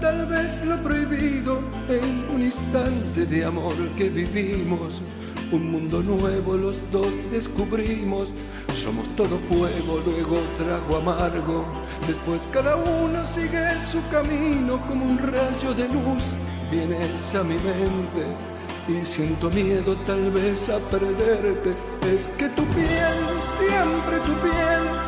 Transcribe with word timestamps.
tal 0.00 0.26
vez 0.26 0.58
lo 0.64 0.76
prohibido 0.82 1.60
en 1.88 2.34
un 2.34 2.42
instante 2.42 3.26
de 3.26 3.44
amor 3.44 3.74
que 3.96 4.08
vivimos. 4.08 5.02
Un 5.52 5.70
mundo 5.72 6.02
nuevo 6.02 6.56
los 6.56 6.78
dos 6.90 7.08
descubrimos. 7.30 8.32
Somos 8.74 9.08
todo 9.16 9.38
fuego, 9.48 10.00
luego 10.06 10.38
trago 10.56 10.96
amargo. 10.96 11.64
Después 12.06 12.48
cada 12.52 12.76
uno 12.76 13.24
sigue 13.26 13.68
su 13.90 14.00
camino 14.10 14.80
como 14.86 15.04
un 15.04 15.18
rayo 15.18 15.74
de 15.74 15.88
luz. 15.88 16.32
Vienes 16.70 17.34
a 17.34 17.42
mi 17.42 17.54
mente 17.54 18.24
y 18.88 19.04
siento 19.04 19.50
miedo 19.50 19.96
tal 20.06 20.30
vez 20.30 20.70
a 20.70 20.78
perderte. 20.78 21.74
Es 22.10 22.28
que 22.38 22.48
tu 22.50 22.64
piel, 22.66 23.18
siempre 23.58 24.16
tu 24.24 24.32
piel, 24.40 24.99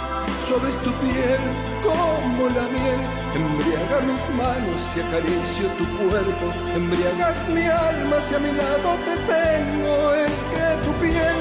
es 0.69 0.77
tu 0.82 0.93
piel 1.00 1.41
como 1.82 2.48
la 2.48 2.64
miel. 2.69 3.01
Embriaga 3.34 4.01
mis 4.05 4.25
manos 4.37 4.80
y 4.96 5.01
acaricio 5.01 5.69
tu 5.79 5.84
cuerpo. 5.98 6.47
Embriagas 6.74 7.38
mi 7.48 7.66
alma 7.66 8.20
si 8.20 8.34
a 8.34 8.38
mi 8.38 8.52
lado 8.52 8.88
te 9.07 9.16
tengo. 9.33 10.15
Es 10.15 10.43
que 10.52 10.66
tu 10.84 10.93
piel, 11.01 11.37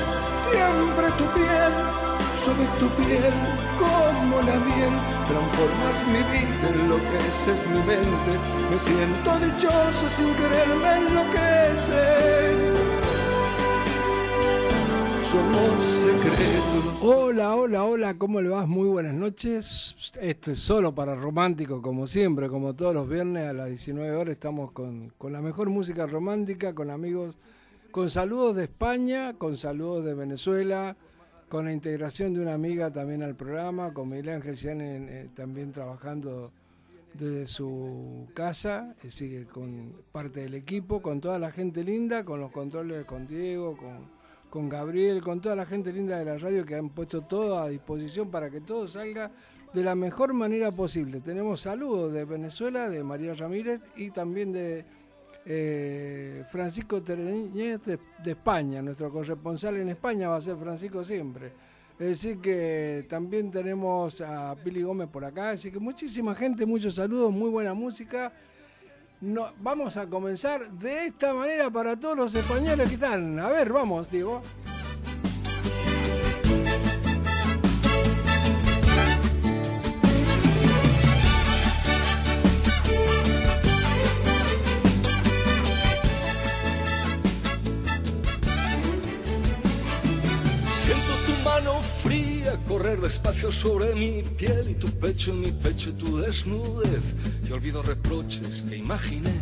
siempre 0.47 1.07
tu 1.19 1.25
piel, 1.33 1.73
es 2.63 2.71
tu 2.79 2.87
piel 3.01 3.33
como 3.79 4.41
la 4.41 4.57
miel. 4.69 4.93
Transformas 5.27 5.97
mi 6.07 6.21
vida, 6.31 6.65
enloqueces 6.73 7.59
mi 7.67 7.79
mente. 7.83 8.31
Me 8.69 8.79
siento 8.79 9.29
dichoso 9.45 10.09
sin 10.09 10.33
quererme 10.35 10.89
enloqueces. 10.97 12.90
Hola, 17.01 17.55
hola, 17.55 17.85
hola, 17.85 18.17
¿cómo 18.17 18.41
le 18.41 18.49
vas? 18.49 18.67
Muy 18.67 18.89
buenas 18.89 19.13
noches. 19.13 19.95
Esto 20.19 20.51
es 20.51 20.59
solo 20.59 20.93
para 20.93 21.15
romántico, 21.15 21.81
como 21.81 22.05
siempre, 22.05 22.49
como 22.49 22.73
todos 22.73 22.93
los 22.93 23.07
viernes 23.07 23.47
a 23.47 23.53
las 23.53 23.69
19 23.69 24.11
horas 24.11 24.33
estamos 24.33 24.73
con, 24.73 25.13
con 25.17 25.31
la 25.31 25.39
mejor 25.39 25.69
música 25.69 26.05
romántica, 26.05 26.75
con 26.75 26.89
amigos, 26.89 27.37
con 27.91 28.09
saludos 28.09 28.57
de 28.57 28.63
España, 28.63 29.35
con 29.37 29.55
saludos 29.55 30.03
de 30.03 30.15
Venezuela, 30.15 30.97
con 31.47 31.63
la 31.63 31.71
integración 31.71 32.33
de 32.33 32.41
una 32.41 32.53
amiga 32.53 32.91
también 32.91 33.23
al 33.23 33.35
programa, 33.35 33.93
con 33.93 34.09
Miguel 34.09 34.29
Ángel 34.29 34.57
eh, 34.81 35.29
también 35.33 35.71
trabajando 35.71 36.51
desde 37.13 37.45
su 37.45 38.27
casa, 38.33 38.95
eh, 39.01 39.09
sigue 39.09 39.45
con 39.45 39.93
parte 40.11 40.41
del 40.41 40.55
equipo, 40.55 41.01
con 41.01 41.21
toda 41.21 41.39
la 41.39 41.51
gente 41.51 41.85
linda, 41.85 42.25
con 42.25 42.41
los 42.41 42.51
controles 42.51 43.05
con 43.05 43.27
Diego, 43.27 43.77
con, 43.77 44.20
con 44.51 44.67
Gabriel, 44.67 45.21
con 45.21 45.39
toda 45.39 45.55
la 45.55 45.65
gente 45.65 45.93
linda 45.93 46.19
de 46.19 46.25
la 46.25 46.37
radio 46.37 46.65
que 46.65 46.75
han 46.75 46.89
puesto 46.89 47.21
todo 47.21 47.57
a 47.57 47.69
disposición 47.69 48.29
para 48.29 48.49
que 48.49 48.59
todo 48.59 48.85
salga 48.85 49.31
de 49.73 49.81
la 49.81 49.95
mejor 49.95 50.33
manera 50.33 50.73
posible. 50.73 51.21
Tenemos 51.21 51.61
saludos 51.61 52.11
de 52.11 52.25
Venezuela, 52.25 52.89
de 52.89 53.01
María 53.01 53.33
Ramírez 53.33 53.79
y 53.95 54.11
también 54.11 54.51
de 54.51 54.85
eh, 55.45 56.43
Francisco 56.51 57.01
Tereñez 57.01 57.79
de, 57.85 57.97
España, 58.29 58.81
nuestro 58.81 59.09
corresponsal 59.09 59.77
en 59.77 59.87
España 59.87 60.27
va 60.27 60.35
a 60.35 60.41
ser 60.41 60.57
Francisco 60.57 61.01
siempre. 61.01 61.53
Es 61.97 62.07
decir 62.07 62.39
que 62.39 63.05
también 63.09 63.51
tenemos 63.51 64.19
a 64.19 64.53
Pili 64.61 64.83
Gómez 64.83 65.07
por 65.07 65.23
acá, 65.23 65.51
así 65.51 65.71
que 65.71 65.79
muchísima 65.79 66.35
gente, 66.35 66.65
muchos 66.65 66.95
saludos, 66.95 67.31
muy 67.31 67.49
buena 67.49 67.73
música. 67.73 68.33
No, 69.21 69.49
vamos 69.61 69.97
a 69.97 70.07
comenzar 70.07 70.71
de 70.71 71.05
esta 71.05 71.31
manera 71.31 71.69
para 71.69 71.95
todos 71.95 72.17
los 72.17 72.33
españoles 72.33 72.89
que 72.89 72.95
están. 72.95 73.39
A 73.39 73.49
ver, 73.49 73.71
vamos, 73.71 74.09
Diego. 74.09 74.41
Correr 92.67 92.99
despacio 92.99 93.51
sobre 93.51 93.95
mi 93.95 94.23
piel 94.23 94.69
y 94.69 94.75
tu 94.75 94.87
pecho 94.99 95.31
en 95.31 95.41
mi 95.41 95.51
pecho, 95.51 95.93
tu 95.93 96.17
desnudez. 96.17 97.15
Y 97.47 97.51
olvido 97.51 97.81
reproches 97.83 98.63
que 98.67 98.77
imaginé. 98.77 99.33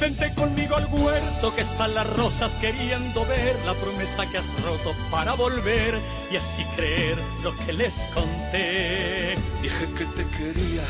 Vente 0.00 0.32
conmigo 0.34 0.74
al 0.76 0.86
huerto 0.92 1.54
que 1.54 1.62
están 1.62 1.94
las 1.94 2.06
rosas 2.16 2.56
queriendo 2.56 3.24
ver 3.26 3.56
la 3.64 3.74
promesa 3.74 4.28
que 4.28 4.38
has 4.38 4.62
roto 4.62 4.92
para 5.10 5.34
volver 5.34 6.00
y 6.32 6.36
así 6.36 6.64
creer 6.76 7.16
lo 7.42 7.56
que 7.58 7.72
les 7.72 7.94
conté. 8.12 9.36
Dije 9.62 9.86
que 9.96 10.04
te 10.06 10.28
quería 10.36 10.82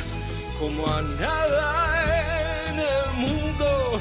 como 0.59 0.87
a 0.87 1.03
nada 1.03 2.71
en 2.71 2.79
el 2.79 3.29
mundo. 3.29 4.01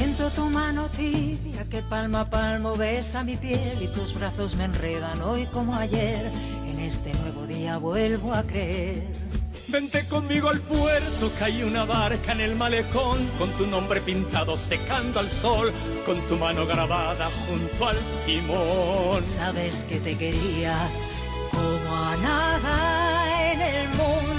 Siento 0.00 0.30
tu 0.30 0.48
mano 0.48 0.88
tibia 0.96 1.66
que 1.68 1.82
palmo 1.82 2.16
a 2.16 2.24
palmo 2.24 2.74
besa 2.74 3.22
mi 3.22 3.36
piel 3.36 3.82
y 3.82 3.88
tus 3.88 4.14
brazos 4.14 4.56
me 4.56 4.64
enredan 4.64 5.20
hoy 5.20 5.44
como 5.52 5.74
ayer. 5.74 6.32
En 6.72 6.80
este 6.80 7.12
nuevo 7.20 7.46
día 7.46 7.76
vuelvo 7.76 8.32
a 8.32 8.42
creer. 8.42 9.06
Vente 9.68 10.08
conmigo 10.08 10.48
al 10.48 10.60
puerto, 10.60 11.30
que 11.36 11.44
hay 11.44 11.62
una 11.62 11.84
barca 11.84 12.32
en 12.32 12.40
el 12.40 12.56
malecón, 12.56 13.28
con 13.36 13.52
tu 13.52 13.66
nombre 13.66 14.00
pintado 14.00 14.56
secando 14.56 15.20
al 15.20 15.28
sol, 15.28 15.70
con 16.06 16.18
tu 16.26 16.36
mano 16.36 16.64
grabada 16.64 17.28
junto 17.46 17.88
al 17.88 17.98
timón. 18.24 19.26
Sabes 19.26 19.84
que 19.84 20.00
te 20.00 20.16
quería 20.16 20.78
como 21.50 21.94
a 21.94 22.16
nada 22.16 23.52
en 23.52 23.60
el 23.60 23.88
mundo. 23.90 24.29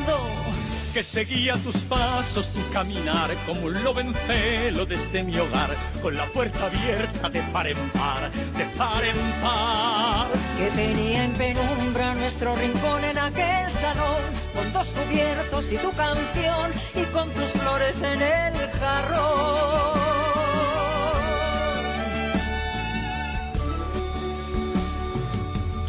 Que 0.94 1.04
seguía 1.04 1.56
tus 1.58 1.78
pasos, 1.78 2.50
tu 2.50 2.60
caminar 2.74 3.34
como 3.46 3.68
un 3.68 3.84
lobo 3.84 4.02
en 4.02 4.14
celo 4.14 4.86
desde 4.86 5.24
mi 5.24 5.38
hogar, 5.38 5.76
con 6.02 6.16
la 6.18 6.26
puerta 6.26 6.66
abierta 6.66 7.30
de 7.30 7.42
par 7.44 7.68
en 7.68 7.90
par, 7.92 8.32
de 8.32 8.66
par 8.78 9.04
en 9.04 9.42
par. 9.42 10.28
Que 10.58 10.70
tenía 10.72 11.24
en 11.24 11.34
penumbra 11.34 12.14
nuestro 12.16 12.56
rincón 12.56 13.04
en 13.06 13.18
aquel 13.18 13.72
salón, 13.72 14.22
con 14.54 14.72
dos 14.74 14.94
cubiertos 14.94 15.72
y 15.72 15.78
tu 15.78 15.92
canción 15.92 16.72
y 16.96 17.04
con 17.14 17.30
tus 17.32 17.52
flores 17.52 18.02
en 18.02 18.22
el 18.22 18.70
jarrón. 18.72 20.11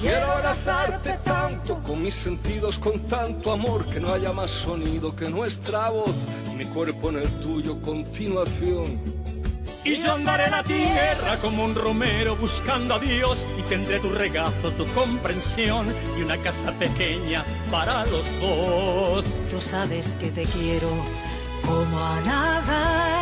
Quiero 0.02 0.32
abrazarte 0.32 1.16
tanto 1.22 1.80
con 1.80 2.02
mis 2.02 2.16
sentidos, 2.16 2.76
con 2.76 2.98
tanto 3.06 3.52
amor, 3.52 3.86
que 3.86 4.00
no 4.00 4.12
haya 4.12 4.32
más 4.32 4.50
sonido 4.50 5.14
que 5.14 5.30
nuestra 5.30 5.90
voz, 5.90 6.26
mi 6.56 6.64
cuerpo 6.64 7.10
en 7.10 7.18
el 7.18 7.28
tuyo, 7.38 7.80
continuación. 7.80 9.00
Y 9.84 10.00
yo 10.00 10.14
andaré 10.14 10.50
la 10.50 10.64
tierra 10.64 11.36
como 11.41 11.64
un 11.64 11.76
romero 11.76 12.34
buscando 12.34 12.94
a 12.94 12.98
Dios 12.98 13.46
y 13.56 13.62
tendré 13.62 14.00
tu 14.00 14.10
regazo, 14.10 14.72
tu 14.72 14.84
comprensión 14.86 15.94
y 16.18 16.22
una 16.22 16.36
casa 16.38 16.72
pequeña 16.72 17.44
para 17.70 18.04
los 18.06 18.41
dos. 18.41 19.38
Tú 19.52 19.60
sabes 19.60 20.16
que 20.16 20.32
te 20.32 20.42
quiero 20.42 20.88
como 21.64 22.04
a 22.04 22.20
nada 22.22 23.22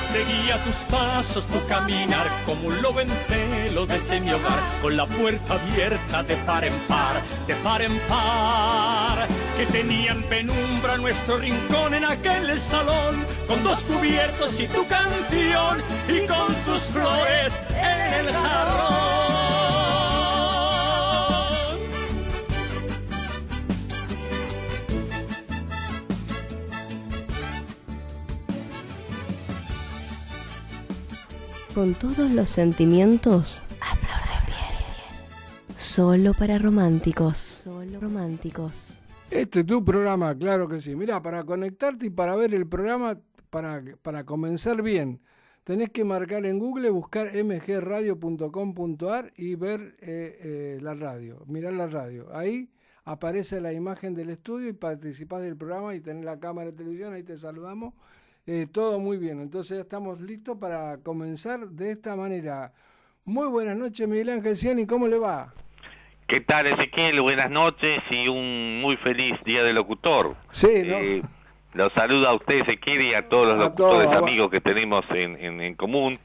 Seguía 0.00 0.62
tus 0.64 0.76
pasos, 0.90 1.46
tu 1.46 1.64
caminar 1.66 2.26
como 2.44 2.68
un 2.68 2.82
lobo 2.82 3.00
en 3.00 3.08
desde 3.84 4.20
mi 4.20 4.32
hogar, 4.32 4.62
con 4.80 4.96
la 4.96 5.06
puerta 5.06 5.54
abierta 5.54 6.22
de 6.22 6.36
par 6.38 6.64
en 6.64 6.78
par, 6.86 7.22
de 7.46 7.54
par 7.56 7.82
en 7.82 7.98
par, 8.08 9.28
que 9.56 9.66
tenía 9.66 10.12
en 10.12 10.22
penumbra 10.24 10.96
nuestro 10.96 11.36
rincón 11.36 11.92
en 11.92 12.04
aquel 12.04 12.58
salón, 12.58 13.26
con 13.46 13.62
dos 13.62 13.80
cubiertos 13.80 14.58
y 14.60 14.66
tu 14.68 14.86
canción, 14.86 15.82
y 16.08 16.26
con 16.26 16.54
tus 16.64 16.84
flores 16.84 17.52
en 17.70 18.26
el 18.26 18.32
jarrón. 18.32 19.05
Con 31.76 31.92
todos 31.92 32.30
los 32.30 32.48
sentimientos 32.48 33.60
a 33.82 33.94
flor 33.96 34.22
de 34.22 34.46
piel. 34.46 35.76
Solo 35.76 36.32
para 36.32 36.58
románticos. 36.58 37.36
Solo 37.36 38.00
románticos. 38.00 38.96
Este 39.30 39.60
es 39.60 39.66
tu 39.66 39.84
programa, 39.84 40.34
claro 40.34 40.68
que 40.68 40.80
sí. 40.80 40.96
Mira, 40.96 41.20
para 41.20 41.44
conectarte 41.44 42.06
y 42.06 42.10
para 42.10 42.34
ver 42.34 42.54
el 42.54 42.66
programa, 42.66 43.20
para, 43.50 43.84
para 44.00 44.24
comenzar 44.24 44.80
bien, 44.80 45.20
tenés 45.64 45.90
que 45.90 46.02
marcar 46.02 46.46
en 46.46 46.58
Google, 46.58 46.88
buscar 46.88 47.30
mgradio.com.ar 47.34 49.34
y 49.36 49.54
ver 49.56 49.98
eh, 50.00 50.38
eh, 50.40 50.78
la 50.80 50.94
radio, 50.94 51.44
mirar 51.46 51.74
la 51.74 51.88
radio. 51.88 52.34
Ahí 52.34 52.70
aparece 53.04 53.60
la 53.60 53.74
imagen 53.74 54.14
del 54.14 54.30
estudio 54.30 54.70
y 54.70 54.72
participás 54.72 55.42
del 55.42 55.58
programa 55.58 55.94
y 55.94 56.00
tenés 56.00 56.24
la 56.24 56.40
cámara 56.40 56.70
de 56.70 56.76
televisión, 56.78 57.12
ahí 57.12 57.22
te 57.22 57.36
saludamos. 57.36 57.92
Eh, 58.48 58.68
todo 58.70 59.00
muy 59.00 59.16
bien, 59.16 59.40
entonces 59.40 59.76
ya 59.78 59.82
estamos 59.82 60.20
listos 60.20 60.56
para 60.58 60.98
comenzar 60.98 61.66
de 61.68 61.90
esta 61.90 62.14
manera. 62.14 62.72
Muy 63.24 63.48
buenas 63.48 63.76
noches, 63.76 64.06
Miguel 64.06 64.28
Ángel 64.30 64.56
Ciani, 64.56 64.86
¿cómo 64.86 65.08
le 65.08 65.18
va? 65.18 65.52
¿Qué 66.28 66.40
tal, 66.40 66.68
Ezequiel? 66.68 67.20
Buenas 67.22 67.50
noches 67.50 68.00
y 68.10 68.28
un 68.28 68.80
muy 68.80 68.96
feliz 68.98 69.34
Día 69.44 69.64
del 69.64 69.74
Locutor. 69.74 70.36
Sí, 70.52 70.68
¿no? 70.84 70.96
Eh, 70.98 71.22
los 71.74 71.92
saludo 71.94 72.28
a 72.28 72.34
usted, 72.34 72.62
Ezequiel, 72.62 73.02
y 73.06 73.14
a 73.14 73.28
todos 73.28 73.46
los 73.48 73.56
A 73.56 73.68
locutores 73.68 74.10
todos. 74.12 74.16
amigos 74.16 74.48
que 74.50 74.60
tenemos 74.60 75.04
en, 75.10 75.36
en, 75.44 75.60
en 75.60 75.74
común 75.74 76.16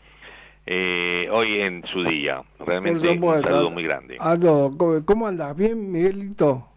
eh, 0.67 1.27
hoy 1.31 1.61
en 1.61 1.83
su 1.91 2.03
día. 2.03 2.43
Realmente 2.59 3.09
un 3.09 3.41
saludo 3.41 3.71
muy 3.71 3.81
grande. 3.83 4.17
A 4.19 4.37
todos. 4.37 4.75
¿Cómo- 4.77 5.03
¿Cómo 5.05 5.27
andás? 5.27 5.55
¿Bien, 5.55 5.91
Miguelito? 5.91 6.67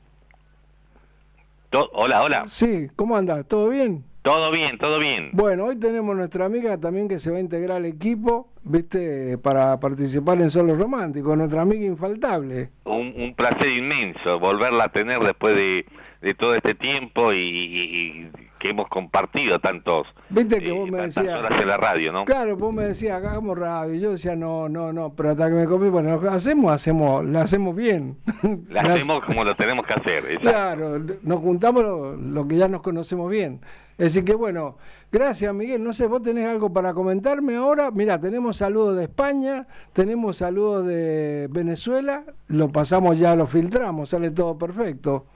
To- 1.68 1.90
hola, 1.92 2.22
hola. 2.22 2.44
Sí, 2.46 2.88
¿cómo 2.96 3.14
andás? 3.14 3.46
¿Todo 3.46 3.68
bien? 3.68 4.04
Todo 4.24 4.50
bien, 4.50 4.78
todo 4.78 4.98
bien. 4.98 5.28
Bueno, 5.34 5.66
hoy 5.66 5.76
tenemos 5.78 6.16
nuestra 6.16 6.46
amiga 6.46 6.78
también 6.78 7.08
que 7.08 7.18
se 7.18 7.30
va 7.30 7.36
a 7.36 7.40
integrar 7.40 7.76
al 7.76 7.84
equipo, 7.84 8.48
¿viste? 8.62 9.36
Para 9.36 9.78
participar 9.78 10.40
en 10.40 10.48
Solo 10.50 10.74
Romántico, 10.74 11.36
nuestra 11.36 11.60
amiga 11.60 11.84
infaltable. 11.84 12.70
Un, 12.84 13.12
un 13.14 13.34
placer 13.34 13.70
inmenso 13.70 14.38
volverla 14.40 14.84
a 14.84 14.88
tener 14.88 15.18
después 15.18 15.54
de, 15.54 15.84
de 16.22 16.32
todo 16.32 16.54
este 16.54 16.74
tiempo 16.74 17.34
y, 17.34 17.36
y- 17.36 18.30
y 18.40 18.43
que 18.64 18.70
hemos 18.70 18.88
compartido 18.88 19.58
tantos 19.58 20.06
Viste 20.30 20.58
que 20.58 20.70
eh, 20.70 20.72
vos 20.72 20.90
me 20.90 21.02
decías- 21.02 21.38
horas 21.38 21.60
en 21.60 21.68
la 21.68 21.76
radio, 21.76 22.12
¿no? 22.12 22.24
Claro, 22.24 22.56
vos 22.56 22.72
me 22.74 22.84
decías, 22.84 23.16
hagamos 23.22 23.58
radio. 23.58 23.94
Yo 23.94 24.10
decía, 24.12 24.34
no, 24.34 24.70
no, 24.70 24.90
no, 24.90 25.12
pero 25.14 25.32
hasta 25.32 25.50
que 25.50 25.54
me 25.54 25.66
comí, 25.66 25.90
bueno, 25.90 26.18
hacemos, 26.30 26.72
hacemos, 26.72 27.22
la 27.26 27.42
hacemos 27.42 27.76
bien. 27.76 28.16
La 28.70 28.82
La- 28.82 28.94
hacemos 28.94 29.22
como 29.24 29.44
lo 29.44 29.54
tenemos 29.54 29.84
que 29.86 29.92
hacer. 29.92 30.24
exacto. 30.24 30.48
Claro, 30.50 30.98
nos 31.22 31.40
juntamos 31.40 31.82
lo, 31.82 32.16
lo 32.16 32.48
que 32.48 32.56
ya 32.56 32.66
nos 32.68 32.80
conocemos 32.80 33.30
bien. 33.30 33.60
Así 33.98 34.24
que 34.24 34.34
bueno, 34.34 34.78
gracias 35.12 35.54
Miguel. 35.54 35.84
No 35.84 35.92
sé, 35.92 36.06
vos 36.06 36.22
tenés 36.22 36.48
algo 36.48 36.72
para 36.72 36.94
comentarme 36.94 37.56
ahora. 37.56 37.90
Mira, 37.90 38.18
tenemos 38.18 38.56
saludos 38.56 38.96
de 38.96 39.04
España, 39.04 39.66
tenemos 39.92 40.38
saludos 40.38 40.86
de 40.86 41.48
Venezuela, 41.50 42.24
lo 42.48 42.70
pasamos 42.70 43.18
ya, 43.18 43.36
lo 43.36 43.46
filtramos, 43.46 44.08
sale 44.08 44.30
todo 44.30 44.56
perfecto. 44.56 45.26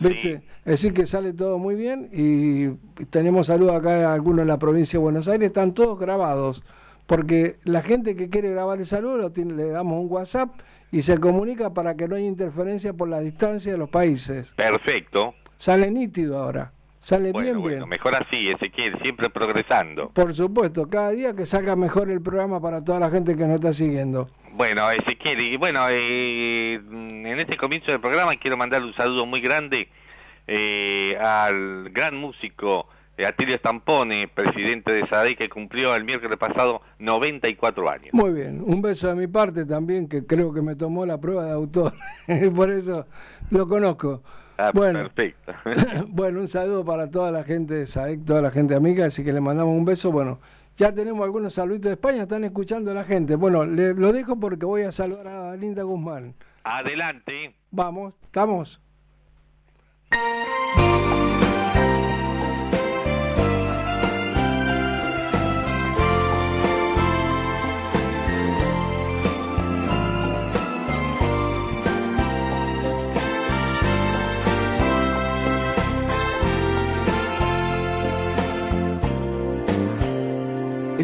¿Viste? 0.00 0.42
Así 0.64 0.92
que 0.92 1.06
sale 1.06 1.32
todo 1.32 1.58
muy 1.58 1.74
bien 1.74 2.08
y 2.12 3.04
tenemos 3.06 3.46
saludos 3.46 3.76
acá, 3.76 4.12
algunos 4.12 4.42
en 4.42 4.48
la 4.48 4.58
provincia 4.58 4.98
de 4.98 5.02
Buenos 5.02 5.28
Aires, 5.28 5.48
están 5.48 5.72
todos 5.74 5.98
grabados. 5.98 6.62
Porque 7.06 7.56
la 7.64 7.80
gente 7.82 8.14
que 8.16 8.28
quiere 8.28 8.50
grabar 8.50 8.78
el 8.78 8.86
saludo 8.86 9.16
lo 9.16 9.30
tiene, 9.32 9.54
le 9.54 9.70
damos 9.70 9.98
un 10.04 10.12
WhatsApp 10.12 10.50
y 10.92 11.00
se 11.02 11.18
comunica 11.18 11.70
para 11.70 11.94
que 11.94 12.06
no 12.06 12.16
haya 12.16 12.26
interferencia 12.26 12.92
por 12.92 13.08
la 13.08 13.20
distancia 13.20 13.72
de 13.72 13.78
los 13.78 13.88
países. 13.88 14.52
Perfecto. 14.56 15.34
Sale 15.56 15.90
nítido 15.90 16.38
ahora. 16.38 16.72
Sale 17.00 17.32
Bueno, 17.32 17.44
bien, 17.52 17.62
bueno, 17.62 17.76
bien. 17.78 17.88
mejor 17.88 18.14
así, 18.16 18.48
Ezequiel, 18.48 18.98
siempre 19.02 19.30
progresando. 19.30 20.10
Por 20.10 20.34
supuesto, 20.34 20.88
cada 20.88 21.10
día 21.10 21.32
que 21.34 21.46
salga 21.46 21.76
mejor 21.76 22.10
el 22.10 22.20
programa 22.20 22.60
para 22.60 22.84
toda 22.84 22.98
la 23.00 23.08
gente 23.10 23.34
que 23.36 23.46
nos 23.46 23.54
está 23.54 23.72
siguiendo. 23.72 24.28
Bueno, 24.58 24.90
Ezequiel, 24.90 25.40
y 25.40 25.56
bueno, 25.56 25.88
eh, 25.88 26.74
en 26.74 27.38
este 27.38 27.56
comienzo 27.56 27.92
del 27.92 28.00
programa 28.00 28.34
quiero 28.34 28.56
mandarle 28.56 28.88
un 28.88 28.94
saludo 28.94 29.24
muy 29.24 29.40
grande 29.40 29.88
eh, 30.48 31.16
al 31.16 31.90
gran 31.90 32.16
músico 32.16 32.88
eh, 33.16 33.24
Atilio 33.24 33.56
Stampone, 33.56 34.26
presidente 34.26 34.92
de 34.92 35.06
SADE, 35.06 35.36
que 35.36 35.48
cumplió 35.48 35.94
el 35.94 36.02
miércoles 36.02 36.36
pasado 36.38 36.82
94 36.98 37.88
años. 37.88 38.08
Muy 38.10 38.32
bien, 38.32 38.60
un 38.66 38.82
beso 38.82 39.06
de 39.06 39.14
mi 39.14 39.28
parte 39.28 39.64
también, 39.64 40.08
que 40.08 40.26
creo 40.26 40.52
que 40.52 40.60
me 40.60 40.74
tomó 40.74 41.06
la 41.06 41.18
prueba 41.18 41.44
de 41.44 41.52
autor. 41.52 41.94
Por 42.56 42.72
eso 42.72 43.06
lo 43.52 43.68
conozco. 43.68 44.24
Ah, 44.56 44.72
bueno, 44.74 45.04
perfecto. 45.04 45.52
bueno, 46.08 46.40
un 46.40 46.48
saludo 46.48 46.84
para 46.84 47.08
toda 47.08 47.30
la 47.30 47.44
gente 47.44 47.74
de 47.74 47.86
SAEC, 47.86 48.24
toda 48.24 48.42
la 48.42 48.50
gente 48.50 48.74
amiga, 48.74 49.06
así 49.06 49.22
que 49.22 49.32
le 49.32 49.40
mandamos 49.40 49.76
un 49.76 49.84
beso. 49.84 50.10
Bueno, 50.10 50.40
ya 50.78 50.92
tenemos 50.92 51.24
algunos 51.24 51.52
saluditos 51.52 51.86
de 51.90 51.94
España, 51.94 52.22
están 52.22 52.44
escuchando 52.44 52.92
a 52.92 52.94
la 52.94 53.04
gente. 53.04 53.34
Bueno, 53.34 53.66
le, 53.66 53.94
lo 53.94 54.12
dejo 54.12 54.38
porque 54.38 54.64
voy 54.64 54.82
a 54.82 54.92
saludar 54.92 55.26
a 55.26 55.56
Linda 55.56 55.82
Guzmán. 55.82 56.34
Adelante. 56.62 57.54
Vamos, 57.72 58.14
estamos. 58.22 58.80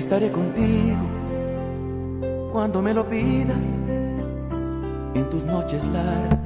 Estaré 0.05 0.31
contigo 0.31 1.01
cuando 2.53 2.83
me 2.83 2.93
lo 2.93 3.09
pidas 3.09 3.57
en 5.15 5.31
tus 5.31 5.43
noches 5.45 5.83
largas 5.87 6.39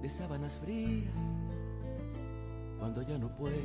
de 0.00 0.08
sábanas 0.08 0.60
frías 0.60 1.12
cuando 2.78 3.02
ya 3.02 3.18
no 3.18 3.36
puedas 3.36 3.58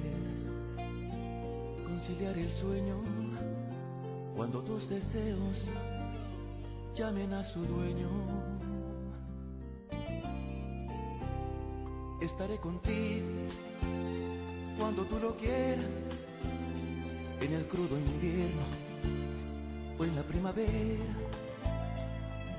conciliar 1.86 2.36
el 2.40 2.52
sueño 2.52 2.96
cuando 4.36 4.64
tus 4.64 4.90
deseos 4.90 5.70
llamen 6.96 7.34
a 7.34 7.44
su 7.44 7.64
dueño. 7.64 8.10
Estaré 12.20 12.58
contigo 12.58 13.28
cuando 14.80 15.06
tú 15.06 15.20
lo 15.20 15.38
quieras 15.38 16.21
en 17.42 17.54
el 17.54 17.66
crudo 17.66 17.98
invierno 17.98 18.62
o 19.98 20.06
en 20.06 20.16
la 20.16 20.24
primavera, 20.24 21.06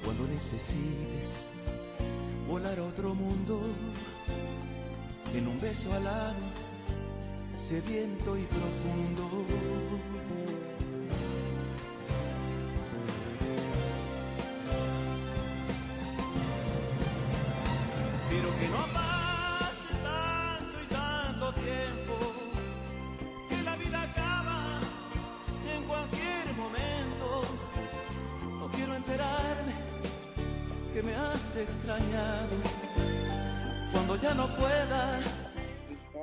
cuando 0.04 0.26
necesites 0.26 1.46
volar 2.48 2.78
a 2.78 2.82
otro 2.84 3.14
mundo, 3.14 3.60
en 5.34 5.48
un 5.48 5.60
beso 5.60 5.92
alado, 5.94 6.34
sediento 7.54 8.36
y 8.36 8.42
profundo. 8.42 9.46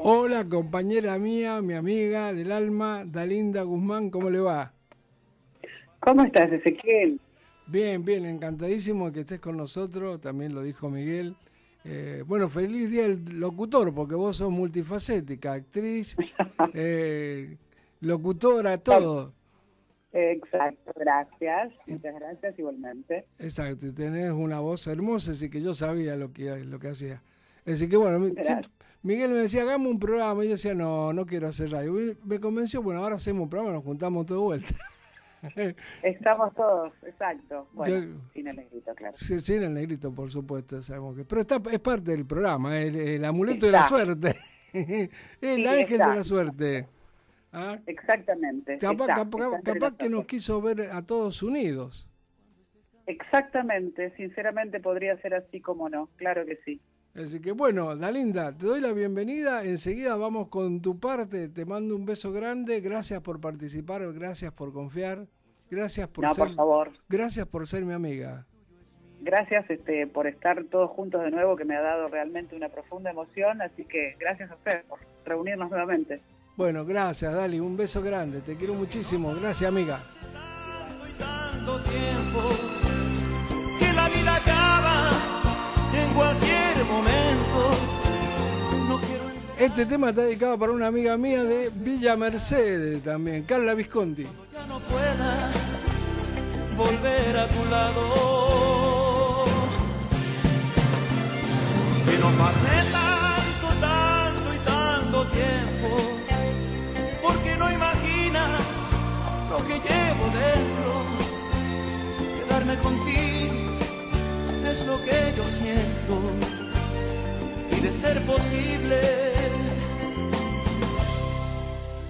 Hola, 0.02 0.46
compañera 0.48 1.18
mía, 1.20 1.62
mi 1.62 1.74
amiga 1.74 2.34
del 2.34 2.52
alma, 2.52 3.04
Dalinda 3.06 3.64
Guzmán, 3.64 4.10
¿cómo 4.10 4.30
le 4.30 4.40
va? 4.40 4.72
¿Cómo 6.00 6.24
estás, 6.24 6.52
Ezequiel? 6.54 7.20
Bien, 7.68 8.04
bien, 8.06 8.26
encantadísimo 8.26 9.08
de 9.08 9.12
que 9.14 9.20
estés 9.22 9.40
con 9.40 9.58
nosotros, 9.58 10.22
también 10.22 10.56
lo 10.56 10.62
dijo 10.64 10.90
Miguel. 10.90 11.36
Eh, 11.84 12.24
bueno, 12.26 12.50
feliz 12.50 12.90
día 12.90 13.04
del 13.04 13.40
locutor, 13.40 13.94
porque 13.94 14.16
vos 14.16 14.38
sos 14.38 14.50
multifacética, 14.50 15.54
actriz, 15.54 16.16
eh, 16.74 17.58
locutora, 18.00 18.78
todo. 18.78 19.34
Exacto, 20.14 20.92
gracias. 20.96 21.74
Muchas 21.88 22.16
gracias 22.16 22.58
igualmente. 22.58 23.26
Exacto, 23.38 23.86
y 23.88 23.92
tenés 23.92 24.32
una 24.32 24.60
voz 24.62 24.88
hermosa, 24.88 25.34
así 25.34 25.50
que 25.50 25.62
yo 25.62 25.74
sabía 25.74 26.16
lo 26.16 26.32
que, 26.32 26.64
lo 26.66 26.80
que 26.80 26.88
hacía. 26.88 27.22
Así 27.66 27.88
que 27.90 27.98
bueno, 27.98 28.18
mi- 28.20 28.32
Gracias. 28.32 28.66
Miguel 29.02 29.32
me 29.32 29.38
decía, 29.38 29.62
hagamos 29.62 29.92
un 29.92 30.00
programa, 30.00 30.44
y 30.44 30.48
yo 30.48 30.52
decía, 30.54 30.74
no, 30.74 31.14
no 31.14 31.26
quiero 31.26 31.48
hacer 31.48 31.72
radio. 31.72 31.94
Me 32.26 32.40
convenció, 32.40 32.82
bueno, 32.82 33.02
ahora 33.02 33.16
hacemos 33.16 33.44
un 33.44 33.50
programa, 33.50 33.74
nos 33.76 33.84
juntamos 33.84 34.26
todo 34.26 34.38
de 34.40 34.44
vuelta. 34.44 34.76
Estamos 36.04 36.54
todos, 36.54 36.92
exacto. 37.04 37.68
Bueno, 37.74 37.96
Yo- 37.96 38.22
sin 38.34 38.48
el 38.50 38.58
negrito, 38.58 38.94
claro. 38.96 39.16
Sí, 39.16 39.40
sí, 39.40 39.54
el 39.54 39.74
negrito, 39.74 40.12
por 40.14 40.30
supuesto, 40.30 40.82
sabemos 40.84 41.16
que. 41.16 41.24
Pero 41.24 41.42
está, 41.42 41.62
es 41.72 41.80
parte 41.80 42.12
del 42.12 42.26
programa, 42.26 42.78
el, 42.78 42.96
el 42.96 43.24
amuleto 43.26 43.66
de 43.68 43.72
la 43.72 43.88
suerte. 43.88 44.36
el 44.74 45.10
Sí, 45.42 45.66
ángel 45.66 45.94
está. 45.94 46.10
de 46.10 46.16
la 46.18 46.24
suerte. 46.26 46.88
¿Ah? 47.54 47.80
Exactamente. 47.88 48.78
Capaz, 48.80 49.08
está, 49.66 49.92
que 49.98 50.10
nos 50.10 50.26
quiso 50.26 50.62
ver 50.62 50.90
a 50.92 51.02
todos 51.04 51.42
unidos. 51.42 52.06
Exactamente, 53.08 54.14
sinceramente 54.18 54.80
podría 54.80 55.18
ser 55.22 55.34
así 55.34 55.60
como 55.62 55.90
no, 55.90 56.10
claro 56.18 56.46
que 56.46 56.58
sí. 56.64 56.80
Así 57.16 57.42
que 57.42 57.52
bueno, 57.52 57.96
Dalinda, 57.96 58.56
te 58.56 58.66
doy 58.66 58.82
la 58.82 58.92
bienvenida. 58.94 59.64
Enseguida 59.66 60.16
vamos 60.16 60.48
con 60.48 60.82
tu 60.82 61.00
parte. 61.00 61.50
Te 61.50 61.66
mando 61.66 61.96
un 61.96 62.06
beso 62.06 62.32
grande. 62.32 62.80
Gracias 62.82 63.22
por 63.22 63.42
participar, 63.42 64.02
gracias 64.14 64.52
por 64.54 64.72
confiar, 64.72 65.26
gracias 65.70 66.08
por 66.08 66.24
No, 66.26 66.34
ser, 66.34 66.48
por 66.48 66.56
favor. 66.56 66.92
gracias 67.10 67.48
por 67.48 67.68
ser 67.68 67.84
mi 67.84 67.94
amiga. 67.94 68.46
Gracias 69.22 69.70
este, 69.70 70.08
por 70.08 70.28
estar 70.28 70.64
todos 70.66 70.92
juntos 70.92 71.22
de 71.22 71.32
nuevo, 71.32 71.58
que 71.58 71.66
me 71.66 71.76
ha 71.76 71.82
dado 71.82 72.08
realmente 72.08 72.56
una 72.56 72.70
profunda 72.70 73.10
emoción, 73.12 73.62
así 73.62 73.84
que 73.84 74.16
gracias 74.18 74.50
a 74.52 74.56
ustedes 74.56 74.86
por 74.86 75.00
reunirnos 75.26 75.70
nuevamente. 75.70 76.22
Bueno, 76.56 76.86
gracias, 76.86 77.34
Dali. 77.34 77.60
Un 77.60 77.76
beso 77.76 78.02
grande. 78.02 78.40
Te 78.42 78.56
quiero 78.56 78.76
muchísimo. 78.76 79.34
Gracias, 79.36 79.70
amiga. 79.70 80.00
Momento. 86.90 87.60
No 88.88 89.00
quiero 89.00 89.24
Este 89.58 89.86
tema 89.86 90.10
está 90.10 90.22
dedicado 90.22 90.58
para 90.58 90.72
una 90.72 90.88
amiga 90.88 91.18
mía 91.18 91.44
de 91.44 91.70
Villa 91.76 92.16
Mercedes 92.16 93.04
también, 93.04 93.44
Carla 93.44 93.74
Visconti. 93.74 94.24
ya 94.24 94.66
no 94.68 94.80
pueda 94.80 95.52
volver 96.76 97.38
a 97.38 97.48
tu 97.48 97.66
lado. 97.70 98.02
Que 102.06 102.18
no 102.18 102.30
pase 102.42 102.76
tanto, 102.92 103.68
tanto 103.80 104.54
y 104.54 104.60
tanto 104.66 105.26
tiempo, 105.28 105.90
porque 107.22 107.58
no 107.58 107.72
imaginas 107.72 108.50
lo 109.52 109.58
que 109.68 109.74
llevo 109.74 110.26
dentro. 110.46 110.92
Quedarme 112.38 112.76
contigo 112.78 113.30
es 114.70 114.86
lo 114.86 114.98
que 115.04 115.34
yo 115.38 115.44
siento, 115.48 116.14
de 117.82 117.94
ser 117.94 118.22
posible, 118.24 119.00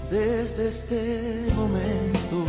desde 0.10 0.68
este 0.68 1.48
momento. 1.56 2.46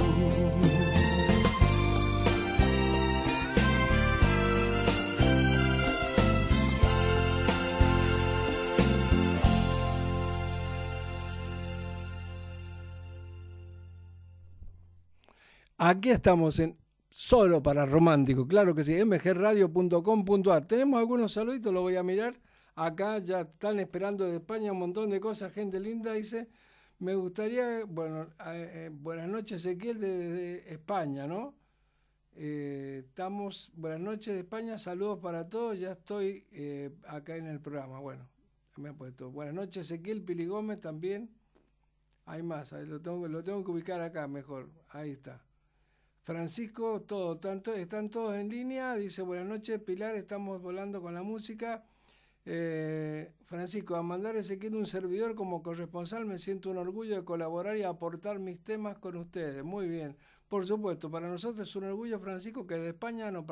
Aquí 15.77 16.11
estamos 16.11 16.59
en 16.59 16.79
Solo 17.11 17.63
para 17.63 17.85
Romántico, 17.85 18.47
claro 18.47 18.75
que 18.75 18.83
sí, 18.83 18.95
mgradio.com.ar. 19.05 20.67
Tenemos 20.67 21.01
algunos 21.01 21.33
saluditos, 21.33 21.73
lo 21.73 21.83
voy 21.83 21.97
a 21.97 22.03
mirar. 22.03 22.35
Acá 22.75 23.19
ya 23.19 23.43
están 23.43 23.81
esperando 23.81 24.25
de 24.25 24.37
España 24.37 24.73
un 24.73 24.79
montón 24.79 25.11
de 25.11 25.21
cosas, 25.21 25.53
gente 25.53 25.81
linda, 25.81 26.13
dice. 26.13 26.49
Me 26.99 27.15
gustaría, 27.15 27.85
bueno, 27.87 28.25
eh, 28.47 28.71
eh, 28.75 28.91
buenas 28.93 29.29
noches 29.29 29.65
Ezequiel 29.65 29.99
desde 30.01 30.73
España, 30.73 31.27
¿no? 31.27 31.55
Eh, 32.37 33.05
estamos, 33.07 33.73
buenas 33.75 34.01
noches 34.01 34.35
de 34.35 34.41
España, 34.41 34.79
saludos 34.79 35.19
para 35.19 35.49
todos, 35.49 35.79
ya 35.79 35.93
estoy 35.93 36.47
acá 37.07 37.37
en 37.37 37.47
el 37.47 37.61
programa. 37.61 38.01
Bueno, 38.01 38.29
me 38.77 38.91
ha 38.91 38.93
puesto. 38.93 39.31
Buenas 39.31 39.55
noches 39.55 39.91
Ezequiel, 39.91 40.23
Pili 40.23 40.47
Gómez 40.47 40.81
también. 40.81 41.31
Hay 42.27 42.43
más, 42.43 42.73
ahí 42.73 42.87
lo 42.87 43.01
tengo, 43.01 43.27
lo 43.27 43.43
tengo 43.43 43.65
que 43.65 43.71
ubicar 43.71 44.01
acá 44.03 44.29
mejor. 44.29 44.71
Ahí 44.91 45.13
está. 45.13 45.43
Francisco, 46.23 47.01
todo, 47.03 47.39
tanto, 47.39 47.73
están 47.73 48.11
todos 48.11 48.37
en 48.37 48.49
línea. 48.51 48.95
Dice, 48.95 49.23
buenas 49.23 49.49
noches, 49.49 49.81
Pilar, 49.81 50.17
estamos 50.17 50.61
volando 50.61 51.01
con 51.01 51.15
la 51.15 51.23
música. 51.23 51.83
Eh, 52.47 53.33
Francisco, 53.43 53.97
a 53.97 54.03
mandar 54.03 54.37
Ezequiel 54.37 54.75
un 54.75 54.87
servidor 54.87 55.35
como 55.35 55.63
corresponsal, 55.63 56.25
me 56.25 56.39
siento 56.39 56.71
un 56.71 56.79
orgullo 56.79 57.17
de 57.17 57.25
colaborar 57.25 57.77
y 57.77 57.83
aportar 57.83 58.39
mis 58.39 58.63
temas 58.65 58.99
con 58.99 59.17
ustedes. 59.17 59.63
Muy 59.65 59.89
bien. 59.89 60.17
Por 60.49 60.67
supuesto, 60.67 61.11
para 61.11 61.29
nosotros 61.29 61.69
es 61.69 61.77
un 61.77 61.85
orgullo, 61.85 62.19
Francisco, 62.19 62.67
que 62.67 62.75
de 62.77 62.89
España 62.89 63.31
nos, 63.31 63.45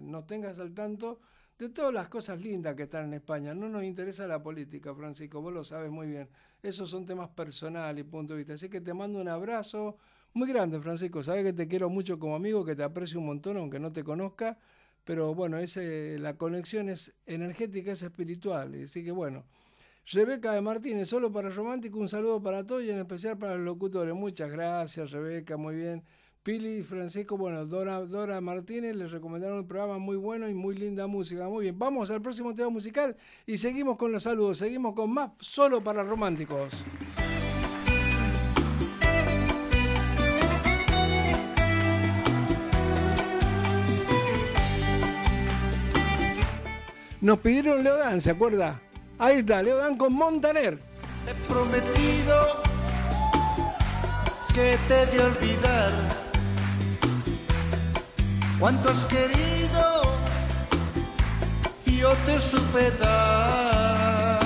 nos 0.00 0.26
tengas 0.26 0.58
al 0.58 0.74
tanto 0.74 1.20
de 1.58 1.68
todas 1.68 1.92
las 1.92 2.08
cosas 2.08 2.40
lindas 2.40 2.74
que 2.74 2.84
están 2.84 3.04
en 3.04 3.14
España. 3.14 3.54
No 3.54 3.68
nos 3.68 3.84
interesa 3.84 4.26
la 4.26 4.42
política, 4.42 4.94
Francisco, 4.94 5.42
vos 5.42 5.52
lo 5.52 5.62
sabes 5.62 5.90
muy 5.90 6.08
bien. 6.08 6.28
Esos 6.62 6.90
son 6.90 7.06
temas 7.06 7.28
personales 7.28 8.04
y 8.04 8.08
punto 8.08 8.32
de 8.32 8.38
vista. 8.38 8.54
Así 8.54 8.68
que 8.68 8.80
te 8.80 8.94
mando 8.94 9.20
un 9.20 9.28
abrazo 9.28 9.98
muy 10.32 10.48
grande, 10.48 10.80
Francisco. 10.80 11.22
Sabes 11.22 11.44
que 11.44 11.52
te 11.52 11.68
quiero 11.68 11.90
mucho 11.90 12.18
como 12.18 12.34
amigo, 12.34 12.64
que 12.64 12.74
te 12.74 12.82
aprecio 12.82 13.20
un 13.20 13.26
montón, 13.26 13.58
aunque 13.58 13.78
no 13.78 13.92
te 13.92 14.02
conozca. 14.02 14.58
Pero 15.04 15.34
bueno, 15.34 15.58
ese, 15.58 16.18
la 16.18 16.36
conexión 16.36 16.88
es 16.88 17.12
energética, 17.26 17.92
es 17.92 18.02
espiritual. 18.02 18.74
Así 18.82 19.04
que 19.04 19.12
bueno. 19.12 19.44
Rebeca 20.12 20.52
de 20.52 20.60
Martínez, 20.60 21.08
solo 21.08 21.30
para 21.30 21.50
Romántico, 21.50 21.98
un 22.00 22.08
saludo 22.08 22.42
para 22.42 22.66
todos 22.66 22.82
y 22.82 22.90
en 22.90 22.98
especial 22.98 23.38
para 23.38 23.54
los 23.54 23.64
locutores. 23.64 24.12
Muchas 24.12 24.50
gracias, 24.50 25.12
Rebeca, 25.12 25.56
muy 25.56 25.76
bien. 25.76 26.02
Pili 26.42 26.78
y 26.78 26.82
Francisco, 26.82 27.36
bueno, 27.36 27.66
Dora, 27.66 28.00
Dora 28.00 28.40
Martínez 28.40 28.96
les 28.96 29.12
recomendaron 29.12 29.58
un 29.58 29.68
programa 29.68 29.98
muy 29.98 30.16
bueno 30.16 30.48
y 30.48 30.54
muy 30.54 30.74
linda 30.74 31.06
música. 31.06 31.48
Muy 31.48 31.64
bien, 31.64 31.78
vamos 31.78 32.10
al 32.10 32.22
próximo 32.22 32.54
tema 32.54 32.70
musical 32.70 33.14
y 33.46 33.58
seguimos 33.58 33.98
con 33.98 34.10
los 34.10 34.22
saludos, 34.22 34.58
seguimos 34.58 34.94
con 34.94 35.12
más 35.12 35.32
solo 35.38 35.80
para 35.82 36.02
románticos. 36.02 36.72
Nos 47.20 47.38
pidieron 47.38 47.84
Leodán, 47.84 48.20
¿se 48.20 48.30
acuerda? 48.30 48.80
Ahí 49.18 49.38
está, 49.38 49.62
Leodán 49.62 49.96
con 49.96 50.14
Montaner. 50.14 50.78
He 51.28 51.52
prometido 51.52 52.62
que 54.54 54.78
te 54.88 55.06
de 55.06 55.22
olvidar 55.22 55.92
cuánto 58.58 58.88
has 58.90 59.04
querido 59.06 60.20
yo 62.00 62.14
te 62.24 62.40
supe 62.40 62.90
dar. 62.92 64.40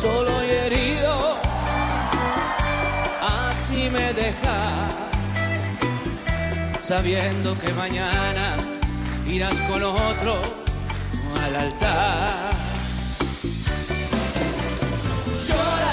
Solo 0.00 0.44
y 0.44 0.50
herido, 0.50 1.36
así 3.20 3.88
me 3.88 4.12
dejas, 4.12 4.92
sabiendo 6.80 7.56
que 7.56 7.72
mañana 7.74 8.56
irás 9.28 9.56
con 9.70 9.80
otro 9.84 10.42
al 11.54 11.66
altar. 11.66 12.50
Llorarás, 15.48 15.91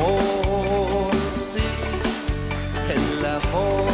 amor, 0.00 1.14
sí, 1.36 1.60
el 2.90 3.26
amor, 3.26 3.89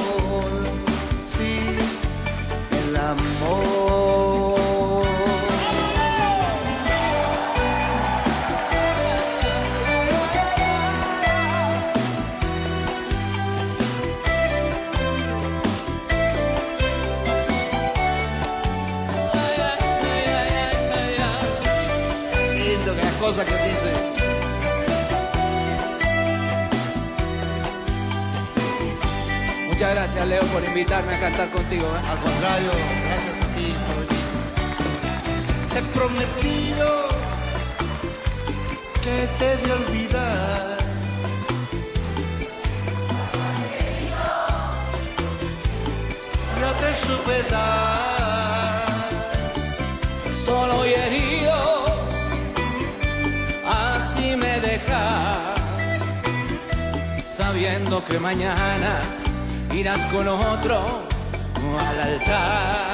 Leo, 30.29 30.43
por 30.47 30.65
invitarme 30.65 31.15
a 31.15 31.21
cantar 31.21 31.49
contigo. 31.51 31.87
¿eh? 31.87 32.11
Al 32.11 32.19
contrario, 32.19 32.71
gracias 33.07 33.41
a 33.43 33.47
ti 33.55 33.75
por 33.87 33.97
venir. 34.07 34.27
Te 35.73 35.79
he 35.79 35.83
prometido 35.83 37.09
que 39.03 39.29
te 39.39 39.57
de 39.59 39.73
olvidar. 39.73 40.77
Yo 46.61 46.73
te 46.75 47.07
supe 47.07 47.37
soledad. 47.43 47.97
Solo 50.33 50.87
y 50.87 50.93
herido, 50.93 51.85
así 53.67 54.37
me 54.37 54.61
dejas, 54.61 56.01
sabiendo 57.25 58.05
que 58.05 58.19
mañana 58.21 59.01
irás 59.77 60.05
con 60.07 60.27
otro 60.27 60.77
al 61.79 62.01
altar. 62.01 62.86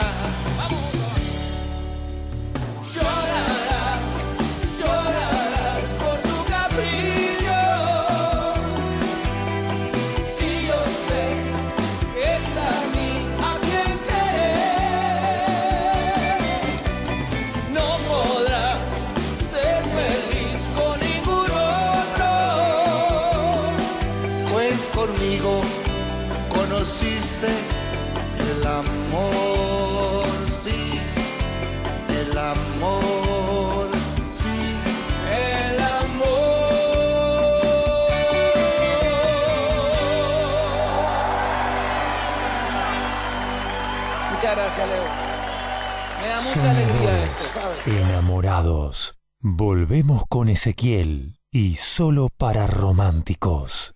Enamorados. 47.98 49.18
Volvemos 49.40 50.24
con 50.28 50.48
Ezequiel 50.48 51.36
y 51.50 51.74
solo 51.74 52.28
para 52.38 52.66
románticos. 52.66 53.94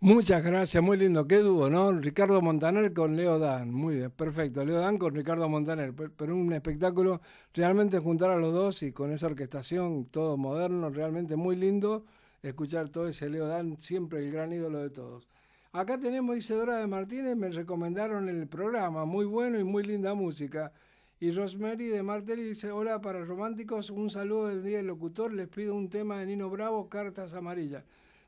Muchas 0.00 0.42
gracias, 0.44 0.82
muy 0.82 0.96
lindo. 0.98 1.26
Qué 1.26 1.38
dúo, 1.38 1.70
¿no? 1.70 1.92
Ricardo 1.92 2.40
Montaner 2.42 2.92
con 2.92 3.16
Leo 3.16 3.38
Dan. 3.38 3.72
Muy 3.72 3.96
bien, 3.96 4.10
perfecto. 4.10 4.64
Leo 4.64 4.78
Dan 4.80 4.98
con 4.98 5.14
Ricardo 5.14 5.48
Montaner. 5.48 5.94
Per- 5.94 6.12
Pero 6.12 6.34
un 6.36 6.52
espectáculo 6.52 7.20
realmente 7.54 7.98
juntar 7.98 8.30
a 8.30 8.36
los 8.36 8.52
dos 8.52 8.82
y 8.82 8.92
con 8.92 9.12
esa 9.12 9.26
orquestación, 9.26 10.06
todo 10.06 10.36
moderno, 10.36 10.90
realmente 10.90 11.36
muy 11.36 11.56
lindo. 11.56 12.04
Escuchar 12.42 12.88
todo 12.90 13.08
ese 13.08 13.28
Leo 13.30 13.46
Dan, 13.46 13.76
siempre 13.80 14.20
el 14.20 14.30
gran 14.32 14.52
ídolo 14.52 14.80
de 14.82 14.90
todos. 14.90 15.28
Acá 15.72 15.98
tenemos 15.98 16.36
Isidora 16.36 16.76
de 16.78 16.86
Martínez, 16.86 17.36
me 17.36 17.48
recomendaron 17.50 18.28
el 18.28 18.46
programa, 18.48 19.04
muy 19.04 19.24
bueno 19.24 19.58
y 19.58 19.64
muy 19.64 19.82
linda 19.84 20.14
música. 20.14 20.72
Y 21.18 21.30
Rosemary 21.30 21.86
de 21.86 22.02
Martelli 22.02 22.42
dice, 22.42 22.70
hola 22.70 23.00
para 23.00 23.24
románticos, 23.24 23.88
un 23.88 24.10
saludo 24.10 24.48
del 24.48 24.62
Día 24.62 24.78
del 24.78 24.86
Locutor, 24.88 25.32
les 25.32 25.48
pido 25.48 25.74
un 25.74 25.88
tema 25.88 26.18
de 26.18 26.26
Nino 26.26 26.50
Bravo, 26.50 26.90
Cartas 26.90 27.32
Amarillas. 27.32 27.84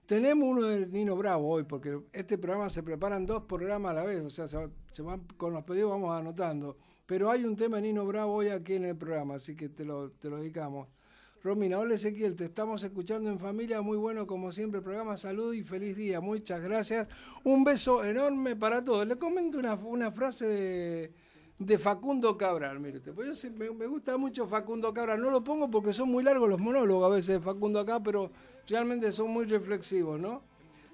Tenemos 0.07 0.49
uno 0.49 0.63
de 0.63 0.87
Nino 0.87 1.15
Bravo 1.15 1.51
hoy, 1.51 1.65
porque 1.65 2.01
este 2.15 2.39
programa 2.39 2.71
se 2.71 2.83
preparan 2.83 3.27
dos 3.27 3.43
programas 3.43 3.91
a 3.91 3.95
la 3.95 4.05
vez, 4.05 4.23
o 4.23 4.31
sea, 4.31 4.47
se, 4.47 4.57
va- 4.57 4.71
se 4.91 5.03
van 5.03 5.21
con 5.37 5.53
los 5.53 5.65
pedidos 5.65 5.91
vamos 5.91 6.19
anotando. 6.19 6.79
Pero 7.05 7.31
hay 7.31 7.45
un 7.45 7.57
tema 7.57 7.77
de 7.77 7.83
Nino 7.83 8.07
Bravo 8.07 8.33
hoy 8.33 8.49
aquí 8.49 8.75
en 8.75 8.87
el 8.87 8.97
programa, 8.97 9.35
así 9.35 9.55
que 9.55 9.69
te 9.69 9.85
lo, 9.85 10.11
te 10.13 10.31
lo 10.31 10.39
dedicamos. 10.39 10.89
Romina, 11.43 11.79
hola 11.79 11.95
Ezequiel, 11.95 12.35
te 12.37 12.47
estamos 12.47 12.83
escuchando 12.83 13.29
en 13.31 13.39
familia, 13.39 13.83
muy 13.83 13.99
bueno 13.99 14.27
como 14.27 14.51
siempre 14.51 14.79
el 14.79 14.85
programa, 14.85 15.17
salud 15.19 15.53
y 15.53 15.63
feliz 15.63 15.95
día, 15.95 16.21
muchas 16.23 16.63
gracias. 16.63 17.07
Un 17.45 17.65
beso 17.65 18.03
enorme 18.03 18.57
para 18.57 18.83
todos. 18.83 19.07
Le 19.07 19.17
comento 19.17 19.59
una, 19.59 19.75
una 19.75 20.11
frase 20.11 20.47
de, 20.47 21.13
de 21.59 21.79
Facundo 21.79 22.37
Cabral, 22.39 22.79
mire, 22.79 23.01
pues 23.01 23.27
yo 23.29 23.35
sí- 23.35 23.51
me, 23.51 23.71
me 23.71 23.87
gusta 23.87 24.17
mucho 24.17 24.47
Facundo 24.47 24.95
Cabral, 24.95 25.21
no 25.21 25.31
lo 25.31 25.43
pongo 25.43 25.69
porque 25.71 25.93
son 25.93 26.09
muy 26.11 26.23
largos 26.23 26.49
los 26.49 26.61
monólogos 26.61 27.05
a 27.07 27.15
veces 27.15 27.35
de 27.37 27.41
Facundo 27.41 27.81
acá, 27.81 28.01
pero 28.01 28.31
realmente 28.69 29.11
son 29.11 29.31
muy 29.31 29.45
reflexivos, 29.45 30.21
¿no? 30.21 30.43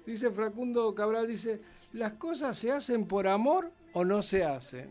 Dice 0.05 0.31
Facundo 0.31 0.93
Cabral, 0.95 1.27
dice, 1.27 1.61
las 1.93 2.13
cosas 2.13 2.57
se 2.57 2.71
hacen 2.71 3.05
por 3.05 3.27
amor 3.27 3.71
o 3.93 4.03
no 4.03 4.21
se 4.21 4.43
hacen. 4.43 4.89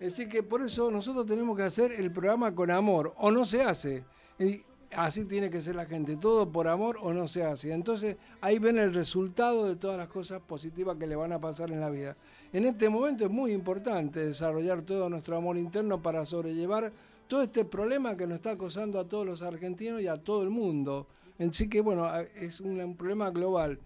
Es 0.00 0.12
decir, 0.16 0.28
que 0.28 0.42
por 0.42 0.60
eso 0.62 0.90
nosotros 0.90 1.26
tenemos 1.26 1.56
que 1.56 1.62
hacer 1.62 1.92
el 1.92 2.10
programa 2.12 2.54
con 2.54 2.70
amor, 2.70 3.14
o 3.16 3.30
no 3.30 3.44
se 3.44 3.62
hace. 3.62 4.04
Y 4.38 4.62
así 4.90 5.24
tiene 5.24 5.48
que 5.48 5.60
ser 5.60 5.76
la 5.76 5.86
gente, 5.86 6.16
todo 6.16 6.50
por 6.50 6.68
amor 6.68 6.98
o 7.00 7.12
no 7.12 7.26
se 7.28 7.44
hace. 7.44 7.72
Entonces 7.72 8.16
ahí 8.40 8.58
ven 8.58 8.78
el 8.78 8.92
resultado 8.92 9.66
de 9.66 9.76
todas 9.76 9.96
las 9.96 10.08
cosas 10.08 10.40
positivas 10.42 10.96
que 10.98 11.06
le 11.06 11.16
van 11.16 11.32
a 11.32 11.40
pasar 11.40 11.70
en 11.70 11.80
la 11.80 11.90
vida. 11.90 12.16
En 12.54 12.64
este 12.66 12.88
momento 12.88 13.24
es 13.24 13.30
muy 13.32 13.50
importante 13.50 14.26
desarrollar 14.26 14.82
todo 14.82 15.10
nuestro 15.10 15.36
amor 15.36 15.56
interno 15.56 16.00
para 16.00 16.24
sobrellevar 16.24 16.92
todo 17.26 17.42
este 17.42 17.64
problema 17.64 18.16
que 18.16 18.28
nos 18.28 18.36
está 18.36 18.52
acosando 18.52 19.00
a 19.00 19.08
todos 19.08 19.26
los 19.26 19.42
argentinos 19.42 20.00
y 20.00 20.06
a 20.06 20.18
todo 20.18 20.44
el 20.44 20.50
mundo. 20.50 21.08
En 21.36 21.52
sí 21.52 21.68
que, 21.68 21.80
bueno, 21.80 22.08
es 22.36 22.60
un, 22.60 22.94
problema 22.94 23.30
global. 23.30 23.80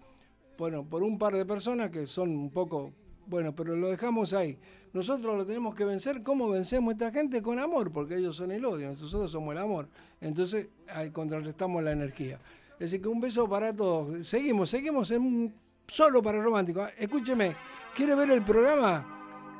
Bueno, 0.55 0.83
por 0.83 1.01
un 1.01 1.17
par 1.17 1.33
de 1.33 1.47
personas 1.47 1.89
que 1.89 2.05
son 2.05 2.29
un 2.29 2.51
poco, 2.51 2.91
bueno, 3.25 3.55
pero 3.55 3.75
lo 3.75 3.89
dejamos 3.89 4.33
ahí. 4.33 4.55
Nosotros 4.93 5.35
lo 5.35 5.47
tenemos 5.47 5.73
que 5.73 5.85
vencer. 5.85 6.21
¿Cómo 6.21 6.47
vencemos 6.47 6.89
a 6.89 6.91
esta 6.91 7.11
gente? 7.11 7.41
Con 7.41 7.57
amor, 7.57 7.91
porque 7.91 8.17
ellos 8.17 8.35
son 8.35 8.51
el 8.51 8.63
odio, 8.63 8.91
nosotros 8.91 9.31
somos 9.31 9.51
el 9.53 9.57
amor. 9.57 9.87
Entonces, 10.21 10.67
ahí 10.93 11.09
contrarrestamos 11.09 11.83
la 11.83 11.93
energía. 11.93 12.37
Así 12.79 12.99
que 12.99 13.07
un 13.07 13.19
beso 13.19 13.49
para 13.49 13.75
todos. 13.75 14.27
Seguimos, 14.27 14.69
seguimos 14.69 15.09
en 15.09 15.21
un- 15.23 15.53
solo 15.87 16.21
para 16.21 16.39
romántico. 16.39 16.85
Escúcheme, 16.97 17.55
¿quiere 17.95 18.15
ver 18.15 18.31
el 18.31 18.41
programa? 18.41 19.05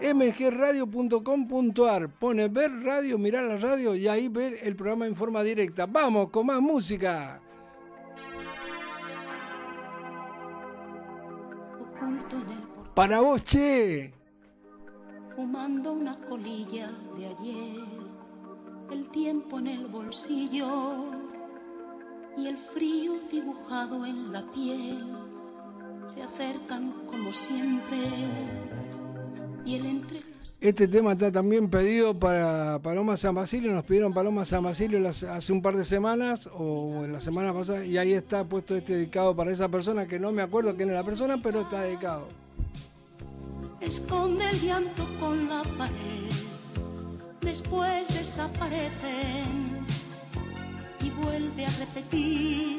mgradio.com.ar 0.01 2.09
Pone 2.09 2.47
ver 2.47 2.71
radio, 2.83 3.17
mirar 3.17 3.43
la 3.43 3.57
radio 3.57 3.95
y 3.95 4.07
ahí 4.07 4.29
ver 4.29 4.57
el 4.61 4.75
programa 4.75 5.05
en 5.05 5.15
forma 5.15 5.43
directa. 5.43 5.85
Vamos 5.85 6.29
con 6.29 6.45
más 6.45 6.61
música. 6.61 7.41
Para 12.95 13.21
vos, 13.21 13.43
che. 13.43 14.13
fumando 15.39 15.93
una 15.93 16.17
colilla 16.27 16.91
de 17.17 17.27
ayer, 17.27 17.87
el 18.91 19.09
tiempo 19.09 19.57
en 19.59 19.67
el 19.67 19.87
bolsillo 19.87 21.05
y 22.35 22.47
el 22.47 22.57
frío 22.57 23.13
dibujado 23.31 24.05
en 24.05 24.33
la 24.33 24.41
piel 24.51 25.28
se 26.13 26.21
acercan 26.23 26.91
como 27.07 27.31
siempre 27.31 27.97
y 29.65 29.75
el 29.75 29.85
entre 29.85 30.21
Este 30.61 30.87
tema 30.87 31.13
está 31.13 31.31
también 31.31 31.69
pedido 31.69 32.17
para 32.17 32.79
Paloma 32.79 33.15
San 33.15 33.33
Basilio. 33.35 33.71
Nos 33.71 33.83
pidieron 33.85 34.13
Paloma 34.13 34.43
San 34.43 34.63
Basilio 34.63 34.99
las- 34.99 35.23
hace 35.23 35.53
un 35.53 35.61
par 35.61 35.77
de 35.77 35.85
semanas 35.85 36.49
o 36.53 37.05
en 37.05 37.13
la 37.13 37.21
semana 37.21 37.53
pasada 37.53 37.85
y 37.85 37.97
ahí 37.97 38.11
está 38.13 38.43
puesto 38.43 38.75
este 38.75 38.93
dedicado 38.95 39.35
para 39.35 39.51
esa 39.51 39.69
persona 39.69 40.05
que 40.07 40.19
no 40.19 40.31
me 40.31 40.41
acuerdo 40.41 40.75
quién 40.75 40.89
es 40.89 40.95
la 40.95 41.03
persona, 41.03 41.39
pero 41.41 41.61
está 41.61 41.81
dedicado. 41.81 42.27
esconde 43.79 44.49
el 44.49 44.59
llanto 44.61 45.07
con 45.21 45.47
la 45.47 45.63
pared, 45.77 46.29
después 47.39 48.09
desaparecen 48.09 49.85
y 51.01 51.09
vuelve 51.23 51.65
a 51.65 51.69
repetir. 51.79 52.77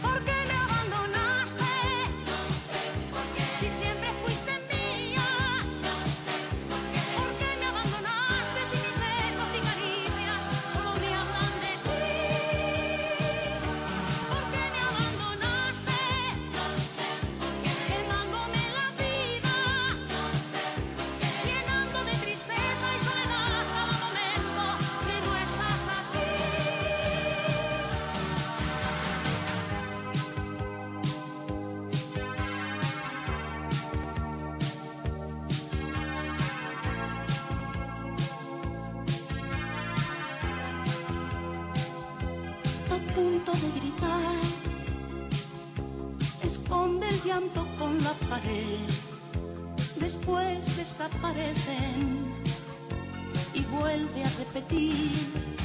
¿Por 0.00 0.20
Llanto 47.36 47.66
con 47.78 48.02
la 48.02 48.14
pared. 48.30 48.88
Después 50.00 50.74
desaparecen 50.74 52.32
y 53.52 53.60
vuelve 53.78 54.24
a 54.24 54.28
repetir. 54.38 55.55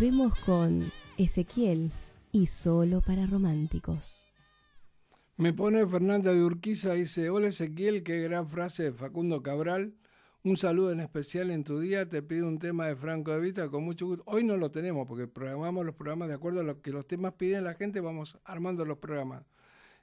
Volvemos 0.00 0.34
con 0.46 0.90
Ezequiel 1.18 1.90
y 2.32 2.46
solo 2.46 3.02
para 3.02 3.26
románticos. 3.26 4.24
Me 5.36 5.52
pone 5.52 5.86
Fernanda 5.86 6.32
de 6.32 6.42
Urquiza, 6.42 6.94
dice, 6.94 7.28
hola 7.28 7.48
Ezequiel, 7.48 8.02
qué 8.02 8.22
gran 8.22 8.48
frase 8.48 8.84
de 8.84 8.92
Facundo 8.92 9.42
Cabral. 9.42 9.92
Un 10.42 10.56
saludo 10.56 10.92
en 10.92 11.00
especial 11.00 11.50
en 11.50 11.64
tu 11.64 11.80
día, 11.80 12.08
te 12.08 12.22
pido 12.22 12.48
un 12.48 12.58
tema 12.58 12.86
de 12.86 12.96
Franco 12.96 13.32
de 13.32 13.40
Vita 13.40 13.68
con 13.68 13.84
mucho 13.84 14.06
gusto. 14.06 14.24
Hoy 14.24 14.42
no 14.42 14.56
lo 14.56 14.70
tenemos 14.70 15.06
porque 15.06 15.26
programamos 15.26 15.84
los 15.84 15.94
programas 15.94 16.28
de 16.28 16.34
acuerdo 16.36 16.60
a 16.60 16.64
lo 16.64 16.80
que 16.80 16.92
los 16.92 17.06
temas 17.06 17.34
piden 17.34 17.64
la 17.64 17.74
gente, 17.74 18.00
vamos 18.00 18.38
armando 18.44 18.86
los 18.86 18.96
programas. 18.96 19.44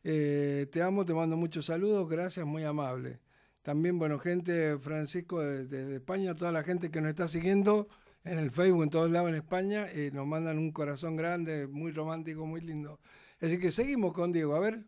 Eh, 0.03 0.67
te 0.71 0.83
amo, 0.83 1.05
te 1.05 1.15
mando 1.15 1.37
muchos 1.37 1.65
saludos, 1.65 2.07
gracias, 2.07 2.45
muy 2.45 2.63
amable. 2.63 3.19
También, 3.63 3.97
bueno, 3.97 4.19
gente, 4.19 4.77
Francisco 4.77 5.39
de, 5.39 5.95
España, 5.95 6.35
toda 6.35 6.51
la 6.51 6.61
gente 6.61 6.91
que 6.91 7.01
nos 7.01 7.09
está 7.09 7.27
siguiendo 7.27 7.87
en 8.29 8.39
el 8.39 8.51
Facebook, 8.51 8.83
en 8.83 8.89
todos 8.89 9.09
lados 9.09 9.29
en 9.29 9.35
España, 9.35 9.87
eh, 9.91 10.11
nos 10.13 10.27
mandan 10.27 10.57
un 10.57 10.71
corazón 10.71 11.15
grande, 11.15 11.67
muy 11.67 11.91
romántico, 11.91 12.45
muy 12.45 12.61
lindo. 12.61 12.99
Así 13.41 13.59
que 13.59 13.71
seguimos 13.71 14.13
con 14.13 14.31
Diego, 14.31 14.55
a 14.55 14.59
ver. 14.59 14.83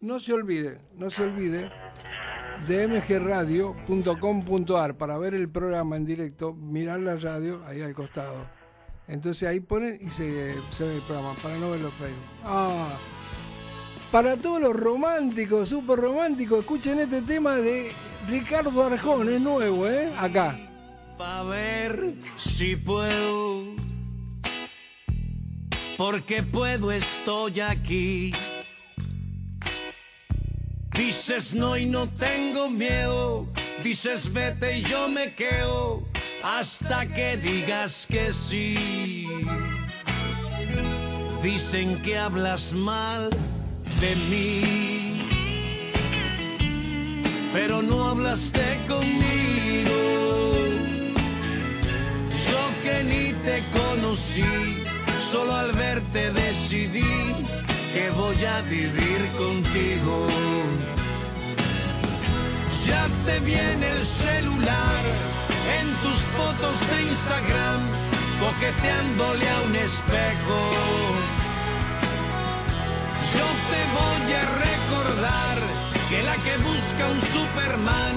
No 0.00 0.18
se 0.18 0.32
olvide, 0.32 0.78
no 0.94 1.10
se 1.10 1.22
olvide 1.22 1.70
de 2.66 2.88
mgradio.com.ar 2.88 4.96
para 4.96 5.18
ver 5.18 5.34
el 5.34 5.48
programa 5.48 5.96
en 5.96 6.04
directo, 6.04 6.54
mirar 6.54 6.98
la 7.00 7.16
radio 7.16 7.64
ahí 7.66 7.82
al 7.82 7.94
costado. 7.94 8.46
Entonces 9.08 9.48
ahí 9.48 9.58
ponen 9.60 9.98
y 10.00 10.10
se, 10.10 10.54
se 10.70 10.84
ve 10.84 10.94
el 10.96 11.02
programa 11.02 11.34
para 11.42 11.58
no 11.58 11.72
verlo 11.72 11.90
Facebook. 11.90 12.24
Ah, 12.44 12.96
para 14.10 14.36
todos 14.36 14.60
los 14.60 14.74
románticos, 14.74 15.68
súper 15.68 15.98
románticos, 15.98 16.60
escuchen 16.60 17.00
este 17.00 17.20
tema 17.22 17.56
de 17.56 17.90
Ricardo 18.28 18.84
Arjón, 18.84 19.32
es 19.32 19.40
nuevo, 19.40 19.88
¿eh? 19.88 20.12
Acá. 20.18 20.58
Para 21.18 21.42
ver 21.44 22.14
si 22.36 22.76
puedo, 22.76 23.64
porque 25.96 26.42
puedo, 26.42 26.90
estoy 26.90 27.60
aquí 27.60 28.32
Dices 30.94 31.54
no 31.54 31.76
y 31.76 31.86
no 31.86 32.06
tengo 32.06 32.68
miedo. 32.68 33.46
Dices 33.82 34.32
vete 34.32 34.78
y 34.78 34.82
yo 34.82 35.08
me 35.08 35.34
quedo 35.34 36.06
hasta 36.42 37.06
que 37.06 37.36
digas 37.38 38.06
que 38.08 38.32
sí. 38.32 39.26
Dicen 41.42 42.00
que 42.02 42.18
hablas 42.18 42.72
mal 42.74 43.30
de 44.00 44.16
mí, 44.30 45.01
pero 47.52 47.82
no 47.82 48.08
hablaste 48.08 48.84
conmigo. 48.88 49.98
Yo 52.48 52.62
que 52.82 53.04
ni 53.04 53.32
te 53.44 53.62
conocí, 53.70 54.84
solo 55.20 55.54
al 55.54 55.72
verte 55.72 56.32
decidí 56.32 57.46
que 57.92 58.10
voy 58.10 58.42
a 58.44 58.62
vivir 58.62 59.30
contigo. 59.36 60.26
Ya 62.86 63.06
te 63.26 63.38
viene 63.40 63.90
el 63.90 64.02
celular 64.02 65.02
en 65.78 65.86
tus 66.02 66.20
fotos 66.36 66.80
de 66.88 67.02
Instagram, 67.02 67.80
coqueteándole 68.40 69.48
a 69.48 69.60
un 69.60 69.76
espejo. 69.76 70.58
Yo 73.34 73.46
te 73.70 73.80
voy 73.98 74.32
a 74.32 74.44
recordar 74.66 75.81
que 76.12 76.22
la 76.22 76.36
que 76.46 76.54
busca 76.58 77.02
un 77.14 77.20
Superman 77.34 78.14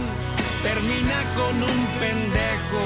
termina 0.63 1.19
con 1.38 1.55
un 1.63 1.79
pendejo. 2.01 2.84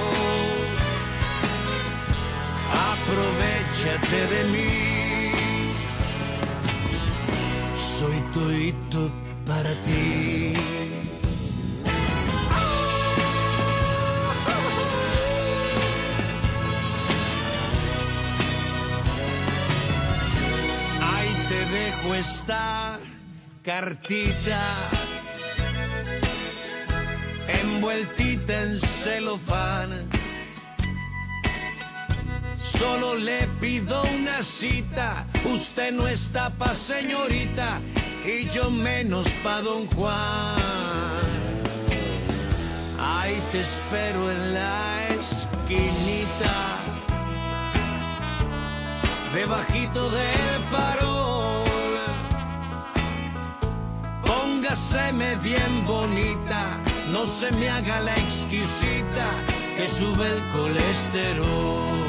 Aprovechate 2.93 4.21
de 4.33 4.41
mí. 4.53 4.71
Soy 7.97 8.17
toito 8.33 9.11
para 9.47 9.71
ti. 9.81 10.53
esta 22.19 22.99
cartita 23.69 24.63
envueltita 27.61 28.63
en 28.63 28.79
celofán. 28.79 30.09
Solo 32.57 33.15
le 33.15 33.47
pido 33.61 34.01
una 34.17 34.41
cita, 34.41 35.27
usted 35.53 35.91
no 35.91 36.07
está 36.07 36.49
pa' 36.49 36.73
señorita 36.73 37.79
y 38.25 38.49
yo 38.49 38.71
menos 38.71 39.27
pa' 39.43 39.61
don 39.61 39.85
Juan. 39.93 40.57
Ahí 42.99 43.39
te 43.51 43.59
espero 43.59 44.31
en 44.31 44.53
la 44.55 45.09
esquinita, 45.19 46.55
debajito 49.35 50.09
del 50.09 50.63
farol 50.71 51.38
Póngaseme 54.61 55.37
bien 55.37 55.85
bonita, 55.87 56.77
no 57.13 57.25
se 57.25 57.49
me 57.53 57.69
haga 57.69 58.01
la 58.01 58.13
exquisita 58.17 59.27
que 59.77 59.87
sube 59.87 60.27
el 60.27 60.41
colesterol. 60.51 62.05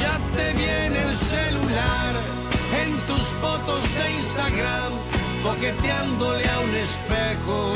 Ya 0.00 0.20
te 0.36 0.52
viene 0.52 1.02
el 1.02 1.16
celular 1.16 2.12
en 2.80 2.92
tus 3.08 3.26
fotos 3.42 3.82
de 3.96 4.12
Instagram, 4.18 4.92
coqueteándole 5.42 6.48
a 6.48 6.60
un 6.60 6.74
espejo. 6.76 7.74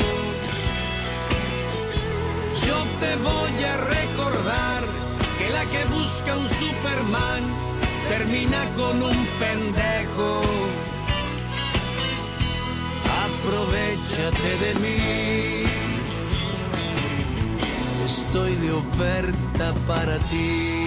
Yo 2.65 2.77
te 3.01 3.15
voy 3.17 3.63
a 3.65 3.77
recordar 3.77 4.83
que 5.37 5.49
la 5.49 5.65
que 5.65 5.83
busca 5.93 6.37
un 6.37 6.47
Superman 6.47 7.43
termina 8.07 8.63
con 8.77 9.03
un 9.03 9.27
pendejo 9.41 10.41
aprovechate 13.39 14.57
de 14.63 14.75
mí. 14.79 15.63
Estoy 18.05 18.55
de 18.55 18.71
oferta 18.71 19.73
para 19.87 20.17
ti. 20.19 20.85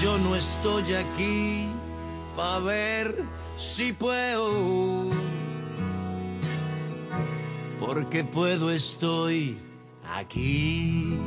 Yo 0.00 0.18
no 0.18 0.34
estoy 0.34 0.94
aquí 0.94 1.68
para 2.36 2.58
ver 2.60 3.24
si 3.56 3.92
puedo. 3.92 5.08
Porque 7.78 8.24
puedo, 8.24 8.70
estoy 8.70 9.58
aquí. 10.16 11.18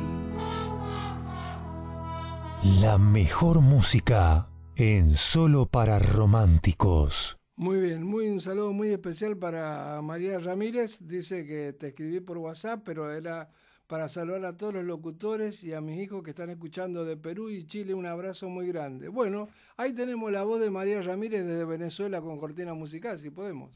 La 2.80 2.98
mejor 2.98 3.60
música 3.60 4.48
en 4.76 5.16
solo 5.16 5.66
para 5.66 5.98
románticos. 5.98 7.36
Muy 7.56 7.80
bien, 7.80 8.02
muy 8.02 8.28
un 8.28 8.40
saludo 8.40 8.72
muy 8.72 8.88
especial 8.88 9.36
para 9.36 10.02
María 10.02 10.40
Ramírez. 10.40 10.98
Dice 11.00 11.46
que 11.46 11.72
te 11.72 11.88
escribí 11.88 12.18
por 12.18 12.38
WhatsApp, 12.38 12.82
pero 12.84 13.12
era 13.12 13.48
para 13.86 14.08
saludar 14.08 14.44
a 14.44 14.56
todos 14.56 14.74
los 14.74 14.84
locutores 14.84 15.62
y 15.62 15.72
a 15.72 15.80
mis 15.80 16.00
hijos 16.00 16.24
que 16.24 16.30
están 16.30 16.50
escuchando 16.50 17.04
de 17.04 17.16
Perú 17.16 17.50
y 17.50 17.64
Chile. 17.64 17.94
Un 17.94 18.06
abrazo 18.06 18.48
muy 18.48 18.66
grande. 18.66 19.06
Bueno, 19.06 19.48
ahí 19.76 19.92
tenemos 19.92 20.32
la 20.32 20.42
voz 20.42 20.60
de 20.60 20.68
María 20.68 21.00
Ramírez 21.00 21.46
desde 21.46 21.64
Venezuela 21.64 22.20
con 22.20 22.40
cortina 22.40 22.74
musical, 22.74 23.20
si 23.20 23.30
podemos. 23.30 23.70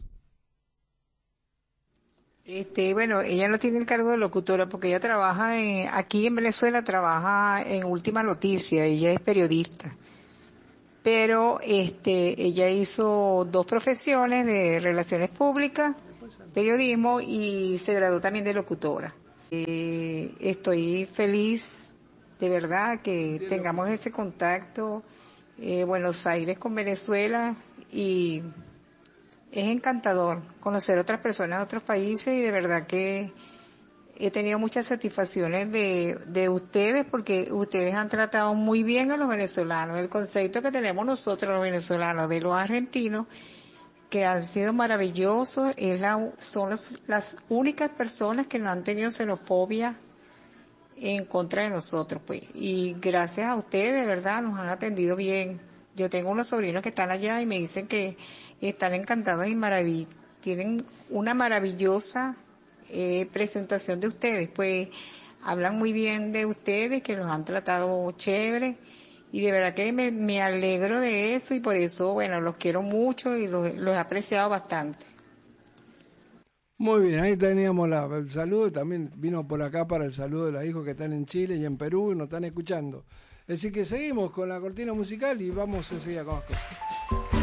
Este, 2.45 2.95
bueno, 2.95 3.21
ella 3.21 3.47
no 3.47 3.59
tiene 3.59 3.79
el 3.79 3.87
cargo 3.87 4.11
de 4.11 4.17
locutora 4.17 4.69
porque 4.69 4.89
ella 4.89 4.99
trabaja 4.99 5.57
en, 5.57 5.87
aquí 5.93 6.27
en 6.27 6.35
Venezuela, 6.35 6.83
trabaja 6.83 7.63
en 7.63 7.85
Última 7.85 8.25
Noticia, 8.25 8.87
ella 8.87 9.13
es 9.13 9.21
periodista 9.21 9.95
pero 11.11 11.59
este, 11.63 12.39
ella 12.39 12.69
hizo 12.69 13.49
dos 13.51 13.65
profesiones 13.65 14.45
de 14.45 14.79
relaciones 14.79 15.31
públicas, 15.31 15.97
periodismo 16.53 17.23
y 17.23 17.79
se 17.79 17.95
graduó 17.95 18.21
también 18.21 18.45
de 18.45 18.53
locutora. 18.53 19.15
Eh, 19.51 20.35
estoy 20.39 21.07
feliz 21.07 21.95
de 22.39 22.51
verdad 22.51 23.01
que 23.01 23.47
tengamos 23.49 23.89
ese 23.89 24.13
contacto 24.13 25.03
eh, 25.57 25.83
Buenos 25.85 26.27
Aires 26.27 26.59
con 26.59 26.75
Venezuela 26.75 27.57
y 27.91 28.43
es 29.51 29.67
encantador 29.69 30.43
conocer 30.61 30.99
otras 30.99 31.21
personas 31.21 31.61
de 31.61 31.65
otros 31.65 31.83
países 31.85 32.35
y 32.35 32.43
de 32.43 32.51
verdad 32.51 32.87
que 32.87 33.33
he 34.19 34.31
tenido 34.31 34.59
muchas 34.59 34.87
satisfacciones 34.87 35.71
de, 35.71 36.19
de 36.27 36.49
ustedes 36.49 37.05
porque 37.05 37.49
ustedes 37.53 37.95
han 37.95 38.09
tratado 38.09 38.55
muy 38.55 38.83
bien 38.83 39.13
a 39.13 39.17
los 39.17 39.29
venezolanos. 39.29 39.99
El 39.99 40.09
concepto 40.09 40.63
que 40.63 40.71
tenemos 40.71 41.07
nosotros 41.07 41.53
los 41.53 41.63
venezolanos 41.63 42.29
de 42.29 42.41
los 42.41 42.55
argentinos 42.55 43.27
que 44.11 44.25
han 44.25 44.45
sido 44.45 44.73
maravillosos, 44.73 45.75
es 45.77 46.01
la, 46.01 46.33
son 46.39 46.71
las 47.07 47.37
únicas 47.49 47.91
personas 47.91 48.47
que 48.47 48.59
no 48.59 48.71
han 48.71 48.83
tenido 48.83 49.11
xenofobia 49.11 49.95
en 50.97 51.27
contra 51.27 51.65
de 51.65 51.71
nosotros, 51.71 52.23
pues. 52.27 52.43
Y 52.55 52.97
gracias 53.01 53.47
a 53.47 53.55
ustedes, 53.55 54.01
de 54.01 54.07
verdad, 54.07 54.43
nos 54.43 54.59
han 54.59 54.69
atendido 54.69 55.15
bien. 55.15 55.61
Yo 55.95 56.09
tengo 56.09 56.31
unos 56.31 56.49
sobrinos 56.49 56.83
que 56.83 56.89
están 56.89 57.11
allá 57.11 57.41
y 57.41 57.47
me 57.47 57.59
dicen 57.59 57.87
que 57.87 58.17
están 58.61 58.95
encantados 58.95 59.47
y 59.47 59.55
maravill 59.55 60.09
tienen 60.41 60.85
una 61.11 61.35
maravillosa 61.35 62.37
eh, 62.91 63.27
presentación 63.33 64.01
de 64.01 64.09
ustedes, 64.09 64.49
pues 64.49 64.89
hablan 65.43 65.79
muy 65.79 65.93
bien 65.93 66.33
de 66.33 66.47
ustedes, 66.47 67.03
que 67.03 67.17
los 67.17 67.29
han 67.29 67.45
tratado 67.45 68.11
chévere 68.13 68.77
y 69.31 69.43
de 69.43 69.53
verdad 69.53 69.75
que 69.75 69.93
me, 69.93 70.11
me 70.11 70.41
alegro 70.43 71.01
de 71.01 71.35
eso 71.35 71.55
y 71.55 71.61
por 71.61 71.77
eso, 71.77 72.15
bueno, 72.15 72.41
los 72.41 72.57
quiero 72.57 72.83
mucho 72.83 73.37
y 73.37 73.47
los, 73.47 73.67
he 73.67 73.97
apreciado 73.97 74.49
bastante. 74.49 75.05
Muy 76.79 77.09
bien, 77.09 77.21
ahí 77.21 77.37
teníamos 77.37 77.89
la- 77.89 78.07
el 78.07 78.31
saludo. 78.31 78.71
También 78.71 79.11
vino 79.17 79.47
por 79.47 79.61
acá 79.63 79.87
para 79.87 80.05
el 80.05 80.13
saludo 80.13 80.47
de 80.47 80.53
los 80.53 80.65
hijos 80.65 80.85
que 80.85 80.93
están 80.93 81.13
en 81.13 81.27
Chile 81.27 81.57
y 81.57 81.65
en 81.65 81.77
Perú 81.77 82.13
y 82.13 82.15
nos 82.15 82.27
están 82.27 82.45
escuchando. 82.45 83.05
Así 83.49 83.73
que 83.73 83.85
seguimos 83.85 84.31
con 84.31 84.49
la 84.49 84.61
cortina 84.61 84.93
musical 84.93 85.41
y 85.43 85.51
vamos 85.51 85.91
enseguida 85.91 86.25
con 86.25 86.35
más 86.37 86.45
cosas. 86.45 87.38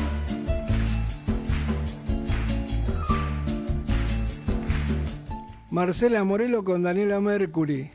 Marcela 5.75 6.23
Morelo 6.23 6.63
con 6.63 6.83
Daniela 6.83 7.19
Mercury. 7.19 7.91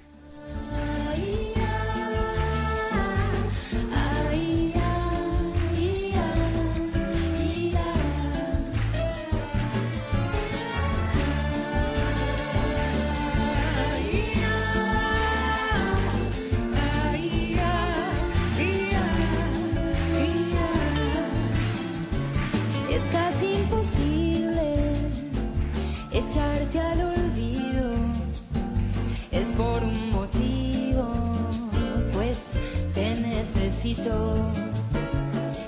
Necesito. 33.82 34.34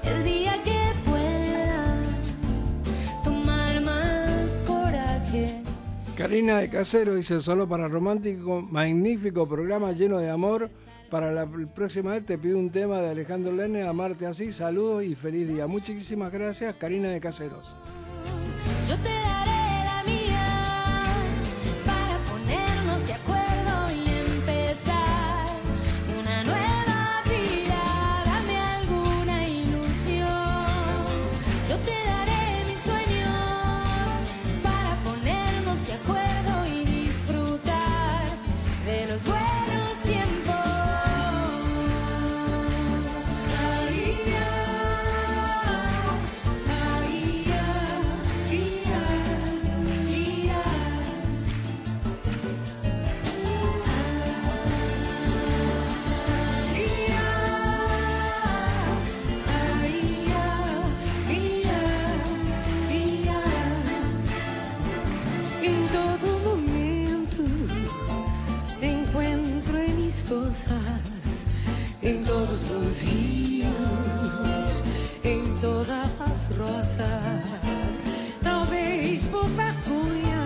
El 0.03 0.25
día 0.25 0.63
que 0.63 1.11
pueda 1.11 1.97
tomar 3.25 3.81
más 3.81 4.63
coraje. 4.67 5.63
Karina 6.17 6.59
de 6.59 6.69
Casero 6.69 7.15
dice 7.15 7.41
solo 7.41 7.67
para 7.69 7.89
romántico, 7.89 8.61
magnífico 8.61 9.49
programa 9.49 9.93
lleno 9.93 10.19
de 10.19 10.31
amor. 10.31 10.71
Para 11.11 11.31
la 11.33 11.47
próxima 11.47 12.13
vez 12.13 12.25
te 12.25 12.39
pido 12.39 12.59
un 12.59 12.71
tema 12.71 13.01
de 13.01 13.11
Alejandro 13.11 13.53
Lene, 13.53 13.83
Amarte 13.83 14.27
así, 14.27 14.51
saludos 14.51 15.05
y 15.05 15.15
feliz 15.15 15.49
día. 15.49 15.67
Muchísimas 15.67 16.33
gracias, 16.33 16.75
Karina 16.77 17.09
de 17.09 17.21
Caseros. 17.21 17.75
Yo 18.89 18.97
te 18.97 19.22
en 72.01 72.25
todos 72.25 72.71
los 72.71 73.03
ríos, 73.03 74.83
en 75.23 75.61
todas 75.61 76.09
las 76.19 76.57
rosas. 76.57 77.45
Talvez 78.43 79.27
por 79.27 79.49
vergonha, 79.51 80.45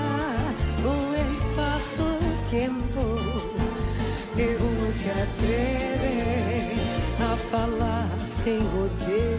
com 0.82 1.14
el 1.14 1.36
paso 1.54 2.04
del 2.20 2.38
tiempo, 2.50 3.02
ninguno 4.36 4.90
se 4.90 5.10
atreve 5.10 6.74
a 7.20 7.36
falar 7.36 8.08
sem 8.42 8.58
rodeio. 8.58 9.35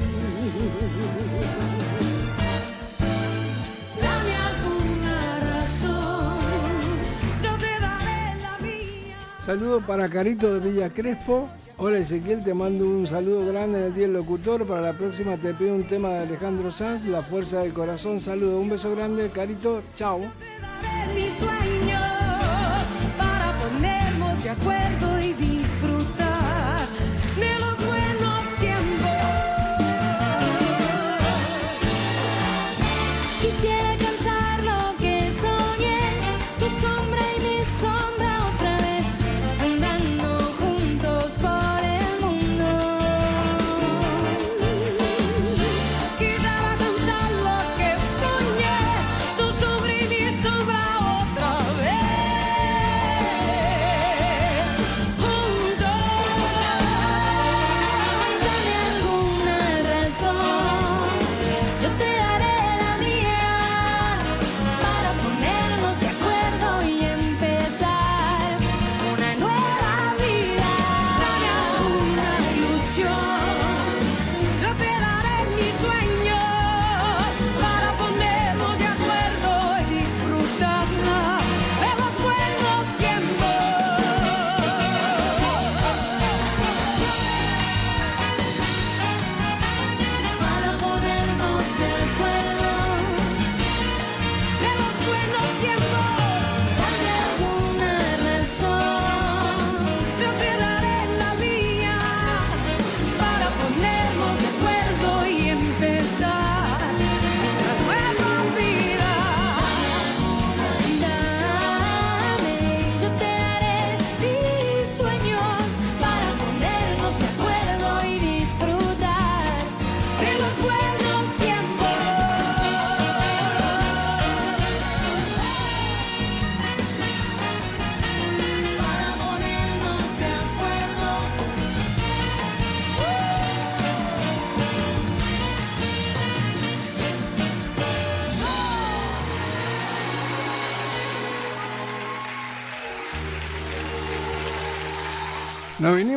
Saludo 9.47 9.79
para 9.79 10.10
Carito 10.10 10.53
de 10.53 10.60
Villa 10.60 10.89
Crespo. 10.89 11.47
Hola 11.77 11.99
Ezequiel, 11.99 12.43
te 12.43 12.53
mando 12.53 12.83
un 12.83 13.07
saludo 13.07 13.45
grande 13.45 13.79
en 13.79 13.86
el 13.86 13.95
Día 13.95 14.10
Locutor. 14.10 14.67
Para 14.67 14.81
la 14.81 14.91
próxima 14.91 15.38
te 15.38 15.53
pido 15.53 15.73
un 15.73 15.88
tema 15.88 16.10
de 16.10 16.19
Alejandro 16.19 16.69
Sanz, 16.69 17.05
La 17.05 17.21
Fuerza 17.21 17.62
del 17.62 17.71
Corazón. 17.71 18.19
Saludo, 18.19 18.60
un 18.60 18.69
beso 18.69 18.93
grande, 18.93 19.29
Carito. 19.29 19.81
Chao. 19.95 20.19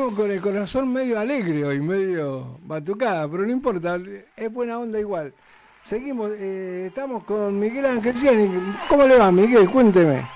Con 0.00 0.30
el 0.30 0.40
corazón 0.40 0.92
medio 0.92 1.20
alegre 1.20 1.62
hoy, 1.64 1.78
medio 1.78 2.58
batucada, 2.62 3.28
pero 3.30 3.44
no 3.44 3.52
importa, 3.52 3.98
es 4.34 4.50
buena 4.52 4.78
onda 4.78 4.98
igual. 4.98 5.34
Seguimos, 5.84 6.30
eh, 6.38 6.86
estamos 6.88 7.22
con 7.24 7.58
Miguel 7.60 7.84
Ángel 7.84 8.16
Ciani. 8.16 8.48
¿Cómo 8.88 9.06
le 9.06 9.18
va, 9.18 9.30
Miguel? 9.30 9.68
Cuénteme. 9.70 10.26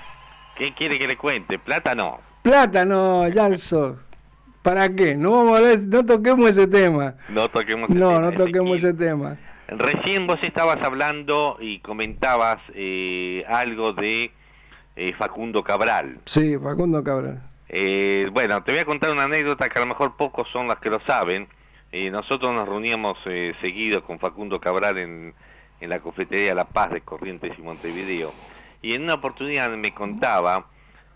¿Qué 0.55 0.71
quiere 0.75 0.99
que 0.99 1.07
le 1.07 1.17
cuente? 1.17 1.57
Plata 1.57 1.95
no. 1.95 2.19
Plátano, 2.43 3.27
Yalso. 3.27 3.97
¿Para 4.61 4.87
qué? 4.87 5.15
No 5.15 5.31
vamos 5.31 5.55
a 5.55 5.57
hablar- 5.57 5.79
no 5.79 6.05
toquemos 6.05 6.49
ese 6.51 6.67
tema. 6.67 7.15
No 7.29 7.49
toquemos 7.49 7.89
el 7.89 7.97
No, 7.99 8.09
tema, 8.09 8.21
no 8.21 8.31
toquemos 8.33 8.77
ese 8.77 8.93
tema. 8.93 9.35
Recién 9.67 10.27
vos 10.27 10.37
estabas 10.43 10.77
hablando 10.83 11.57
y 11.59 11.79
comentabas 11.79 12.59
eh, 12.75 13.43
algo 13.47 13.93
de 13.93 14.31
eh, 14.95 15.13
Facundo 15.17 15.63
Cabral. 15.63 16.19
Sí, 16.25 16.55
Facundo 16.57 17.03
Cabral. 17.03 17.41
Eh, 17.67 18.29
bueno, 18.31 18.63
te 18.63 18.71
voy 18.71 18.81
a 18.81 18.85
contar 18.85 19.11
una 19.11 19.23
anécdota 19.23 19.69
que 19.69 19.79
a 19.79 19.81
lo 19.81 19.87
mejor 19.87 20.15
pocos 20.15 20.47
son 20.51 20.67
las 20.67 20.79
que 20.79 20.89
lo 20.89 20.99
saben. 21.01 21.47
Eh, 21.91 22.09
nosotros 22.11 22.53
nos 22.53 22.67
reuníamos 22.67 23.17
eh, 23.25 23.53
seguido 23.61 24.03
con 24.03 24.19
Facundo 24.19 24.59
Cabral 24.59 24.97
en, 24.97 25.33
en 25.79 25.89
la 25.89 25.99
cafetería 25.99 26.53
La 26.53 26.65
Paz 26.65 26.91
de 26.91 27.01
Corrientes 27.01 27.57
y 27.57 27.61
Montevideo. 27.61 28.33
Y 28.81 28.93
en 28.93 29.03
una 29.03 29.15
oportunidad 29.15 29.69
me 29.71 29.93
contaba 29.93 30.67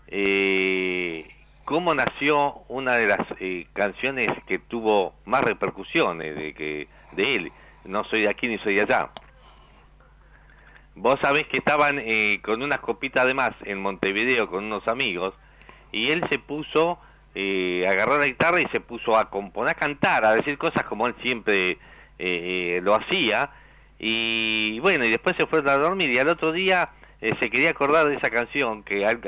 eh, 0.08 1.28
cómo 1.64 1.94
nació 1.94 2.64
una 2.68 2.96
de 2.96 3.06
las 3.06 3.26
eh, 3.38 3.66
canciones 3.72 4.28
que 4.46 4.58
tuvo 4.58 5.14
más 5.24 5.42
repercusiones 5.42 6.34
de, 6.34 6.54
que, 6.54 6.88
de 7.12 7.36
él. 7.36 7.52
No 7.84 8.04
soy 8.04 8.22
de 8.22 8.30
aquí 8.30 8.48
ni 8.48 8.58
soy 8.58 8.74
de 8.74 8.82
allá. 8.82 9.10
Vos 10.96 11.18
sabés 11.22 11.46
que 11.46 11.58
estaban 11.58 12.02
con 12.42 12.62
unas 12.62 12.80
copitas 12.80 13.24
de 13.24 13.32
más 13.32 13.52
en 13.64 13.80
Montevideo 13.80 14.50
con 14.50 14.64
unos 14.64 14.86
amigos 14.88 15.34
y 15.92 16.10
él 16.10 16.22
se 16.30 16.38
puso, 16.38 16.98
eh, 17.34 17.86
agarró 17.88 18.18
la 18.18 18.26
guitarra 18.26 18.60
y 18.60 18.66
se 18.72 18.80
puso 18.80 19.16
a 19.16 19.30
componer, 19.30 19.70
a 19.72 19.78
cantar, 19.78 20.24
a 20.24 20.32
decir 20.34 20.58
cosas 20.58 20.84
como 20.84 21.06
él 21.06 21.14
siempre 21.22 21.70
eh, 21.72 21.78
eh, 22.18 22.80
lo 22.82 22.94
hacía. 22.94 23.50
Y 23.98 24.78
bueno, 24.80 25.04
y 25.04 25.10
después 25.10 25.36
se 25.36 25.46
fueron 25.46 25.68
a 25.68 25.76
dormir 25.78 26.10
y 26.10 26.18
al 26.18 26.28
otro 26.28 26.52
día 26.52 26.88
eh, 27.20 27.32
se 27.40 27.50
quería 27.50 27.70
acordar 27.70 28.08
de 28.08 28.14
esa 28.16 28.30
canción, 28.30 28.82
que 28.82 29.04
al- 29.06 29.20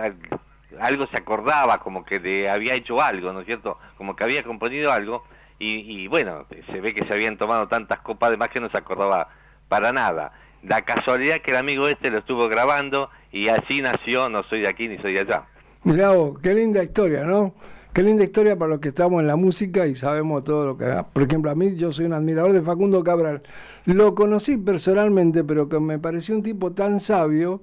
algo 0.80 1.06
se 1.08 1.18
acordaba, 1.18 1.78
como 1.78 2.04
que 2.04 2.18
le 2.18 2.48
había 2.48 2.74
hecho 2.74 3.00
algo, 3.02 3.32
¿no 3.32 3.40
es 3.40 3.46
cierto? 3.46 3.78
Como 3.98 4.16
que 4.16 4.24
había 4.24 4.42
componido 4.42 4.90
algo. 4.90 5.24
Y, 5.58 6.02
y 6.02 6.08
bueno, 6.08 6.46
se 6.70 6.80
ve 6.80 6.92
que 6.94 7.06
se 7.06 7.12
habían 7.12 7.36
tomado 7.36 7.68
tantas 7.68 8.00
copas 8.00 8.30
de 8.30 8.36
más 8.36 8.48
que 8.48 8.60
no 8.60 8.70
se 8.70 8.78
acordaba 8.78 9.28
para 9.68 9.92
nada. 9.92 10.32
La 10.62 10.82
casualidad 10.82 11.40
que 11.42 11.50
el 11.50 11.56
amigo 11.58 11.86
este 11.88 12.10
lo 12.10 12.18
estuvo 12.18 12.48
grabando 12.48 13.10
y 13.32 13.48
así 13.48 13.80
nació 13.82 14.28
No 14.28 14.42
soy 14.44 14.60
de 14.60 14.68
aquí 14.68 14.88
ni 14.88 14.96
soy 14.98 15.12
de 15.12 15.20
allá. 15.20 15.42
Mirá 15.84 16.12
vos, 16.12 16.38
qué 16.38 16.54
linda 16.54 16.80
historia, 16.80 17.24
¿no? 17.24 17.54
Qué 17.92 18.04
linda 18.04 18.22
historia 18.22 18.56
para 18.56 18.70
los 18.70 18.80
que 18.80 18.90
estamos 18.90 19.20
en 19.20 19.26
la 19.26 19.34
música 19.34 19.84
y 19.88 19.96
sabemos 19.96 20.44
todo 20.44 20.64
lo 20.64 20.78
que... 20.78 20.86
Por 21.12 21.24
ejemplo, 21.24 21.50
a 21.50 21.56
mí 21.56 21.74
yo 21.74 21.92
soy 21.92 22.04
un 22.04 22.12
admirador 22.12 22.52
de 22.52 22.62
Facundo 22.62 23.02
Cabral. 23.02 23.42
Lo 23.84 24.14
conocí 24.14 24.56
personalmente, 24.56 25.42
pero 25.42 25.68
que 25.68 25.80
me 25.80 25.98
pareció 25.98 26.36
un 26.36 26.44
tipo 26.44 26.70
tan 26.70 27.00
sabio 27.00 27.62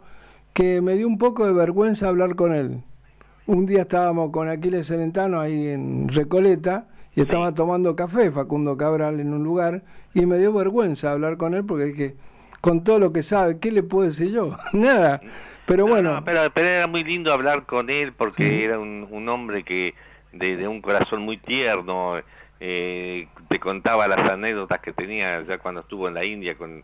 que 0.52 0.82
me 0.82 0.96
dio 0.96 1.08
un 1.08 1.18
poco 1.18 1.46
de 1.46 1.54
vergüenza 1.54 2.10
hablar 2.10 2.36
con 2.36 2.54
él. 2.54 2.84
Un 3.48 3.66
día 3.66 3.84
estábamos 3.84 4.32
con 4.32 4.50
Aquiles 4.50 4.88
Celentano 4.88 5.40
ahí 5.40 5.70
en 5.70 6.10
Recoleta 6.10 6.90
y 7.16 7.22
estaba 7.22 7.54
tomando 7.54 7.96
café 7.96 8.32
Facundo 8.32 8.76
Cabral 8.76 9.22
en 9.22 9.34
un 9.34 9.46
lugar 9.46 9.84
y 10.14 10.26
me 10.26 10.38
dio 10.40 10.52
vergüenza 10.52 11.14
hablar 11.14 11.38
con 11.38 11.54
él 11.54 11.64
porque 11.64 11.86
dije, 11.86 12.16
con 12.62 12.84
todo 12.84 13.00
lo 13.00 13.14
que 13.14 13.24
sabe, 13.24 13.60
¿qué 13.60 13.72
le 13.72 13.84
puedo 13.84 14.08
decir 14.08 14.32
yo? 14.32 14.58
Nada. 14.74 15.22
Pero 15.66 15.86
bueno, 15.88 16.14
No, 16.14 16.24
pero, 16.24 16.42
pero 16.54 16.68
era 16.68 16.88
muy 16.88 17.04
lindo 17.04 17.32
hablar 17.32 17.66
con 17.66 17.90
él 17.90 18.14
porque 18.14 18.64
era 18.64 18.80
un, 18.80 19.08
un 19.10 19.30
hombre 19.30 19.64
que 19.64 19.94
de, 20.32 20.58
de 20.58 20.68
un 20.68 20.82
corazón 20.82 21.22
muy 21.22 21.38
tierno, 21.38 22.20
eh, 22.60 23.28
te 23.48 23.60
contaba 23.60 24.08
las 24.08 24.28
anécdotas 24.30 24.80
que 24.80 24.94
tenía 24.94 25.42
ya 25.44 25.60
cuando 25.60 25.82
estuvo 25.82 26.08
en 26.08 26.16
la 26.16 26.26
India 26.26 26.58
con, 26.58 26.84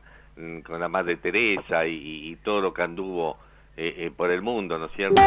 con 0.64 0.80
la 0.80 0.88
Madre 0.88 1.18
Teresa 1.18 1.86
y, 1.88 2.30
y 2.32 2.36
todo 2.38 2.62
lo 2.62 2.74
que 2.74 2.84
anduvo 2.84 3.38
eh, 3.78 3.94
eh, 3.98 4.12
por 4.16 4.32
el 4.32 4.42
mundo, 4.42 4.78
¿no 4.78 4.86
es 4.86 4.92
cierto? 4.96 5.22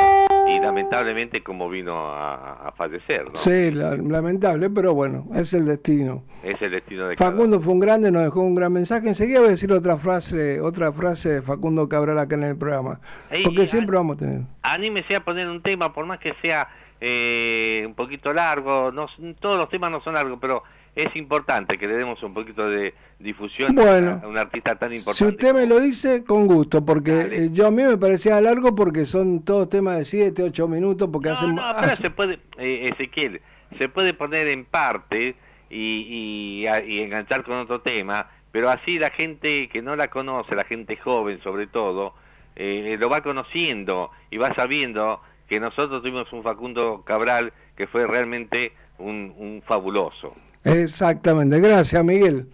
Y 0.48 0.58
lamentablemente 0.60 1.42
como 1.42 1.68
vino 1.68 2.10
a, 2.10 2.68
a 2.68 2.72
fallecer, 2.72 3.26
¿no? 3.26 3.36
Sí, 3.36 3.70
la- 3.70 3.96
lamentable, 3.96 4.70
pero 4.70 4.94
bueno, 4.94 5.26
es 5.34 5.52
el 5.52 5.66
destino. 5.66 6.22
Es 6.42 6.60
el 6.62 6.70
destino 6.70 7.08
de 7.08 7.16
cada 7.16 7.32
Facundo 7.32 7.60
fue 7.60 7.72
un 7.74 7.80
grande, 7.80 8.10
nos 8.10 8.22
dejó 8.22 8.40
un 8.40 8.54
gran 8.54 8.72
mensaje. 8.72 9.08
Enseguida 9.08 9.40
voy 9.40 9.48
a 9.48 9.50
decir 9.52 9.70
otra 9.72 9.98
frase, 9.98 10.60
otra 10.60 10.90
frase 10.92 11.28
de 11.34 11.42
Facundo 11.42 11.88
Cabral 11.88 12.18
acá 12.18 12.36
en 12.36 12.44
el 12.44 12.56
programa. 12.56 13.00
Ey, 13.30 13.44
Porque 13.44 13.66
siempre 13.66 13.96
vamos 13.96 14.16
a 14.16 14.20
tener. 14.20 14.40
anímese 14.62 15.16
a 15.16 15.20
poner 15.24 15.46
un 15.48 15.60
tema, 15.60 15.92
por 15.92 16.06
más 16.06 16.18
que 16.18 16.32
sea 16.40 16.68
eh, 17.00 17.84
un 17.86 17.94
poquito 17.94 18.32
largo, 18.32 18.90
no, 18.90 19.06
todos 19.40 19.56
los 19.58 19.68
temas 19.68 19.90
no 19.90 20.00
son 20.00 20.14
largos, 20.14 20.38
pero 20.40 20.62
es 21.02 21.14
importante 21.16 21.78
que 21.78 21.86
le 21.86 21.94
demos 21.94 22.22
un 22.22 22.34
poquito 22.34 22.68
de 22.68 22.92
difusión 23.18 23.74
Bueno. 23.74 24.20
a 24.22 24.26
un 24.26 24.36
artista 24.36 24.74
tan 24.76 24.90
Si 24.90 24.96
importante. 24.96 25.34
usted 25.34 25.54
me 25.54 25.66
lo 25.66 25.78
dice, 25.80 26.24
con 26.24 26.46
gusto, 26.46 26.84
porque 26.84 27.20
eh, 27.20 27.48
yo 27.52 27.66
a 27.66 27.70
mí 27.70 27.82
me 27.84 27.96
parecía 27.96 28.40
largo 28.40 28.74
porque 28.74 29.04
son 29.06 29.44
todos 29.44 29.68
temas 29.68 29.96
de 29.98 30.04
7, 30.04 30.42
8 30.42 30.68
minutos, 30.68 31.08
porque 31.12 31.30
hacen... 31.30 31.54
No, 31.54 31.62
pero 31.78 31.92
hacen- 31.92 31.96
se 32.04 32.10
puede, 32.10 32.38
eh, 32.58 32.90
Ezequiel, 32.92 33.40
se 33.78 33.88
puede 33.88 34.12
poner 34.14 34.48
en 34.48 34.64
parte 34.64 35.36
y, 35.70 36.64
y, 36.66 36.66
y 36.86 37.00
enganchar 37.00 37.44
con 37.44 37.58
otro 37.58 37.80
tema, 37.80 38.28
pero 38.50 38.68
así 38.70 38.98
la 38.98 39.10
gente 39.10 39.68
que 39.68 39.82
no 39.82 39.94
la 39.94 40.08
conoce, 40.08 40.54
la 40.54 40.64
gente 40.64 40.96
joven 40.96 41.40
sobre 41.42 41.66
todo, 41.66 42.14
eh, 42.56 42.96
lo 42.98 43.08
va 43.08 43.20
conociendo 43.22 44.10
y 44.30 44.36
va 44.38 44.52
sabiendo 44.54 45.20
que 45.48 45.60
nosotros 45.60 46.02
tuvimos 46.02 46.32
un 46.32 46.42
Facundo 46.42 47.02
Cabral 47.06 47.52
que 47.76 47.86
fue 47.86 48.06
realmente 48.06 48.72
un, 48.98 49.32
un 49.38 49.62
fabuloso. 49.64 50.34
Exactamente, 50.64 51.60
gracias 51.60 52.04
Miguel. 52.04 52.46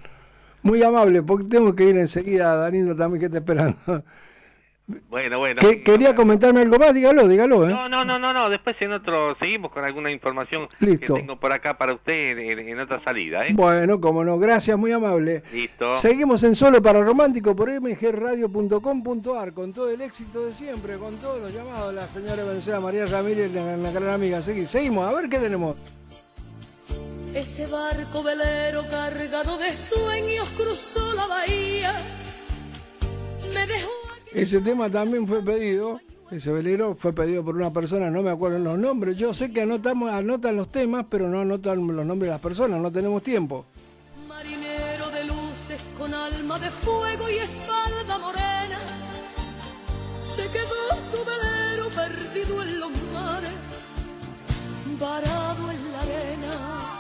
Muy 0.63 0.83
amable, 0.83 1.23
porque 1.23 1.45
tengo 1.45 1.75
que 1.75 1.85
ir 1.85 1.97
enseguida, 1.99 2.57
Danilo 2.57 2.97
también 2.97 3.21
que 3.21 3.27
está 3.27 3.39
esperando. 3.39 3.77
Bueno, 5.09 5.39
bueno. 5.39 5.61
Que- 5.63 5.83
quería 5.83 6.15
comentarme 6.15 6.61
algo 6.61 6.79
más, 6.79 6.93
dígalo, 6.93 7.27
dígalo. 7.27 7.65
¿eh? 7.67 7.71
No, 7.71 7.89
no, 7.89 8.05
no, 8.05 8.19
no, 8.19 8.35
no, 8.35 8.51
después 8.51 8.77
en 8.81 8.93
otro, 8.93 9.35
seguimos 9.37 9.73
con 9.73 9.83
alguna 9.83 10.11
información 10.11 10.69
Listo. 10.79 11.15
que 11.15 11.21
tengo 11.21 11.41
por 11.41 11.53
acá 11.53 11.79
para 11.79 11.95
usted 11.95 12.37
en, 12.39 12.59
en 12.59 12.79
otra 12.81 13.03
salida, 13.03 13.47
¿eh? 13.47 13.53
Bueno, 13.55 13.99
como 13.99 14.23
no, 14.25 14.39
gracias, 14.39 14.77
muy 14.77 14.93
amable. 14.93 15.43
Listo. 15.55 15.95
Seguimos 15.95 16.45
en 16.45 16.55
Solo 16.55 16.83
para 16.83 17.01
Romántico 17.03 17.57
por 17.57 17.71
mgradio.com.ar 17.81 19.53
con 19.55 19.73
todo 19.73 19.91
el 19.91 20.03
éxito 20.03 20.45
de 20.45 20.53
siempre, 20.53 20.99
con 20.99 21.17
todos 21.17 21.41
los 21.41 21.55
llamados. 21.55 21.95
La 21.95 22.03
señora 22.07 22.45
Venezuela 22.45 22.81
María 22.81 23.07
Ramírez, 23.07 23.53
la, 23.55 23.77
la 23.79 23.91
gran 23.91 24.11
amiga. 24.11 24.39
Segui- 24.41 24.67
Seguimos, 24.67 25.11
a 25.11 25.17
ver 25.19 25.31
qué 25.31 25.39
tenemos. 25.39 25.77
Ese 27.35 27.67
barco 27.67 28.23
velero 28.23 28.87
cargado 28.89 29.59
de 29.59 29.77
sueños 29.77 30.49
cruzó 30.57 31.15
la 31.15 31.27
bahía. 31.27 31.97
Me 33.53 33.67
dejó 33.67 33.91
Ese 34.33 34.61
tema 34.61 34.89
también 34.89 35.27
fue 35.27 35.43
pedido, 35.43 36.01
ese 36.31 36.53
velero 36.53 36.95
fue 36.95 37.13
pedido 37.13 37.45
por 37.45 37.57
una 37.57 37.73
persona, 37.73 38.09
no 38.09 38.23
me 38.23 38.31
acuerdo 38.31 38.61
los 38.61 38.79
nombres. 38.79 39.19
Yo 39.19 39.35
sé 39.35 39.53
que 39.53 39.63
anotamos, 39.63 40.11
anotan 40.11 40.55
los 40.55 40.69
temas, 40.69 41.07
pero 41.11 41.29
no 41.29 41.41
anotan 41.41 41.85
los 41.85 42.07
nombres 42.07 42.29
de 42.29 42.35
las 42.35 42.41
personas, 42.41 42.81
no 42.81 42.93
tenemos 42.93 43.21
tiempo. 43.21 43.67
marinero 44.29 45.11
de 45.11 45.25
luces 45.25 45.85
con 45.99 46.15
alma 46.15 46.57
de 46.61 46.71
fuego 46.71 47.29
y 47.31 47.35
espalda 47.39 48.17
morena. 48.19 48.79
Se 50.37 50.43
quedó 50.51 50.89
tu 51.11 51.19
velero 51.25 51.89
perdido 51.91 52.63
en 52.63 52.79
los 52.79 52.91
mares, 53.13 53.51
varado 55.01 55.71
en 55.73 55.93
la 55.93 56.01
arena. 56.01 56.94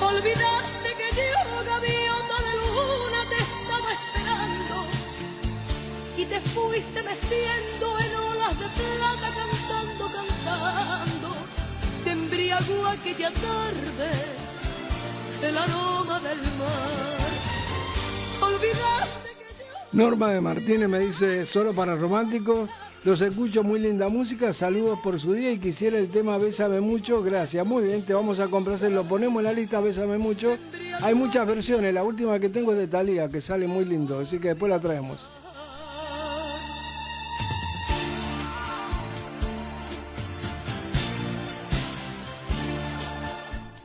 Olvidaste 0.00 0.88
que 0.98 1.08
yo, 1.16 1.64
gaviota 1.66 2.36
de 2.46 2.52
luna, 2.60 3.20
te 3.28 3.38
estaba 3.48 3.92
esperando 3.92 4.76
y 6.16 6.24
te 6.24 6.40
fuiste 6.40 7.02
meciendo 7.02 7.98
en 7.98 8.14
olas 8.16 8.58
de 8.58 8.66
plata 8.78 9.28
cantando, 9.40 10.04
cantando. 10.16 11.28
Te 12.04 12.10
embriagó 12.12 12.86
aquella 12.88 13.30
tarde 13.30 14.10
el 15.42 15.58
aroma 15.58 16.20
del 16.20 16.38
mar. 16.38 17.30
Olvidaste 18.42 19.30
Norma 19.92 20.30
de 20.30 20.40
Martínez 20.40 20.88
me 20.88 21.00
dice, 21.00 21.44
solo 21.44 21.72
para 21.74 21.96
románticos, 21.96 22.70
los 23.04 23.20
escucho, 23.22 23.62
muy 23.62 23.80
linda 23.80 24.08
música, 24.08 24.52
saludos 24.52 24.98
por 25.02 25.18
su 25.18 25.32
día 25.32 25.50
y 25.52 25.58
quisiera 25.58 25.98
el 25.98 26.08
tema 26.08 26.36
Bésame 26.36 26.80
mucho, 26.80 27.22
gracias, 27.22 27.66
muy 27.66 27.84
bien, 27.84 28.02
te 28.02 28.12
vamos 28.12 28.40
a 28.40 28.48
complacer, 28.48 28.92
lo 28.92 29.04
ponemos 29.04 29.40
en 29.40 29.44
la 29.44 29.52
lista 29.52 29.80
Bésame 29.80 30.18
mucho. 30.18 30.56
Hay 31.02 31.14
muchas 31.14 31.46
versiones, 31.46 31.94
la 31.94 32.02
última 32.02 32.38
que 32.38 32.50
tengo 32.50 32.72
es 32.72 32.78
de 32.78 32.88
Talía, 32.88 33.28
que 33.28 33.40
sale 33.40 33.66
muy 33.66 33.86
lindo, 33.86 34.20
así 34.20 34.38
que 34.38 34.48
después 34.48 34.68
la 34.68 34.80
traemos. 34.80 35.39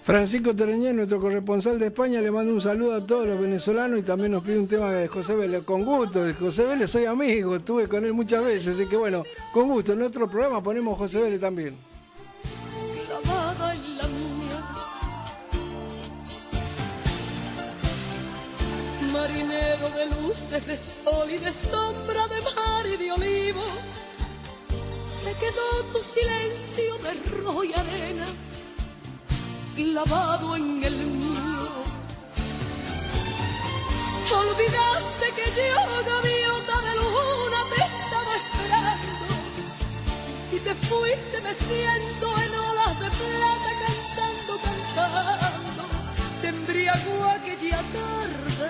Francisco 0.05 0.55
Tereñán, 0.55 0.97
nuestro 0.97 1.19
corresponsal 1.19 1.79
de 1.79 1.87
España, 1.87 2.21
le 2.21 2.29
manda 2.29 2.53
un 2.53 2.61
saludo 2.61 2.93
a 2.93 3.03
todos 3.03 3.25
los 3.25 3.41
venezolanos 3.41 3.99
y 3.99 4.03
también 4.03 4.33
nos 4.33 4.43
pide 4.43 4.59
un 4.59 4.67
tema 4.67 4.91
de 4.91 5.07
José 5.07 5.35
Vélez. 5.35 5.63
Con 5.63 5.83
gusto, 5.83 6.23
José 6.39 6.63
Vélez 6.63 6.91
soy 6.91 7.05
amigo, 7.05 7.55
estuve 7.55 7.87
con 7.87 8.05
él 8.05 8.13
muchas 8.13 8.43
veces, 8.43 8.75
así 8.75 8.87
que 8.87 8.97
bueno, 8.97 9.23
con 9.51 9.67
gusto, 9.67 9.93
en 9.93 10.03
otro 10.03 10.29
programa 10.29 10.61
ponemos 10.61 10.95
José 10.95 11.21
Vélez 11.21 11.41
también. 11.41 11.75
marinero 19.11 19.89
de 19.89 20.05
luces, 20.21 20.67
de 20.67 20.77
sol 20.77 21.31
y 21.31 21.37
de 21.37 21.51
sombra, 21.51 22.27
de 22.27 22.41
mar 22.41 22.85
y 22.85 22.97
de 22.97 23.11
olivo. 23.11 23.63
Se 25.09 25.33
quedó 25.33 25.83
tu 25.91 25.97
silencio 26.03 26.95
de 26.99 27.41
rojo 27.41 27.63
arena 27.75 28.27
lavado 29.83 30.55
en 30.55 30.83
el 30.83 30.95
mío. 31.05 31.67
Olvidaste 34.31 35.27
que 35.35 35.45
yo, 35.51 35.81
gaviota 36.05 36.81
de 36.81 36.95
luna, 36.95 37.59
te 37.69 37.81
estaba 37.83 38.35
esperando 38.35 39.25
y 40.53 40.59
te 40.59 40.75
fuiste 40.75 41.41
meciendo 41.41 42.25
en 42.43 42.55
olas 42.55 42.99
de 43.01 43.09
plata, 43.19 43.71
cantando, 43.83 44.53
cantando. 44.63 45.83
Te 46.41 46.47
embriagó 46.47 47.25
aquella 47.25 47.81
tarde 47.97 48.69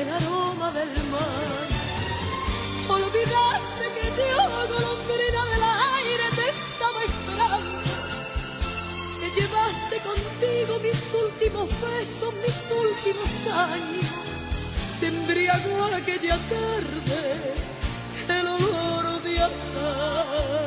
el 0.00 0.08
aroma 0.08 0.70
del 0.72 0.92
mar. 1.12 1.68
Olvidaste 2.88 3.84
que 3.94 4.06
yo, 4.18 4.36
golondrina 4.68 5.44
del 5.52 5.62
aire, 5.62 6.30
te 6.36 6.48
estaba 6.48 7.04
esperando. 7.04 7.81
Te 9.34 9.40
llevaste 9.40 9.98
contigo 10.00 10.78
mis 10.82 11.14
últimos 11.14 11.68
besos, 11.80 12.34
mis 12.34 12.70
últimos 12.70 13.46
años. 13.54 14.06
Te 15.00 15.06
embriagó 15.08 15.84
aquella 15.94 16.36
tarde 16.36 17.54
el 18.28 18.46
olor 18.46 19.22
de 19.22 19.38
azar. 19.38 20.62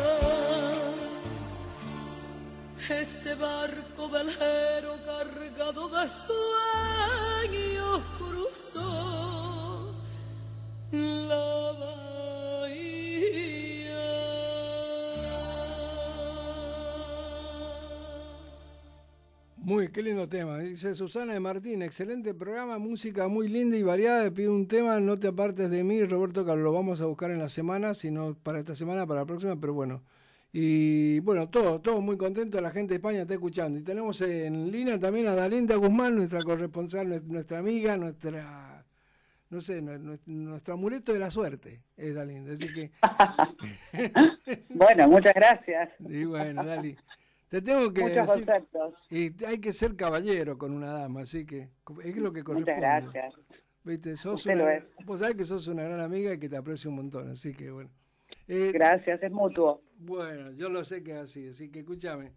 Ese 2.90 3.36
barco 3.36 4.10
velero 4.10 4.98
cargado 5.06 5.90
de 5.90 6.10
sueños 6.10 8.02
cruzó 8.18 9.94
la 10.92 11.72
Muy, 19.66 19.88
qué 19.90 20.04
lindo 20.04 20.30
tema. 20.30 20.60
Dice 20.60 20.94
Susana 20.94 21.34
de 21.34 21.40
Martín, 21.40 21.82
excelente 21.82 22.36
programa, 22.36 22.78
música 22.78 23.28
muy 23.28 23.48
linda 23.48 23.76
y 23.76 23.82
variada. 23.82 24.30
Pide 24.30 24.48
un 24.50 24.68
tema, 24.68 25.00
no 25.00 25.18
te 25.18 25.28
apartes 25.28 25.72
de 25.72 25.84
mí, 25.84 26.04
Roberto, 26.06 26.46
que 26.46 26.56
lo 26.56 26.72
vamos 26.72 27.02
a 27.02 27.06
buscar 27.06 27.32
en 27.32 27.40
la 27.40 27.50
semana, 27.50 27.96
sino 27.96 28.36
para 28.44 28.60
esta 28.60 28.76
semana, 28.76 29.08
para 29.08 29.22
la 29.22 29.26
próxima, 29.26 29.60
pero 29.60 29.74
bueno. 29.74 30.04
Y 30.54 31.20
bueno, 31.22 31.50
todo, 31.50 31.82
todo 31.82 32.00
muy 32.00 32.16
contento, 32.16 32.62
la 32.62 32.70
gente 32.70 32.94
de 32.94 32.98
España 32.98 33.22
está 33.24 33.34
escuchando. 33.34 33.80
Y 33.80 33.82
tenemos 33.82 34.22
en 34.22 34.72
línea 34.72 35.00
también 35.00 35.26
a 35.28 35.34
Dalinda 35.34 35.76
Guzmán, 35.78 36.16
nuestra 36.16 36.44
corresponsal, 36.44 37.08
nues- 37.08 37.24
nuestra 37.24 37.58
amiga, 37.58 37.98
nuestra, 37.98 38.86
no 39.50 39.62
sé, 39.62 39.82
nue- 39.82 40.00
nue- 40.00 40.20
nuestro 40.28 40.76
amuleto 40.76 41.12
de 41.12 41.18
la 41.20 41.32
suerte, 41.32 41.82
es 41.98 42.14
Dalinda. 42.14 42.54
Así 42.54 42.72
que, 42.72 42.92
Bueno, 44.70 45.08
muchas 45.08 45.34
gracias. 45.34 45.90
y 46.08 46.24
bueno, 46.26 46.64
Dali. 46.64 46.96
Te 47.50 47.62
tengo 47.62 47.94
que 47.94 48.02
Muchos 48.02 48.16
decir, 48.28 48.46
conceptos. 48.46 48.94
y 49.10 49.46
hay 49.46 49.60
que 49.60 49.72
ser 49.72 49.96
caballero 49.96 50.58
con 50.58 50.72
una 50.74 50.92
dama, 50.92 51.22
así 51.22 51.46
que 51.46 51.70
es 52.04 52.18
lo 52.18 52.34
que 52.34 52.44
corresponde. 52.44 52.76
Muchas 52.76 53.14
gracias. 53.14 53.34
Viste, 53.84 54.18
sos 54.18 54.42
Usted 54.42 54.56
una, 54.56 54.64
lo 54.64 54.70
es. 54.72 54.84
vos 55.06 55.20
sabés 55.20 55.36
que 55.36 55.46
sos 55.46 55.68
una 55.68 55.84
gran 55.84 56.00
amiga 56.02 56.34
y 56.34 56.40
que 56.40 56.50
te 56.50 56.58
aprecio 56.58 56.90
un 56.90 56.96
montón, 56.98 57.30
así 57.30 57.54
que 57.54 57.70
bueno. 57.72 57.90
Eh, 58.48 58.72
Gracias, 58.74 59.22
es 59.22 59.32
mutuo. 59.32 59.82
Bueno, 59.98 60.52
yo 60.52 60.70
lo 60.70 60.84
sé 60.84 61.04
que 61.04 61.12
es 61.12 61.18
así, 61.18 61.48
así 61.50 61.70
que 61.70 61.80
escúchame. 61.80 62.34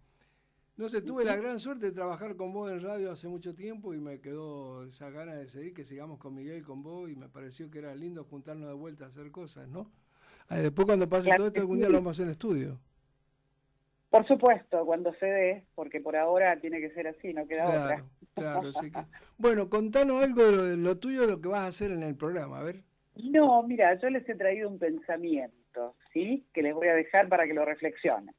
No 0.77 0.87
sé, 0.87 1.01
tuve 1.01 1.25
la 1.25 1.35
gran 1.35 1.59
suerte 1.59 1.87
de 1.87 1.91
trabajar 1.91 2.35
con 2.37 2.53
vos 2.53 2.71
en 2.71 2.79
radio 2.81 3.11
hace 3.11 3.27
mucho 3.27 3.53
tiempo 3.53 3.93
y 3.93 3.99
me 3.99 4.21
quedó 4.21 4.85
esa 4.85 5.09
gana 5.09 5.35
de 5.35 5.49
seguir 5.49 5.73
que 5.73 5.83
sigamos 5.83 6.19
con 6.19 6.33
Miguel 6.35 6.59
y 6.59 6.61
con 6.61 6.81
vos 6.83 7.09
y 7.09 7.15
me 7.15 7.27
pareció 7.27 7.69
que 7.69 7.79
era 7.79 7.93
lindo 7.95 8.23
juntarnos 8.23 8.67
de 8.69 8.75
vuelta 8.75 9.05
a 9.05 9.07
hacer 9.09 9.29
cosas, 9.31 9.67
¿no? 9.67 9.91
Ah, 10.47 10.57
después 10.57 10.85
cuando 10.85 11.09
pase 11.09 11.25
Claro 11.25 11.37
todo 11.39 11.47
esto 11.47 11.59
algún 11.59 11.77
sí. 11.77 11.81
día 11.81 11.89
lo 11.89 11.97
vamos 11.97 12.07
a 12.07 12.11
hacer 12.11 12.25
en 12.27 12.31
estudio. 12.31 12.79
Por 14.09 14.27
supuesto, 14.27 14.85
cuando 14.85 15.13
se 15.15 15.25
dé, 15.27 15.63
porque 15.75 16.01
por 16.01 16.15
ahora 16.15 16.59
tiene 16.59 16.79
que 16.81 16.89
ser 16.91 17.07
así, 17.07 17.33
no 17.33 17.47
queda 17.47 17.65
Claro, 17.65 17.83
otra. 17.83 18.03
claro, 18.33 18.69
así 18.69 18.91
que... 18.91 18.99
Bueno, 19.37 19.69
contanos 19.69 20.23
algo 20.23 20.43
de 20.45 20.51
lo, 20.51 20.63
de 20.63 20.77
lo 20.77 20.97
tuyo, 20.97 21.21
de 21.21 21.27
lo 21.27 21.41
que 21.41 21.47
vas 21.49 21.61
a 21.61 21.67
hacer 21.67 21.91
en 21.91 22.03
el 22.03 22.15
programa, 22.15 22.59
a 22.59 22.63
ver. 22.63 22.81
No, 23.15 23.61
mira, 23.63 23.93
yo 23.99 24.09
les 24.09 24.27
he 24.27 24.35
traído 24.35 24.69
un 24.69 24.79
pensamiento, 24.79 25.95
¿sí? 26.13 26.45
Que 26.53 26.63
les 26.63 26.73
voy 26.73 26.87
a 26.87 26.95
dejar 26.95 27.29
para 27.29 27.45
que 27.45 27.53
lo 27.53 27.65
reflexionen. 27.65 28.33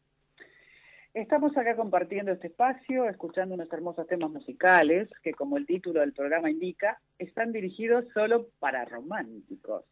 Estamos 1.12 1.56
acá 1.56 1.74
compartiendo 1.74 2.30
este 2.32 2.46
espacio, 2.48 3.08
escuchando 3.08 3.54
unos 3.56 3.72
hermosos 3.72 4.06
temas 4.06 4.30
musicales 4.30 5.08
que, 5.22 5.32
como 5.32 5.56
el 5.56 5.66
título 5.66 6.00
del 6.00 6.12
programa 6.12 6.50
indica, 6.50 7.00
están 7.18 7.52
dirigidos 7.52 8.04
solo 8.14 8.46
para 8.60 8.84
románticos. 8.84 9.84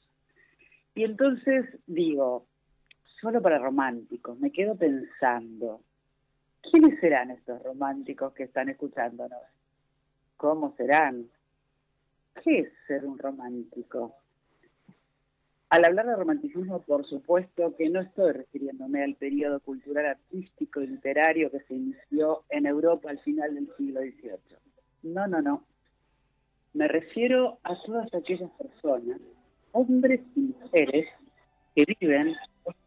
Y 0.95 1.05
entonces 1.05 1.67
digo, 1.87 2.47
solo 3.21 3.43
para 3.43 3.59
románticos, 3.59 4.39
me 4.39 4.53
quedo 4.53 4.77
pensando, 4.77 5.81
¿quiénes 6.63 6.99
serán 7.01 7.31
estos 7.31 7.63
románticos 7.63 8.33
que 8.33 8.45
están 8.45 8.69
escuchándonos? 8.69 9.43
¿Cómo 10.37 10.75
serán? 10.77 11.29
¿Qué 12.43 12.61
es 12.61 12.73
ser 12.87 13.05
un 13.05 13.19
romántico? 13.19 14.15
Al 15.71 15.85
hablar 15.85 16.07
de 16.07 16.17
romanticismo, 16.17 16.81
por 16.83 17.05
supuesto 17.05 17.77
que 17.77 17.91
no 17.91 18.01
estoy 18.01 18.33
refiriéndome 18.33 19.03
al 19.03 19.17
periodo 19.17 19.61
cultural, 19.61 20.07
artístico 20.07 20.81
y 20.81 20.87
literario 20.87 21.51
que 21.51 21.61
se 21.61 21.75
inició 21.75 22.45
en 22.49 22.65
Europa 22.67 23.11
al 23.11 23.19
final 23.19 23.55
del 23.55 23.69
siglo 23.77 24.01
XVIII. 24.01 24.59
No, 25.03 25.27
no, 25.27 25.43
no. 25.43 25.65
Me 26.73 26.89
refiero 26.89 27.59
a 27.65 27.75
todas 27.85 28.13
aquellas 28.15 28.51
personas, 28.53 29.21
hombres 29.73 30.21
y 30.37 30.41
mujeres, 30.41 31.07
que 31.75 31.85
viven 32.01 32.35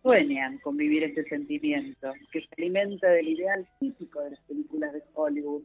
sueñan 0.02 0.58
con 0.60 0.78
vivir 0.78 1.04
este 1.04 1.24
sentimiento, 1.26 2.14
que 2.32 2.42
se 2.42 2.48
alimenta 2.58 3.10
del 3.10 3.30
ideal 3.30 3.68
típico 3.80 4.22
de 4.22 4.32
las 4.32 4.40
películas 4.42 4.94
de 4.94 5.04
Hollywood, 5.14 5.64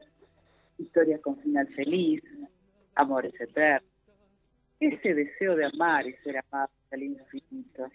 historias 0.79 1.21
con 1.21 1.39
final 1.39 1.67
feliz, 1.69 2.23
amores 2.95 3.33
eternos 3.41 3.97
ese 4.81 5.15
deseo 5.15 5.57
de 5.57 5.67
amar 5.67 6.07
y 6.07 6.13
ser 6.17 6.39
amados 6.39 6.71
al 6.93 7.03
infinito, 7.03 7.91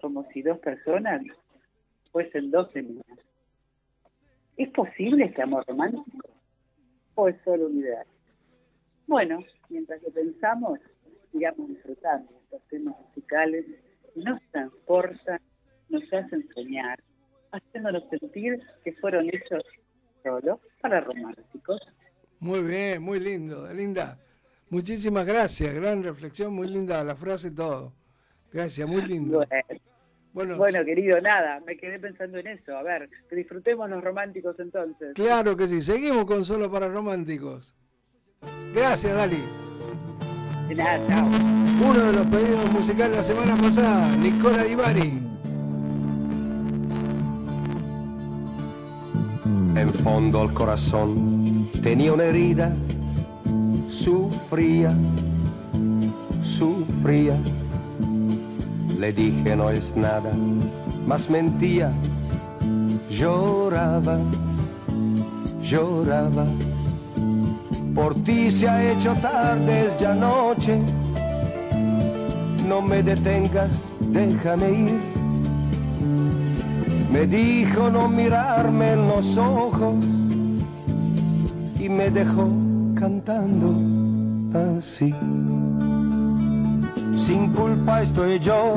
como 0.00 0.24
si 0.32 0.42
dos 0.42 0.58
personas 0.58 1.22
fuesen 2.12 2.50
dos 2.50 2.70
semillas. 2.72 3.18
¿Es 4.56 4.70
posible 4.70 5.26
este 5.26 5.42
amor 5.42 5.64
romántico? 5.66 6.28
¿O 7.14 7.28
es 7.28 7.36
solo 7.44 7.66
un 7.66 7.78
ideal? 7.78 8.06
Bueno, 9.06 9.44
mientras 9.68 10.00
que 10.02 10.10
pensamos, 10.10 10.78
sigamos 11.32 11.68
disfrutando 11.68 12.32
estos 12.44 12.62
temas 12.68 12.94
musicales 13.00 13.64
que 14.14 14.20
nos 14.20 14.40
transportan, 14.50 15.40
nos 15.88 16.02
hacen 16.12 16.46
soñar, 16.54 16.98
haciéndonos 17.52 18.02
sentir 18.10 18.60
que 18.84 18.92
fueron 18.94 19.28
hechos 19.28 19.62
solo 20.22 20.60
para 20.80 21.00
románticos. 21.00 21.80
Muy 22.40 22.62
bien, 22.62 23.02
muy 23.02 23.20
lindo, 23.20 23.72
linda. 23.72 24.18
Muchísimas 24.68 25.24
gracias, 25.26 25.74
gran 25.74 26.02
reflexión, 26.02 26.52
muy 26.52 26.68
linda 26.68 27.02
la 27.04 27.14
frase, 27.14 27.50
todo. 27.50 27.92
Gracias, 28.52 28.88
muy 28.88 29.02
lindo. 29.02 29.38
Bueno, 29.38 29.80
Bueno, 30.32 30.56
bueno, 30.58 30.84
querido, 30.84 31.20
nada, 31.20 31.60
me 31.60 31.76
quedé 31.76 31.98
pensando 31.98 32.38
en 32.38 32.48
eso. 32.48 32.76
A 32.76 32.82
ver, 32.82 33.08
que 33.28 33.36
disfrutemos 33.36 33.88
los 33.88 34.02
románticos 34.02 34.58
entonces. 34.58 35.14
claro 35.14 35.56
que 35.56 35.66
sí, 35.66 35.80
seguimos 35.80 36.26
con 36.26 36.44
Solo 36.44 36.70
para 36.70 36.88
Románticos. 36.88 37.74
Gracias, 38.74 39.16
Dali. 39.16 39.42
De 40.68 40.74
nada, 40.74 41.06
chao. 41.08 41.26
Uno 41.26 42.02
de 42.04 42.12
los 42.12 42.26
pedidos 42.26 42.72
musicales 42.72 43.16
la 43.16 43.24
semana 43.24 43.56
pasada, 43.56 44.16
Nicola 44.16 44.64
Di 44.64 45.35
En 49.76 49.92
fondo 49.92 50.40
al 50.40 50.54
corazón 50.54 51.68
tenía 51.82 52.14
una 52.14 52.24
herida, 52.24 52.72
sufría, 53.90 54.96
sufría. 56.42 57.36
Le 58.98 59.12
dije 59.12 59.54
no 59.54 59.68
es 59.68 59.94
nada, 59.94 60.32
mas 61.06 61.28
mentía, 61.28 61.92
lloraba, 63.10 64.18
lloraba. 65.62 66.46
Por 67.94 68.14
ti 68.24 68.50
se 68.50 68.68
ha 68.68 68.92
hecho 68.92 69.12
tarde, 69.20 69.88
es 69.88 69.98
ya 69.98 70.14
noche. 70.14 70.78
No 72.66 72.80
me 72.80 73.02
detengas, 73.02 73.70
déjame 74.00 74.70
ir. 74.70 75.16
Me 77.10 77.26
dijo 77.26 77.90
no 77.90 78.08
mirarme 78.08 78.92
en 78.92 79.08
los 79.08 79.36
ojos 79.36 80.04
y 81.78 81.88
me 81.88 82.10
dejó 82.10 82.48
cantando 82.94 83.74
así. 84.78 85.14
Sin 87.16 87.52
culpa 87.52 88.02
estoy 88.02 88.38
yo, 88.38 88.74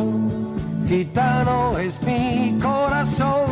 gitano 0.87 1.77
es 1.77 2.01
mi 2.03 2.57
corazón. 2.61 3.47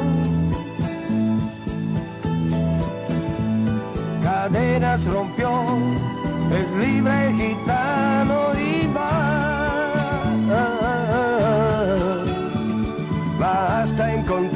Cadenas 4.24 5.06
rompió, 5.06 5.50
es 6.52 6.72
libre 6.86 7.34
gitano 7.34 8.54
y 8.56 8.88
va. 8.96 9.38
Basta 13.40 14.14
encontrar 14.14 14.47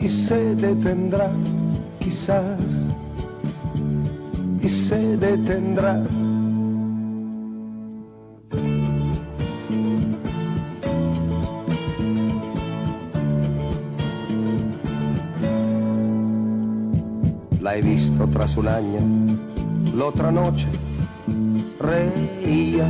y 0.00 0.08
se 0.08 0.54
detendrá 0.54 1.28
quizás. 1.98 2.86
Y 4.62 4.68
se 4.68 5.16
detendrá. 5.16 6.00
La 17.60 17.76
he 17.76 17.82
visto 17.82 18.28
tras 18.28 18.56
un 18.56 18.68
año, 18.68 19.00
la 19.96 20.04
otra 20.04 20.30
noche. 20.30 20.68
Reía, 21.80 22.86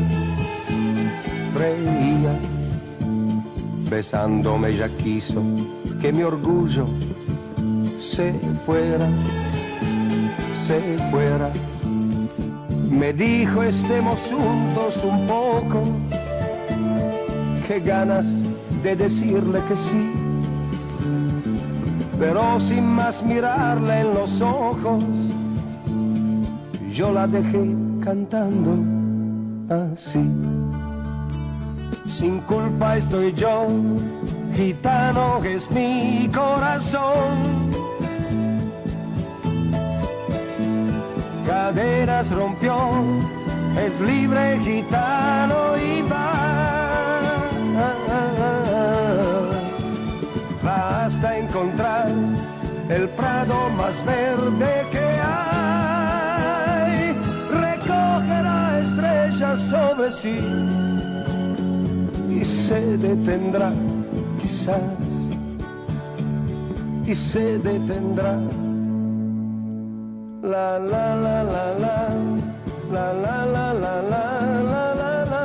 reía, 1.57 2.58
besándome 3.89 4.77
ya 4.77 4.89
quiso 4.89 5.43
que 6.01 6.13
mi 6.13 6.23
orgullo 6.23 6.87
se 8.01 8.33
fuera, 8.65 9.09
se 10.57 10.81
fuera. 11.11 11.51
Me 12.91 13.13
dijo 13.13 13.63
estemos 13.63 14.31
juntos 14.31 15.05
un 15.05 15.27
poco, 15.27 15.83
qué 17.67 17.81
ganas 17.81 18.27
de 18.83 18.97
decirle 18.97 19.61
que 19.69 19.77
sí, 19.77 20.11
pero 22.19 22.59
sin 22.59 22.85
más 22.85 23.23
mirarle 23.23 24.01
en 24.01 24.15
los 24.15 24.41
ojos, 24.41 25.05
yo 26.91 27.13
la 27.13 27.27
dejé 27.27 27.75
cantando 28.03 28.79
así. 29.93 30.21
Sin 32.09 32.41
culpa 32.41 32.97
estoy 32.97 33.35
yo, 33.35 33.69
gitano 34.55 35.45
es 35.45 35.71
mi 35.71 36.29
corazón. 36.35 37.71
Caderas 41.47 42.31
rompió, 42.31 42.77
es 43.77 44.01
libre 44.01 44.59
gitano 44.65 45.77
y 45.77 46.03
va. 46.03 46.33
Va 50.67 51.05
hasta 51.05 51.39
encontrar 51.39 52.09
el 52.89 53.09
prado 53.11 53.69
más 53.77 54.03
verde 54.07 54.87
que 54.91 55.07
hay. 55.23 57.13
Recogerá 57.53 58.81
estrellas 58.81 59.61
sobre 59.61 60.11
sí 60.11 60.41
y 62.41 62.45
se 62.45 62.81
detendrá 62.99 63.73
quizás 64.41 64.81
y 67.05 67.15
se 67.15 67.59
detendrá 67.59 68.39
la 70.43 70.79
la 70.79 71.17
la 71.17 71.43
la 71.43 71.65
la 71.79 72.03
la 72.93 73.13
la 73.13 73.47
la 73.47 73.75
la 73.75 73.93
la 73.93 74.95
la 74.95 75.25
la 75.25 75.45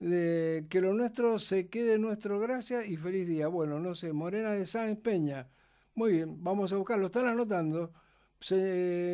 De 0.02 0.68
que 0.70 0.82
lo 0.82 0.94
nuestro 0.94 1.40
se 1.40 1.70
quede 1.70 1.98
nuestro 2.00 2.40
gracias 2.42 2.88
y 2.90 2.98
feliz 2.98 3.28
día. 3.28 3.48
Bueno, 3.48 3.80
no 3.80 3.96
sé, 3.96 4.14
Morena 4.14 4.52
de 4.54 4.66
Sáenz 4.66 5.00
Peña. 5.00 5.50
Muy 5.96 6.12
bien, 6.14 6.44
vamos 6.44 6.74
a 6.74 6.78
buscarlo. 6.78 7.06
Están 7.08 7.28
anotando. 7.28 7.94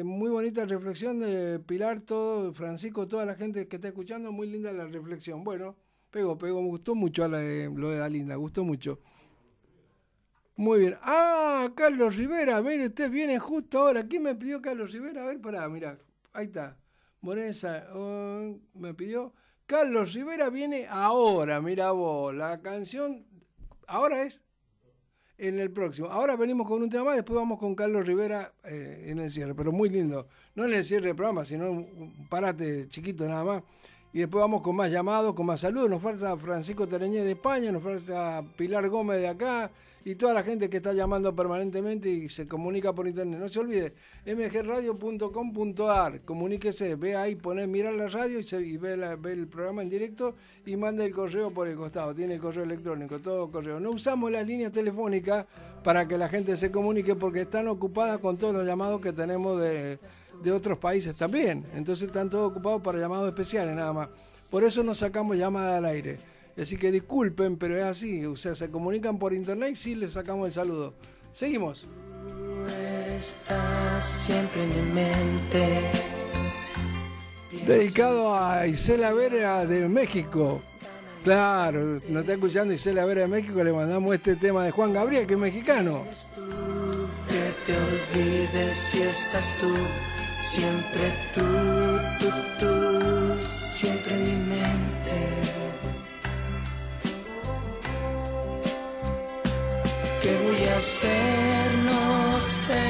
Muy 0.06 0.30
bonita 0.32 0.66
reflexión 0.66 1.20
de 1.20 1.60
Pilar, 1.60 2.02
todo, 2.02 2.54
Francisco, 2.54 3.08
toda 3.08 3.26
la 3.26 3.36
gente 3.36 3.68
que 3.68 3.76
está 3.78 3.90
escuchando. 3.90 4.32
Muy 4.32 4.48
linda 4.50 4.72
la 4.74 4.86
reflexión. 4.88 5.44
Bueno, 5.44 5.76
pego, 6.12 6.38
pego. 6.38 6.62
Me 6.62 6.70
gustó 6.70 6.96
mucho 6.96 7.28
la 7.28 7.40
de- 7.40 7.72
lo 7.76 7.90
de 7.90 7.98
Dalinda, 7.98 8.36
gustó 8.36 8.64
mucho. 8.64 8.98
Muy 10.56 10.80
bien. 10.80 10.98
Ah, 11.02 11.70
Carlos 11.76 12.16
Rivera, 12.16 12.62
mire, 12.62 12.88
usted 12.88 13.12
viene 13.12 13.38
justo 13.40 13.80
ahora. 13.80 14.08
¿Quién 14.08 14.24
me 14.24 14.36
pidió 14.36 14.62
Carlos 14.62 14.92
Rivera? 14.92 15.24
A 15.24 15.28
ver, 15.28 15.40
pará, 15.42 15.68
mirá. 15.70 16.00
Ahí 16.34 16.48
está. 16.48 16.78
Moresa, 17.22 17.88
oh, 17.94 18.60
me 18.74 18.94
pidió. 18.94 19.34
Carlos 19.68 20.14
Rivera 20.14 20.50
viene 20.50 20.88
ahora, 20.90 21.60
mira 21.60 21.92
vos. 21.92 22.34
La 22.34 22.62
canción 22.62 23.26
ahora 23.86 24.24
es 24.24 24.42
en 25.38 25.60
el 25.60 25.72
próximo. 25.72 26.08
Ahora 26.08 26.38
venimos 26.38 26.66
con 26.66 26.82
un 26.82 26.90
tema 26.90 27.04
más, 27.04 27.16
después 27.18 27.36
vamos 27.36 27.60
con 27.60 27.76
Carlos 27.76 28.08
Rivera 28.08 28.54
eh, 28.64 29.08
en 29.08 29.20
el 29.20 29.30
cierre, 29.30 29.54
pero 29.54 29.74
muy 29.74 29.90
lindo. 29.90 30.30
No 30.56 30.64
en 30.64 30.74
el 30.74 30.86
cierre 30.86 31.08
del 31.08 31.18
programa, 31.18 31.44
sino 31.44 31.70
un, 31.70 32.28
parate 32.30 32.88
chiquito 32.88 33.28
nada 33.28 33.44
más. 33.44 33.64
Y 34.14 34.20
después 34.20 34.40
vamos 34.40 34.62
con 34.62 34.74
más 34.74 34.90
llamados, 34.90 35.36
con 35.36 35.46
más 35.46 35.60
saludos. 35.60 35.90
Nos 35.90 36.02
falta 36.02 36.38
Francisco 36.38 36.88
Tereñez 36.88 37.26
de 37.26 37.32
España, 37.34 37.70
nos 37.70 37.84
falta 37.84 38.46
Pilar 38.56 38.88
Gómez 38.88 39.20
de 39.20 39.28
acá 39.28 39.70
y 40.10 40.16
toda 40.16 40.34
la 40.34 40.42
gente 40.42 40.70
que 40.70 40.78
está 40.78 40.94
llamando 40.94 41.36
permanentemente 41.36 42.08
y 42.10 42.30
se 42.30 42.48
comunica 42.48 42.94
por 42.94 43.08
internet. 43.10 43.42
No 43.42 43.50
se 43.50 43.60
olvide, 43.60 43.92
mgradio.com.ar, 44.26 46.22
comuníquese, 46.22 46.96
ve 46.96 47.16
ahí, 47.18 47.36
pone, 47.36 47.68
mira 47.68 47.92
la 47.92 48.08
radio 48.08 48.40
y, 48.40 48.44
se, 48.44 48.62
y 48.62 48.78
ve, 48.78 48.96
la- 48.96 49.18
ve 49.18 49.34
el 49.34 49.48
programa 49.48 49.82
en 49.82 49.90
directo 49.90 50.36
y 50.66 50.78
manda 50.78 51.04
el 51.04 51.12
correo 51.12 51.52
por 51.52 51.68
el 51.68 51.76
costado. 51.76 52.16
Tiene 52.16 52.36
el 52.36 52.40
correo 52.40 52.64
electrónico, 52.64 53.20
todo 53.20 53.52
correo. 53.52 53.80
No 53.82 53.92
usamos 53.92 54.32
las 54.32 54.48
líneas 54.48 54.72
telefónicas 54.72 55.46
para 55.84 56.08
que 56.08 56.18
la 56.18 56.30
gente 56.30 56.56
se 56.56 56.72
comunique 56.72 57.16
porque 57.16 57.42
están 57.42 57.68
ocupadas 57.68 58.20
con 58.20 58.38
todos 58.38 58.54
los 58.54 58.66
llamados 58.66 59.02
que 59.02 59.12
tenemos 59.14 59.60
de, 59.60 60.00
de 60.42 60.52
otros 60.52 60.78
países 60.78 61.18
también. 61.18 61.66
Entonces 61.76 62.08
están 62.08 62.30
todos 62.30 62.50
ocupados 62.52 62.82
para 62.82 62.98
llamados 62.98 63.28
especiales 63.28 63.76
nada 63.76 63.92
más. 63.92 64.10
Por 64.50 64.64
eso 64.64 64.84
no 64.84 64.96
sacamos 64.96 65.36
llamadas 65.38 65.80
al 65.80 65.86
aire. 65.86 66.37
Así 66.60 66.78
que 66.78 66.92
disculpen, 66.92 67.58
pero 67.58 67.78
es 67.78 67.84
así. 67.84 68.26
O 68.26 68.36
sea, 68.36 68.56
se 68.56 68.70
comunican 68.70 69.20
por 69.20 69.34
internet 69.34 69.72
y 69.74 69.76
sí 69.76 69.96
les 69.96 70.14
sacamos 70.14 70.48
el 70.48 70.52
saludo. 70.52 70.94
Seguimos. 71.32 71.88
Estás 73.18 74.06
siempre 74.06 74.64
en 74.64 74.70
mi 74.70 74.94
mente. 74.94 75.82
Dedicado 77.66 78.36
a 78.36 78.66
Isela 78.66 79.14
Vera 79.14 79.66
de 79.66 79.88
México. 79.88 80.62
Claro, 81.24 82.00
nos 82.08 82.22
está 82.22 82.34
escuchando 82.34 82.74
Isela 82.74 83.06
Vera 83.06 83.22
de 83.22 83.28
México, 83.28 83.64
le 83.64 83.74
mandamos 83.74 84.16
este 84.16 84.36
tema 84.36 84.64
de 84.64 84.72
Juan 84.72 84.94
Gabriel, 84.94 85.28
que 85.28 85.34
es 85.34 85.40
mexicano. 85.40 86.06
Que 87.28 87.54
te 87.66 87.78
olvides 87.78 88.78
si 88.78 89.02
estás 89.02 89.58
tú, 89.58 89.74
siempre 90.44 91.14
tú, 91.34 91.42
tú, 92.20 92.30
tú, 92.60 93.36
siempre 93.52 94.14
en 94.14 94.26
mi 94.26 94.56
mente. 94.56 95.57
¿Qué 100.28 100.36
voy 100.40 100.62
a 100.68 100.76
hacer? 100.76 101.72
No 101.86 102.38
sé, 102.42 102.86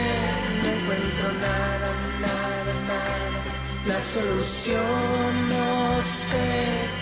no 0.60 0.70
encuentro 0.76 1.28
nada, 1.34 1.90
nada, 2.20 2.74
nada. 2.88 3.40
La 3.86 4.02
solución 4.02 5.48
no 5.48 6.02
sé 6.02 6.48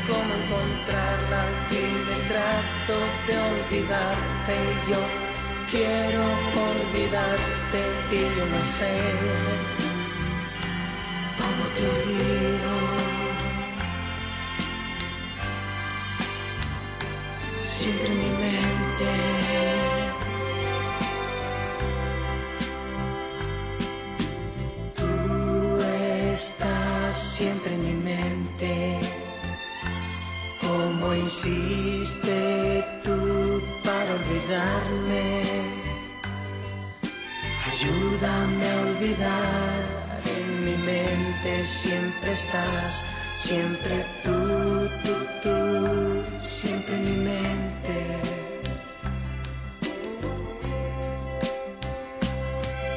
cómo 0.05 0.31
encontrarla. 0.41 1.41
Dime, 1.71 2.17
trato 2.27 2.97
de 3.27 3.33
olvidarte 3.53 4.53
y 4.71 4.91
yo 4.91 5.01
quiero 5.71 6.23
olvidarte 6.69 7.79
y 8.11 8.19
yo 8.37 8.45
no 8.45 8.61
sé 8.77 8.93
cómo 11.39 11.63
te 11.75 11.81
olvido. 11.95 12.73
Siempre 17.63 18.07
en 18.07 18.17
mi 18.17 18.29
mente. 18.43 19.54
Siempre 27.37 27.73
en 27.73 27.83
mi 27.83 27.95
mente. 28.11 28.97
¿Cómo 30.61 31.13
hiciste 31.15 32.85
tú 33.03 33.61
para 33.83 34.09
olvidarme? 34.19 35.43
Ayúdame 37.71 38.65
a 38.71 38.75
olvidar, 38.87 39.79
en 40.37 40.49
mi 40.65 40.77
mente 40.91 41.65
siempre 41.65 42.31
estás, 42.31 43.03
siempre 43.37 44.05
tú, 44.23 44.39
tú, 45.03 45.15
tú, 45.43 45.57
siempre 46.39 46.95
en 46.95 47.03
mi 47.03 47.17
mente. 47.31 47.97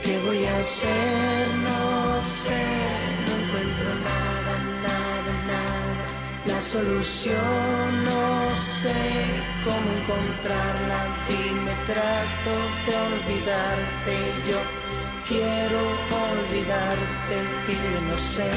¿Qué 0.04 0.14
voy 0.26 0.44
a 0.44 0.58
hacer? 0.60 1.07
La 6.58 6.64
solución 6.64 8.04
no 8.04 8.52
sé 8.56 8.92
cómo 9.62 9.88
encontrarla. 10.00 11.06
Dime, 11.28 11.72
trato 11.86 12.54
de 12.84 12.96
olvidarte. 13.06 14.14
Yo 14.50 14.58
quiero 15.28 15.80
olvidarte 16.32 17.36
y 17.68 18.10
no 18.10 18.18
sé 18.18 18.50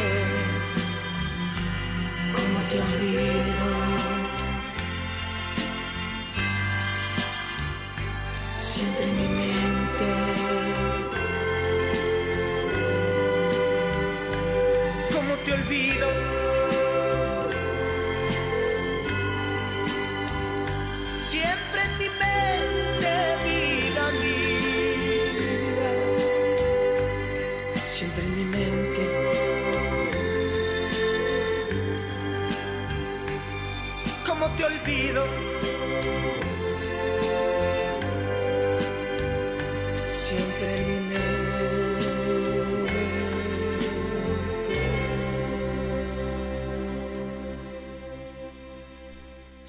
cómo 2.34 2.60
te 2.70 2.82
olvido. 2.82 4.11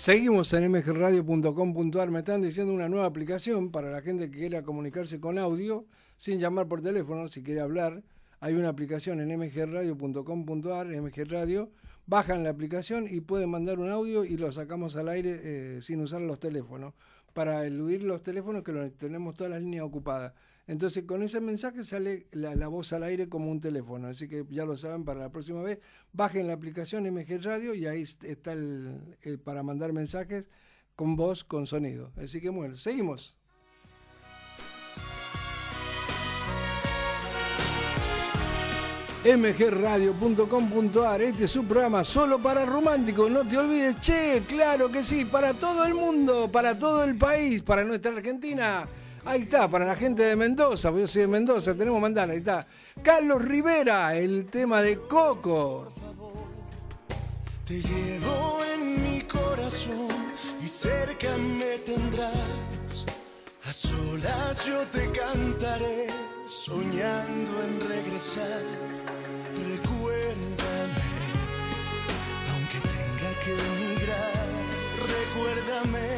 Seguimos 0.02 0.52
en 0.52 0.68
mgradio.com.ar. 0.72 2.10
Me 2.10 2.18
están 2.18 2.42
diciendo 2.42 2.72
una 2.72 2.88
nueva 2.88 3.06
aplicación 3.06 3.70
para 3.70 3.88
la 3.88 4.02
gente 4.02 4.28
que 4.32 4.36
quiera 4.36 4.64
comunicarse 4.64 5.20
con 5.20 5.38
audio 5.38 5.86
sin 6.16 6.40
llamar 6.40 6.66
por 6.66 6.82
teléfono, 6.82 7.28
si 7.28 7.40
quiere 7.44 7.60
hablar. 7.60 8.02
Hay 8.40 8.54
una 8.54 8.70
aplicación 8.70 9.20
en 9.20 9.38
mgradio.com.ar, 9.38 10.88
mgradio. 10.88 11.70
Bajan 12.07 12.42
la 12.44 12.50
aplicación 12.50 13.07
y 13.09 13.20
pueden 13.20 13.48
mandar 13.50 13.78
un 13.78 13.90
audio 13.90 14.24
y 14.24 14.36
lo 14.36 14.50
sacamos 14.53 14.96
al 14.96 15.09
aire 15.09 15.40
eh, 15.42 15.80
sin 15.80 16.00
usar 16.00 16.20
los 16.20 16.40
teléfonos. 16.40 16.94
Para 17.32 17.64
eludir 17.66 18.03
los 18.03 18.22
teléfonos 18.22 18.62
que 18.62 18.72
tenemos 18.98 19.34
todas 19.34 19.53
las 19.53 19.62
líneas 19.62 19.84
ocupadas. 19.84 20.34
Entonces 20.66 21.05
con 21.05 21.22
ese 21.22 21.40
mensaje 21.40 21.82
sale 21.84 22.26
la, 22.32 22.68
voz 22.68 22.92
al 22.92 23.03
aire 23.05 23.28
como 23.28 23.50
un 23.50 23.61
teléfono. 23.61 24.09
Así 24.09 24.28
que 24.28 24.44
ya 24.50 24.64
lo 24.64 24.76
saben 24.76 25.05
para 25.05 25.20
la 25.20 25.30
próxima 25.30 25.62
vez. 25.62 25.78
Bajen 26.12 26.46
la 26.46 26.53
aplicación 26.53 27.05
MG 27.07 27.40
Radio 27.42 27.74
y 27.74 27.86
ahí 27.86 28.03
est- 28.03 28.24
está 28.24 28.53
el, 28.53 29.16
el 29.22 29.38
para 29.38 29.62
mandar 29.62 29.92
mensajes 29.92 30.50
con 30.94 31.16
voz, 31.16 31.42
con 31.44 31.66
sonido. 31.66 32.12
Así 32.16 32.40
que 32.40 32.50
bueno, 32.50 32.76
seguimos. 32.76 33.38
mgradio.com.ar 39.24 41.22
Este 41.22 41.44
es 41.44 41.50
su 41.50 41.64
programa 41.64 42.02
solo 42.02 42.40
para 42.40 42.64
románticos. 42.64 43.30
No 43.30 43.44
te 43.44 43.56
olvides, 43.56 44.00
che, 44.00 44.42
claro 44.48 44.90
que 44.90 45.04
sí, 45.04 45.24
para 45.24 45.54
todo 45.54 45.84
el 45.84 45.94
mundo, 45.94 46.50
para 46.50 46.76
todo 46.76 47.04
el 47.04 47.16
país, 47.16 47.62
para 47.62 47.84
nuestra 47.84 48.10
Argentina. 48.12 48.84
Ahí 49.24 49.42
está, 49.42 49.68
para 49.68 49.84
la 49.84 49.94
gente 49.94 50.24
de 50.24 50.34
Mendoza, 50.34 50.88
porque 50.88 51.02
yo 51.02 51.06
soy 51.06 51.22
de 51.22 51.28
Mendoza, 51.28 51.74
tenemos 51.74 52.00
mandar, 52.00 52.28
ahí 52.30 52.38
está. 52.38 52.66
Carlos 53.02 53.40
Rivera, 53.40 54.16
el 54.16 54.46
tema 54.46 54.82
de 54.82 54.98
Coco. 54.98 55.92
Te 57.64 57.80
llevo 57.80 58.58
en 58.74 59.02
mi 59.04 59.20
corazón 59.20 60.08
y 60.60 60.66
cerca 60.66 61.36
me 61.36 61.78
tendrás. 61.78 63.04
A 63.64 63.72
solas 63.72 64.66
yo 64.66 64.80
te 64.88 65.08
cantaré, 65.12 66.08
soñando 66.46 67.62
en 67.62 67.88
regresar. 67.88 69.01
Recuérdame, 69.53 71.12
aunque 72.53 72.78
tenga 72.80 73.30
que 73.40 73.53
emigrar, 73.53 74.48
recuérdame. 75.12 76.09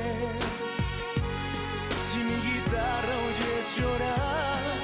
Si 2.07 2.19
mi 2.19 2.37
guitarra 2.49 3.15
oyes 3.27 3.67
llorar, 3.77 4.84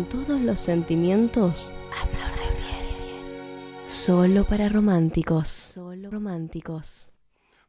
Con 0.00 0.08
todos 0.08 0.40
los 0.40 0.58
sentimientos. 0.58 1.70
Solo 3.86 4.44
para 4.44 4.70
románticos. 4.70 5.50
Solo 5.50 6.10
románticos. 6.10 7.12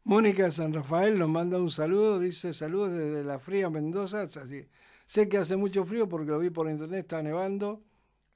Mónica 0.05 0.49
San 0.49 0.71
Rafael 0.71 1.19
nos 1.19 1.27
manda 1.27 1.57
un 1.57 1.69
saludo, 1.69 2.19
dice 2.19 2.53
saludos 2.53 2.93
desde 2.93 3.25
la 3.25 3.37
fría 3.37 3.69
Mendoza. 3.69 4.21
Así, 4.21 4.65
sé 5.05 5.27
que 5.27 5.39
hace 5.39 5.57
mucho 5.57 5.83
frío 5.83 6.07
porque 6.07 6.31
lo 6.31 6.39
vi 6.39 6.49
por 6.49 6.69
internet, 6.69 7.01
está 7.01 7.21
nevando 7.21 7.83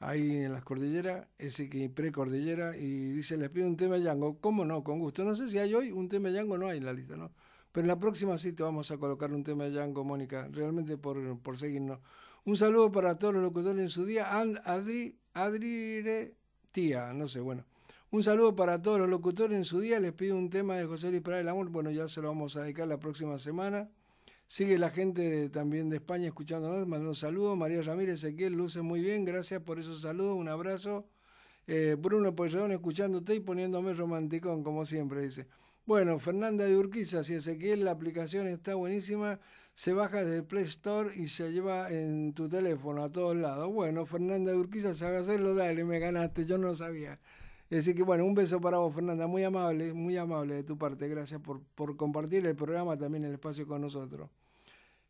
ahí 0.01 0.43
en 0.43 0.51
las 0.51 0.65
cordilleras, 0.65 1.29
ese 1.37 1.69
que 1.69 1.89
precordillera, 1.89 2.75
y 2.75 3.13
dice, 3.13 3.37
les 3.37 3.49
pido 3.49 3.65
un 3.65 3.77
tema 3.77 3.95
de 3.95 4.01
Yango. 4.01 4.41
¿Cómo 4.41 4.65
no? 4.65 4.83
Con 4.83 4.99
gusto. 4.99 5.23
No 5.23 5.37
sé 5.37 5.49
si 5.49 5.57
hay 5.57 5.73
hoy 5.73 5.91
un 5.91 6.09
tema 6.09 6.27
de 6.27 6.35
Yango, 6.35 6.57
no 6.57 6.67
hay 6.67 6.79
en 6.79 6.85
la 6.85 6.91
lista, 6.91 7.15
¿no? 7.15 7.31
Pero 7.71 7.83
en 7.85 7.87
la 7.87 7.97
próxima 7.97 8.37
sí 8.37 8.51
te 8.51 8.61
vamos 8.61 8.91
a 8.91 8.97
colocar 8.97 9.31
un 9.31 9.45
tema 9.45 9.63
de 9.63 9.71
Yango, 9.71 10.03
Mónica, 10.03 10.49
realmente 10.51 10.97
por, 10.97 11.39
por 11.39 11.57
seguirnos. 11.57 11.99
Un 12.45 12.57
saludo 12.57 12.91
para 12.91 13.17
todos 13.17 13.33
los 13.33 13.41
locutores 13.41 13.81
en 13.81 13.89
su 13.89 14.05
día. 14.05 14.39
And, 14.39 14.61
Adri, 14.65 15.17
Adrire 15.33 16.35
Tía, 16.71 17.11
no 17.11 17.27
sé, 17.27 17.39
bueno. 17.39 17.65
Un 18.11 18.21
saludo 18.21 18.55
para 18.55 18.79
todos 18.79 18.99
los 18.99 19.09
locutores 19.09 19.57
en 19.57 19.65
su 19.65 19.79
día. 19.79 19.99
Les 19.99 20.13
pido 20.13 20.37
un 20.37 20.51
tema 20.51 20.75
de 20.75 20.85
José 20.85 21.09
Luis 21.09 21.23
Peral 21.23 21.41
el 21.41 21.49
Amor. 21.49 21.69
Bueno, 21.69 21.89
ya 21.89 22.07
se 22.07 22.21
lo 22.21 22.27
vamos 22.27 22.55
a 22.55 22.61
dedicar 22.61 22.87
la 22.87 22.99
próxima 22.99 23.39
semana. 23.39 23.89
Sigue 24.45 24.77
la 24.77 24.91
gente 24.91 25.49
también 25.49 25.89
de 25.89 25.95
España 25.97 26.27
escuchándonos, 26.27 26.87
mandando 26.87 27.15
saludos. 27.15 27.57
María 27.57 27.81
Ramírez 27.81 28.23
Ezequiel, 28.23 28.53
luce 28.53 28.83
muy 28.83 29.01
bien. 29.01 29.25
Gracias 29.25 29.63
por 29.63 29.79
esos 29.79 30.01
saludos. 30.01 30.37
Un 30.37 30.47
abrazo. 30.47 31.07
Eh, 31.65 31.95
Bruno 31.97 32.35
Pueyrredón 32.35 32.71
escuchándote 32.71 33.33
y 33.33 33.39
poniéndome 33.39 33.93
romanticón, 33.93 34.63
como 34.63 34.85
siempre, 34.85 35.21
dice. 35.21 35.47
Bueno, 35.85 36.17
Fernanda 36.17 36.65
de 36.65 36.75
Urquiza, 36.77 37.23
si 37.23 37.35
Ezequiel, 37.35 37.85
la 37.85 37.91
aplicación 37.91 38.47
está 38.47 38.73
buenísima. 38.73 39.39
Se 39.75 39.93
baja 39.93 40.23
desde 40.23 40.41
Play 40.41 40.63
Store 40.63 41.11
y 41.15 41.27
se 41.27 41.51
lleva 41.51 41.91
en 41.91 42.33
tu 42.33 42.49
teléfono 42.49 43.03
a 43.03 43.11
todos 43.11 43.35
lados. 43.35 43.71
Bueno, 43.71 44.05
Fernanda 44.05 44.51
de 44.51 44.57
Urquiza, 44.57 44.93
sabe 44.95 45.17
hacerlo, 45.17 45.53
dale, 45.53 45.83
me 45.83 45.99
ganaste, 45.99 46.45
yo 46.45 46.57
no 46.57 46.67
lo 46.69 46.75
sabía. 46.75 47.19
Así 47.71 47.93
que 47.93 48.03
bueno, 48.03 48.25
un 48.25 48.33
beso 48.33 48.59
para 48.61 48.77
vos, 48.77 48.95
Fernanda, 48.95 49.27
muy 49.27 49.43
amable, 49.43 49.93
muy 49.93 50.17
amable 50.17 50.55
de 50.55 50.63
tu 50.63 50.77
parte, 50.77 51.07
gracias 51.07 51.41
por, 51.41 51.61
por 51.75 51.95
compartir 51.97 52.45
el 52.47 52.55
programa, 52.55 52.97
también 52.97 53.25
el 53.25 53.33
espacio 53.33 53.67
con 53.67 53.81
nosotros. 53.81 54.29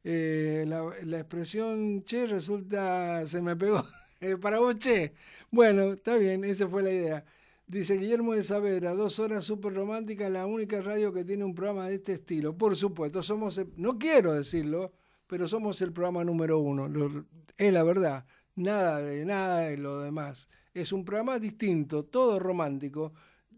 Eh, 0.04 0.66
la, 0.68 0.84
la 1.04 1.20
expresión 1.20 2.04
che 2.04 2.28
resulta, 2.28 3.26
se 3.28 3.42
me 3.42 3.56
pegó, 3.56 3.84
Eh, 4.22 4.38
para 4.38 4.60
vos 4.60 4.76
che. 4.78 5.14
Bueno, 5.52 5.94
está 5.94 6.16
bien, 6.16 6.44
esa 6.46 6.68
fue 6.68 6.84
la 6.84 6.92
idea. 6.92 7.26
Dice 7.68 7.98
Guillermo 7.98 8.34
de 8.34 8.44
Saavedra, 8.44 8.94
dos 8.94 9.18
horas 9.18 9.44
súper 9.44 9.74
románticas, 9.74 10.30
la 10.30 10.46
única 10.46 10.80
radio 10.82 11.12
que 11.12 11.26
tiene 11.26 11.44
un 11.44 11.56
programa 11.56 11.88
de 11.88 11.96
este 11.96 12.14
estilo. 12.14 12.56
Por 12.56 12.76
supuesto, 12.76 13.24
somos, 13.24 13.60
no 13.76 13.98
quiero 13.98 14.34
decirlo, 14.34 14.94
pero 15.26 15.48
somos 15.48 15.82
el 15.82 15.92
programa 15.92 16.24
número 16.24 16.60
uno. 16.60 16.88
Es 17.58 17.74
la 17.74 17.82
verdad, 17.82 18.26
nada 18.56 19.00
de 19.00 19.26
nada 19.26 19.62
de 19.62 19.78
lo 19.78 20.00
demás. 20.02 20.48
Es 20.76 20.92
un 20.92 21.04
programa 21.04 21.40
distinto, 21.40 22.06
todo 22.06 22.38
romántico. 22.40 23.14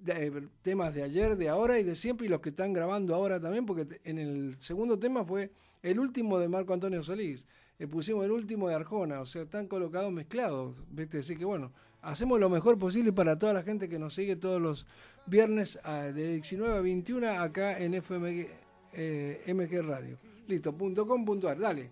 eh, 0.05 0.31
temas 0.61 0.93
de 0.93 1.03
ayer, 1.03 1.35
de 1.35 1.49
ahora 1.49 1.77
y 1.79 1.83
de 1.83 1.95
siempre, 1.95 2.27
y 2.27 2.29
los 2.29 2.39
que 2.39 2.49
están 2.49 2.71
grabando 2.71 3.13
ahora 3.13 3.41
también, 3.41 3.65
porque 3.65 3.99
en 4.05 4.19
el 4.19 4.55
segundo 4.59 4.97
tema 4.97 5.25
fue 5.25 5.51
el 5.81 5.99
último 5.99 6.39
de 6.39 6.47
Marco 6.47 6.73
Antonio 6.73 7.03
Solís. 7.03 7.45
Eh, 7.77 7.87
pusimos 7.87 8.23
el 8.25 8.31
último 8.31 8.69
de 8.69 8.75
Arjona, 8.75 9.19
o 9.19 9.25
sea, 9.25 9.41
están 9.43 9.67
colocados 9.67 10.11
mezclados, 10.13 10.83
¿viste? 10.89 11.19
Así 11.19 11.35
que 11.35 11.45
bueno, 11.45 11.73
hacemos 12.09 12.39
lo 12.39 12.49
mejor 12.49 12.77
posible 12.79 13.11
para 13.13 13.37
toda 13.37 13.53
la 13.53 13.63
gente 13.63 13.87
que 13.89 13.99
nos 13.99 14.15
sigue 14.15 14.35
todos 14.35 14.61
los 14.61 14.85
viernes 15.25 15.77
a- 15.83 16.03
de 16.03 16.33
19 16.33 16.77
a 16.77 16.81
21 16.81 17.29
acá 17.41 17.77
en 17.77 17.93
FMG 17.95 18.47
eh, 18.93 19.43
MG 19.53 19.81
Radio. 19.85 20.17
Listo, 20.47 20.73
punto 20.73 21.05
com, 21.05 21.23
punto 21.25 21.49
ar, 21.49 21.59
dale. 21.59 21.89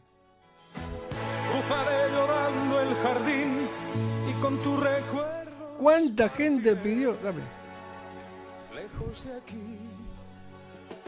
Cruzaré 1.51 2.11
llorando 2.13 2.81
el 2.81 2.95
jardín 2.95 3.57
y 4.29 4.41
con 4.41 4.57
tu 4.63 4.77
recuerdo 4.77 5.45
¿Cuánta 5.79 6.29
gente 6.29 6.75
pidió? 6.77 7.15
Dame. 7.23 7.41
lejos 8.73 9.25
de 9.25 9.33
aquí. 9.37 9.77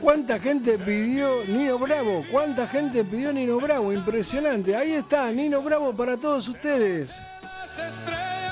¿Cuánta 0.02 0.40
gente 0.40 0.78
pidió 0.78 1.44
Nino 1.46 1.80
Bravo? 1.80 2.24
¿Cuánta 2.32 2.68
gente 2.68 3.04
pidió 3.06 3.32
Nino 3.34 3.60
Bravo? 3.60 3.92
Impresionante. 3.94 4.76
Ahí 4.76 4.92
está, 4.92 5.32
Nino 5.32 5.62
Bravo 5.64 5.94
para 5.96 6.18
todos 6.18 6.48
ustedes. 6.50 7.16
Las 7.42 7.80
estrellas 7.80 8.47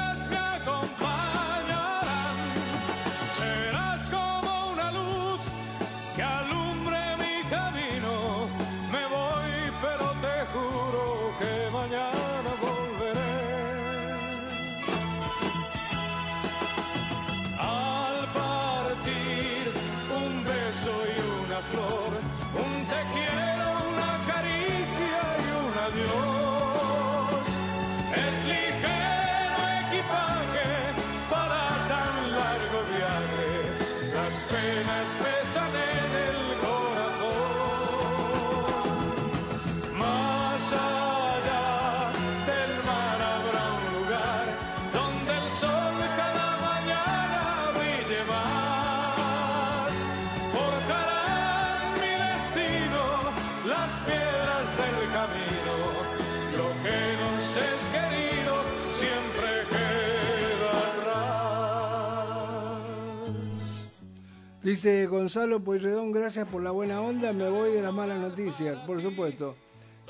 Dice 64.66 65.06
Gonzalo 65.06 65.60
Pueyrredón, 65.60 66.12
gracias 66.12 66.48
por 66.48 66.64
la 66.64 66.72
buena 66.72 67.00
onda, 67.00 67.32
me 67.34 67.48
voy 67.48 67.74
de 67.74 67.84
las 67.84 67.94
malas 67.94 68.18
noticias, 68.18 68.76
por 68.88 69.00
supuesto. 69.00 69.56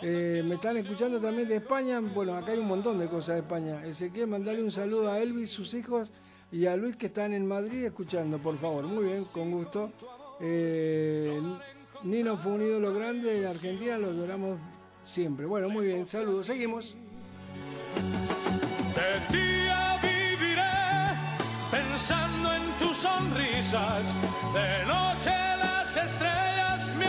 Eh, 0.02 0.44
me 0.46 0.56
están 0.56 0.78
escuchando 0.78 1.20
también 1.20 1.50
de 1.50 1.58
España, 1.58 2.00
bueno, 2.00 2.36
acá 2.36 2.54
hay 2.54 2.60
un 2.60 2.68
montón 2.68 2.98
de 2.98 3.10
cosas 3.10 3.36
de 3.36 3.42
España. 3.42 3.86
Ezequiel, 3.86 4.28
mandarle 4.28 4.64
un 4.64 4.72
saludo 4.72 5.12
a 5.12 5.20
Elvis, 5.20 5.50
sus 5.50 5.74
hijos 5.74 6.10
y 6.54 6.68
a 6.68 6.78
Luis 6.78 6.96
que 6.96 7.08
están 7.08 7.34
en 7.34 7.46
Madrid 7.46 7.84
escuchando, 7.84 8.38
por 8.38 8.58
favor. 8.58 8.86
Muy 8.86 9.04
bien, 9.04 9.26
con 9.26 9.52
gusto. 9.52 9.92
Eh, 10.40 11.38
Nino 12.04 12.38
fue 12.38 12.54
un 12.54 12.62
ídolo 12.62 12.94
grande 12.94 13.38
en 13.40 13.48
Argentina, 13.48 13.98
lo 13.98 14.14
lloramos 14.14 14.58
siempre. 15.04 15.46
Bueno, 15.46 15.68
muy 15.68 15.88
bien, 15.88 16.08
saludos, 16.08 16.46
seguimos. 16.46 16.96
De 18.96 19.38
viviré 20.02 20.62
pensando 21.70 22.45
sonrisas. 22.96 24.16
De 24.54 24.86
noche 24.86 25.32
las 25.60 25.98
estrellas 25.98 26.94
me 26.98 27.08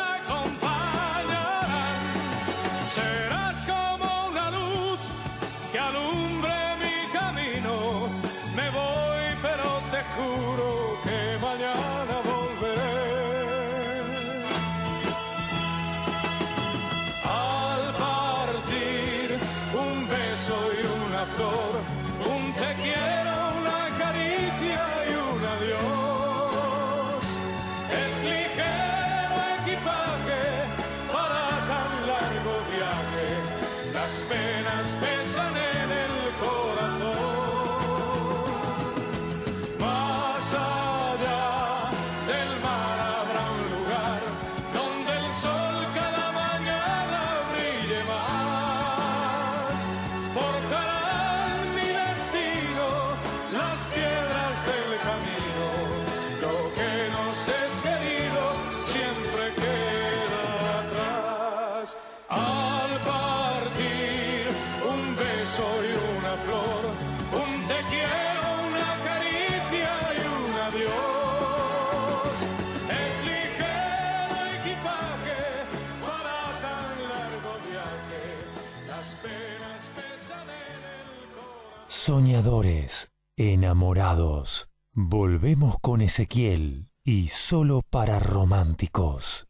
enamorados. 83.76 84.70
Volvemos 84.94 85.76
con 85.82 86.00
Ezequiel 86.00 86.88
y 87.04 87.28
solo 87.28 87.82
para 87.82 88.18
románticos. 88.18 89.46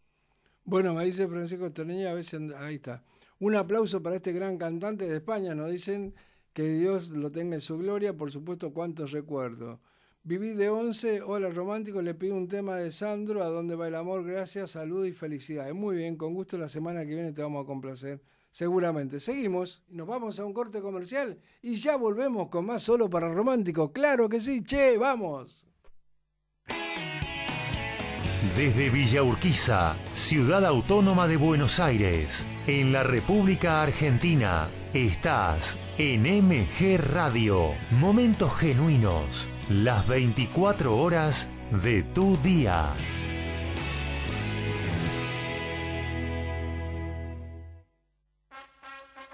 Bueno, 0.64 0.94
me 0.94 1.04
dice 1.04 1.28
Francisco 1.28 1.70
Toreña, 1.72 2.10
a 2.10 2.14
veces, 2.14 2.40
ahí 2.58 2.74
está. 2.74 3.04
Un 3.38 3.54
aplauso 3.54 4.02
para 4.02 4.16
este 4.16 4.32
gran 4.32 4.58
cantante 4.58 5.06
de 5.06 5.18
España, 5.18 5.54
nos 5.54 5.70
dicen 5.70 6.12
que 6.52 6.64
Dios 6.64 7.10
lo 7.10 7.30
tenga 7.30 7.54
en 7.54 7.60
su 7.60 7.78
gloria, 7.78 8.16
por 8.16 8.32
supuesto, 8.32 8.72
cuántos 8.72 9.12
recuerdos. 9.12 9.78
Viví 10.24 10.54
de 10.54 10.70
11, 10.70 11.22
hola 11.22 11.48
romántico, 11.50 12.02
le 12.02 12.14
pido 12.14 12.34
un 12.34 12.48
tema 12.48 12.74
de 12.78 12.90
Sandro, 12.90 13.44
¿a 13.44 13.48
dónde 13.48 13.76
va 13.76 13.86
el 13.86 13.94
amor? 13.94 14.24
Gracias, 14.24 14.72
salud 14.72 15.06
y 15.06 15.12
felicidades. 15.12 15.72
Muy 15.72 15.94
bien, 15.94 16.16
con 16.16 16.34
gusto 16.34 16.58
la 16.58 16.68
semana 16.68 17.06
que 17.06 17.14
viene 17.14 17.32
te 17.32 17.42
vamos 17.42 17.62
a 17.62 17.66
complacer, 17.66 18.20
seguramente. 18.56 19.20
Seguimos, 19.20 19.82
nos 19.88 20.06
vamos 20.06 20.40
a 20.40 20.46
un 20.46 20.54
corte 20.54 20.80
comercial 20.80 21.38
y 21.60 21.74
ya 21.74 21.96
volvemos 21.96 22.48
con 22.48 22.64
más 22.64 22.82
solo 22.82 23.10
para 23.10 23.28
romántico. 23.28 23.92
Claro 23.92 24.30
que 24.30 24.40
sí, 24.40 24.64
che, 24.64 24.96
vamos. 24.96 25.66
Desde 28.56 28.88
Villa 28.88 29.22
Urquiza, 29.22 29.96
ciudad 30.14 30.64
autónoma 30.64 31.28
de 31.28 31.36
Buenos 31.36 31.78
Aires, 31.80 32.46
en 32.66 32.94
la 32.94 33.02
República 33.02 33.82
Argentina, 33.82 34.68
estás 34.94 35.76
en 35.98 36.22
MG 36.22 36.96
Radio. 36.96 37.74
Momentos 37.90 38.54
genuinos, 38.54 39.48
las 39.68 40.08
24 40.08 40.96
horas 40.96 41.46
de 41.82 42.04
tu 42.04 42.38
día. 42.38 42.94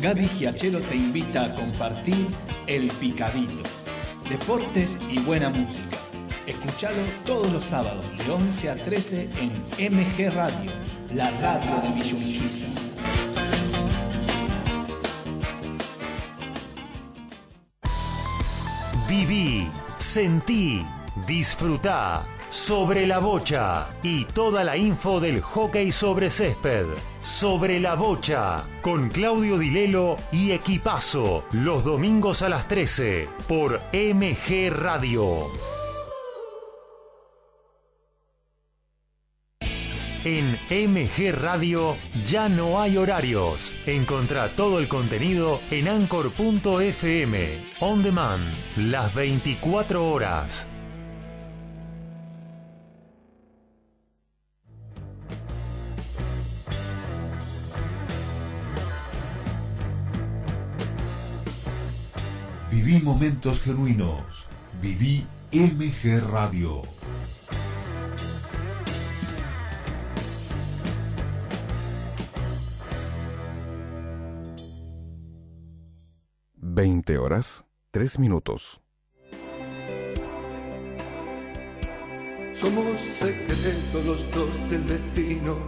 Gaby 0.00 0.28
Giachero 0.28 0.80
te 0.80 0.94
invita 0.94 1.44
a 1.44 1.54
compartir 1.56 2.28
El 2.68 2.88
Picadito. 3.00 3.64
Deportes 4.28 4.96
y 5.10 5.18
buena 5.20 5.48
música. 5.48 5.96
Escuchalo 6.46 7.02
todos 7.24 7.50
los 7.52 7.64
sábados 7.64 8.16
de 8.16 8.30
11 8.30 8.70
a 8.70 8.76
13 8.76 9.28
en 9.40 9.92
MG 9.92 10.32
Radio, 10.34 10.70
la 11.10 11.28
radio 11.40 11.80
de 11.82 11.94
Villa 11.94 12.14
Urquiza. 12.14 13.00
Viví, 19.08 19.68
sentí, 19.98 20.86
disfrutá 21.26 22.24
sobre 22.50 23.06
la 23.06 23.18
bocha 23.18 23.88
y 24.02 24.24
toda 24.26 24.62
la 24.62 24.76
info 24.76 25.18
del 25.18 25.40
hockey 25.40 25.90
sobre 25.90 26.30
césped. 26.30 26.86
Sobre 27.28 27.78
la 27.78 27.94
bocha 27.94 28.64
con 28.80 29.10
Claudio 29.10 29.58
Dilelo 29.58 30.16
y 30.32 30.50
Equipazo 30.50 31.44
los 31.52 31.84
domingos 31.84 32.40
a 32.40 32.48
las 32.48 32.66
13 32.66 33.28
por 33.46 33.80
MG 33.92 34.70
Radio. 34.70 35.46
En 40.24 40.58
MG 40.70 41.32
Radio 41.38 41.96
ya 42.26 42.48
no 42.48 42.80
hay 42.80 42.96
horarios. 42.96 43.72
Encontrá 43.86 44.56
todo 44.56 44.80
el 44.80 44.88
contenido 44.88 45.60
en 45.70 45.86
anchor.fm. 45.86 47.58
On 47.80 48.02
demand, 48.02 48.42
las 48.76 49.14
24 49.14 50.10
horas. 50.10 50.68
Viví 62.88 63.04
momentos 63.04 63.60
genuinos. 63.60 64.48
Viví 64.80 65.26
MG 65.52 66.22
Radio. 66.32 66.80
20 76.54 77.18
horas, 77.18 77.66
3 77.90 78.18
minutos. 78.20 78.80
Somos 82.54 82.98
secretos 83.02 84.04
los 84.06 84.30
dos 84.30 84.70
del 84.70 84.88
destino. 84.88 85.58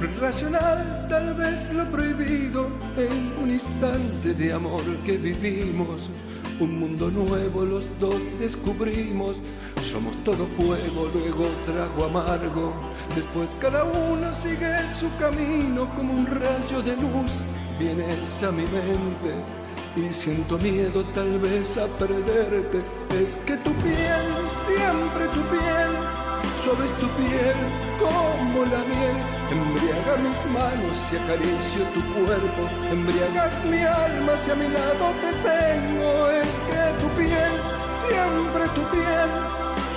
Lo 0.00 0.10
irracional, 0.10 1.06
tal 1.08 1.32
vez 1.34 1.72
lo 1.72 1.88
prohibido, 1.92 2.66
en 2.96 3.40
un 3.40 3.52
instante 3.52 4.34
de 4.34 4.52
amor 4.52 4.82
que 5.04 5.16
vivimos. 5.16 6.10
Un 6.58 6.80
mundo 6.80 7.10
nuevo 7.10 7.66
los 7.66 7.86
dos 8.00 8.16
descubrimos. 8.38 9.36
Somos 9.84 10.16
todo 10.24 10.46
fuego, 10.56 11.10
luego 11.12 11.44
trago 11.66 12.06
amargo. 12.06 12.72
Después 13.14 13.54
cada 13.60 13.84
uno 13.84 14.32
sigue 14.32 14.74
su 14.98 15.14
camino 15.18 15.86
como 15.94 16.14
un 16.14 16.26
rayo 16.26 16.80
de 16.82 16.96
luz. 16.96 17.42
Vienes 17.78 18.42
a 18.42 18.50
mi 18.50 18.62
mente 18.62 19.34
y 19.96 20.10
siento 20.10 20.56
miedo 20.56 21.04
tal 21.14 21.38
vez 21.40 21.76
a 21.76 21.86
perderte. 21.98 22.80
Es 23.20 23.36
que 23.46 23.56
tu 23.58 23.72
piel, 23.74 24.26
siempre 24.64 25.26
tu 25.34 25.40
piel, 25.50 25.95
suave 26.66 26.84
es 26.84 26.92
tu 26.98 27.08
piel 27.10 27.58
como 28.02 28.64
la 28.64 28.82
miel. 28.90 29.16
Embriaga 29.54 30.14
mis 30.26 30.40
manos 30.50 30.96
y 31.12 31.16
acaricio 31.22 31.82
tu 31.94 32.02
cuerpo. 32.14 32.62
Embriagas 32.90 33.54
mi 33.70 33.82
alma 33.82 34.32
si 34.36 34.50
a 34.50 34.56
mi 34.56 34.68
lado 34.78 35.04
te 35.22 35.30
tengo. 35.50 36.10
Es 36.42 36.52
que 36.66 36.82
tu 37.00 37.08
piel, 37.20 37.52
siempre 38.02 38.64
tu 38.76 38.82
piel, 38.94 39.30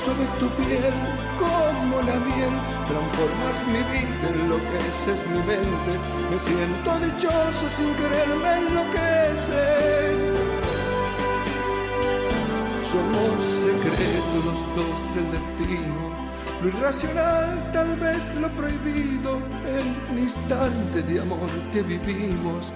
suave 0.04 0.24
es 0.28 0.34
tu 0.42 0.48
piel 0.62 0.96
como 1.42 1.96
la 2.10 2.18
miel. 2.30 2.56
Transformas 2.90 3.58
mi 3.74 3.82
vida, 3.94 4.26
enloqueces 4.30 5.20
mi 5.34 5.42
mente. 5.52 5.92
Me 6.30 6.38
siento 6.38 6.90
dichoso 7.06 7.66
sin 7.76 7.92
quererme 8.00 8.50
enloqueces. 8.62 10.20
Somos 12.92 13.38
secretos 13.66 14.42
los 14.46 14.60
dos 14.78 14.98
del 15.16 15.28
destino. 15.34 16.19
Lo 16.62 16.68
irracional, 16.68 17.72
tal 17.72 17.95
vez 17.95 18.18
lo 18.41 18.49
prohibido, 18.49 19.38
un 20.12 20.20
instante 20.20 21.01
de 21.03 21.22
amor 21.22 21.47
que 21.72 21.82
vivimos. 21.84 22.74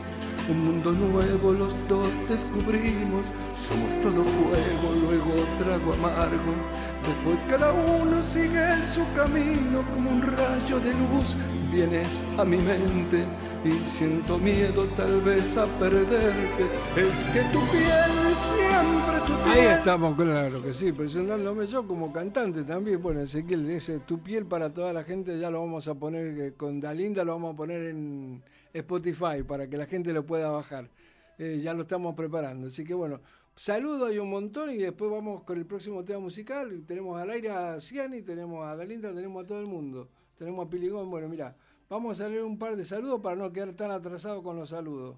Un 0.49 0.65
mundo 0.65 0.91
nuevo 0.91 1.53
los 1.53 1.73
dos 1.87 2.09
descubrimos. 2.27 3.27
Somos 3.53 3.93
todo 4.01 4.23
fuego, 4.23 4.93
luego 5.01 5.33
trago 5.57 5.93
amargo. 5.93 6.53
Después 7.01 7.39
cada 7.47 7.71
uno 7.71 8.21
sigue 8.21 8.83
su 8.83 9.01
camino 9.15 9.83
como 9.93 10.11
un 10.11 10.21
rayo 10.21 10.79
de 10.81 10.93
luz. 10.93 11.37
Vienes 11.71 12.21
a 12.37 12.43
mi 12.43 12.57
mente 12.57 13.23
y 13.63 13.71
siento 13.85 14.37
miedo 14.37 14.85
tal 14.97 15.21
vez 15.21 15.55
a 15.55 15.65
perderte. 15.79 16.65
Es 16.97 17.23
que 17.23 17.39
tu 17.53 17.61
piel, 17.71 18.35
siempre 18.35 19.19
tu 19.25 19.33
piel. 19.43 19.47
Ahí 19.47 19.77
estamos, 19.77 20.15
claro 20.15 20.61
que 20.61 20.73
sí, 20.73 20.91
presentándome 20.91 21.67
yo 21.67 21.87
como 21.87 22.11
cantante 22.11 22.65
también. 22.65 23.01
Bueno, 23.01 23.21
Ezequiel, 23.21 23.69
ese 23.69 23.99
Tu 23.99 24.19
piel 24.19 24.45
para 24.45 24.73
toda 24.73 24.91
la 24.91 25.05
gente 25.05 25.39
ya 25.39 25.49
lo 25.49 25.61
vamos 25.61 25.87
a 25.87 25.93
poner, 25.93 26.37
eh, 26.37 26.53
con 26.57 26.81
Dalinda 26.81 27.23
lo 27.23 27.31
vamos 27.31 27.53
a 27.53 27.57
poner 27.57 27.83
en 27.83 28.43
Spotify 28.73 29.43
para 29.47 29.69
que 29.69 29.77
la 29.77 29.85
gente 29.85 30.11
lo 30.13 30.25
pueda 30.25 30.49
bajar. 30.49 30.89
Eh, 31.37 31.59
ya 31.61 31.73
lo 31.73 31.83
estamos 31.83 32.15
preparando, 32.15 32.67
así 32.67 32.83
que 32.83 32.93
bueno, 32.93 33.21
saludo 33.55 34.07
hay 34.07 34.19
un 34.19 34.29
montón 34.29 34.71
y 34.71 34.77
después 34.77 35.09
vamos 35.09 35.43
con 35.43 35.57
el 35.57 35.65
próximo 35.65 36.03
tema 36.03 36.19
musical. 36.19 36.83
Tenemos 36.87 37.19
al 37.19 37.29
aire 37.29 37.49
a 37.49 37.79
Ciani, 37.79 38.21
tenemos 38.21 38.65
a 38.65 38.75
Dalinda, 38.75 39.13
tenemos 39.13 39.43
a 39.43 39.47
todo 39.47 39.59
el 39.59 39.67
mundo. 39.67 40.09
Tenemos 40.37 40.65
a 40.65 40.69
Piligón, 40.69 41.09
bueno, 41.09 41.29
mira, 41.29 41.55
vamos 41.89 42.19
a 42.19 42.27
leer 42.27 42.43
un 42.43 42.57
par 42.57 42.75
de 42.75 42.83
saludos 42.83 43.21
para 43.21 43.35
no 43.35 43.51
quedar 43.53 43.73
tan 43.73 43.91
atrasado 43.91 44.41
con 44.41 44.57
los 44.57 44.69
saludos. 44.69 45.17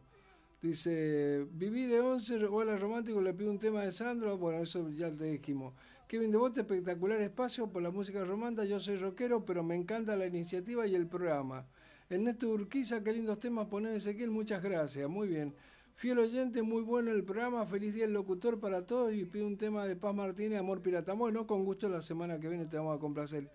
Dice, 0.62 1.45
viví 1.51 1.86
de 1.86 1.99
11, 1.99 2.45
hola 2.45 2.78
romántico, 2.78 3.22
le 3.22 3.34
pido 3.34 3.51
un 3.51 3.60
tema 3.60 3.84
de 3.84 3.91
Sandro, 3.91 4.38
bueno, 4.38 4.60
eso 4.62 4.89
ya 4.89 5.12
te 5.12 5.26
dijimos. 5.26 5.74
Kevin 6.08 6.32
Devote, 6.32 6.62
espectacular 6.62 7.22
espacio 7.22 7.68
por 7.68 7.82
la 7.82 7.91
música 7.91 8.24
romántica, 8.24 8.66
yo 8.66 8.80
soy 8.80 8.97
rockero, 8.97 9.45
pero 9.45 9.64
me 9.64 9.76
encanta 9.76 10.16
la 10.16 10.26
iniciativa 10.26 10.86
y 10.86 10.95
el 10.95 11.08
programa. 11.08 11.66
Ernesto 12.08 12.49
Urquiza, 12.49 13.03
qué 13.03 13.12
lindos 13.12 13.39
temas 13.39 13.66
poner 13.66 13.95
Ezequiel, 13.95 14.30
muchas 14.30 14.62
gracias, 14.62 15.10
muy 15.10 15.28
bien. 15.28 15.56
Fiel 15.95 16.20
oyente, 16.20 16.62
muy 16.62 16.84
bueno 16.84 17.12
el 17.12 17.24
programa, 17.24 17.66
feliz 17.66 17.95
día 17.95 18.06
el 18.06 18.14
locutor 18.14 18.60
para 18.60 18.86
todos 18.86 19.12
y 19.12 19.26
pido 19.26 19.47
un 19.47 19.58
tema 19.58 19.86
de 19.86 19.95
Paz 19.95 20.14
Martínez, 20.14 20.60
Amor 20.60 20.84
Pirata. 20.84 21.14
Bueno, 21.14 21.47
con 21.47 21.66
gusto 21.66 21.89
la 21.89 22.01
semana 22.01 22.39
que 22.39 22.47
viene 22.47 22.68
te 22.68 22.78
vamos 22.78 22.95
a 22.95 22.99
complacer. 22.99 23.49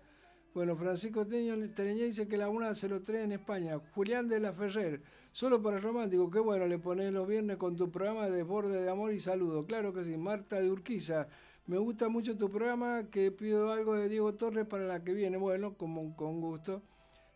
Bueno, 0.53 0.75
Francisco 0.75 1.25
Tereña 1.25 1.55
dice 2.03 2.27
que 2.27 2.35
la 2.35 2.49
103 2.49 3.23
en 3.23 3.31
España. 3.31 3.79
Julián 3.95 4.27
de 4.27 4.41
la 4.41 4.51
Ferrer, 4.51 5.01
solo 5.31 5.61
para 5.61 5.77
el 5.77 5.83
romántico, 5.83 6.29
qué 6.29 6.39
bueno, 6.39 6.67
le 6.67 6.77
pones 6.77 7.13
los 7.13 7.25
viernes 7.25 7.55
con 7.55 7.77
tu 7.77 7.89
programa 7.89 8.27
de 8.27 8.43
Borde 8.43 8.81
de 8.81 8.89
Amor 8.89 9.13
y 9.13 9.21
Saludo. 9.21 9.65
Claro 9.65 9.93
que 9.93 10.03
sí, 10.03 10.17
Marta 10.17 10.59
de 10.59 10.69
Urquiza. 10.69 11.29
Me 11.67 11.77
gusta 11.77 12.09
mucho 12.09 12.37
tu 12.37 12.49
programa, 12.49 13.09
que 13.09 13.31
pido 13.31 13.71
algo 13.71 13.93
de 13.95 14.09
Diego 14.09 14.33
Torres 14.33 14.67
para 14.67 14.83
la 14.83 15.05
que 15.05 15.13
viene. 15.13 15.37
Bueno, 15.37 15.75
como, 15.77 16.17
con 16.17 16.41
gusto. 16.41 16.81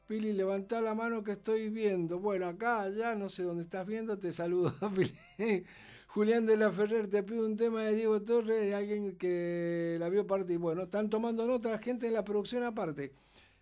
Pili, 0.08 0.34
levanta 0.34 0.82
la 0.82 0.94
mano 0.94 1.24
que 1.24 1.32
estoy 1.32 1.70
viendo. 1.70 2.20
Bueno, 2.20 2.46
acá, 2.46 2.82
allá, 2.82 3.16
no 3.16 3.28
sé 3.28 3.42
dónde 3.42 3.64
estás 3.64 3.88
viendo, 3.88 4.20
te 4.20 4.32
saludo, 4.32 4.74
Pili. 4.96 5.66
Julián 6.08 6.46
de 6.46 6.56
la 6.58 6.72
Ferrer, 6.72 7.10
te 7.10 7.24
pido 7.24 7.46
un 7.46 7.58
tema 7.58 7.82
de 7.82 7.96
Diego 7.96 8.22
Torres, 8.22 8.62
de 8.62 8.76
alguien 8.76 9.18
que 9.18 9.98
la 10.00 10.08
vio 10.10 10.28
partir. 10.28 10.60
Bueno, 10.60 10.84
están 10.84 11.10
tomando 11.10 11.48
nota, 11.48 11.78
gente 11.80 12.06
de 12.06 12.12
la 12.12 12.24
producción 12.24 12.64
aparte. 12.64 13.14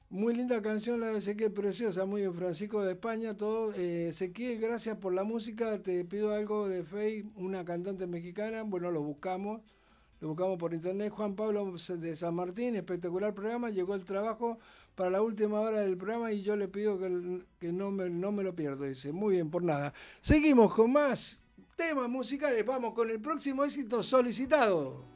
Muy 0.09 0.35
linda 0.35 0.61
canción 0.61 0.99
la 0.99 1.07
de 1.07 1.17
Ezequiel, 1.17 1.51
preciosa, 1.51 2.05
muy 2.05 2.21
bien, 2.21 2.33
Francisco 2.33 2.83
de 2.83 2.91
España, 2.91 3.35
todo. 3.35 3.73
Eh, 3.75 4.11
gracias 4.59 4.97
por 4.97 5.13
la 5.13 5.23
música, 5.23 5.81
te 5.81 6.03
pido 6.05 6.31
algo 6.35 6.67
de 6.67 6.83
Fey, 6.83 7.31
una 7.37 7.65
cantante 7.65 8.05
mexicana, 8.05 8.63
bueno, 8.63 8.91
lo 8.91 9.01
buscamos, 9.01 9.61
lo 10.19 10.27
buscamos 10.27 10.59
por 10.59 10.73
internet. 10.73 11.11
Juan 11.11 11.35
Pablo 11.35 11.73
de 11.73 12.15
San 12.15 12.35
Martín, 12.35 12.75
espectacular 12.75 13.33
programa, 13.33 13.71
llegó 13.71 13.95
el 13.95 14.05
trabajo 14.05 14.59
para 14.95 15.09
la 15.09 15.21
última 15.21 15.59
hora 15.59 15.79
del 15.79 15.97
programa 15.97 16.31
y 16.31 16.41
yo 16.43 16.55
le 16.55 16.67
pido 16.67 16.99
que, 16.99 17.41
que 17.59 17.71
no, 17.71 17.91
me, 17.91 18.09
no 18.09 18.31
me 18.31 18.43
lo 18.43 18.55
pierdo, 18.55 18.85
dice, 18.85 19.11
muy 19.11 19.35
bien, 19.35 19.49
por 19.49 19.63
nada. 19.63 19.93
Seguimos 20.21 20.73
con 20.73 20.91
más 20.91 21.43
temas 21.75 22.07
musicales, 22.09 22.65
vamos 22.65 22.93
con 22.93 23.09
el 23.09 23.19
próximo 23.19 23.63
éxito 23.63 24.03
solicitado. 24.03 25.11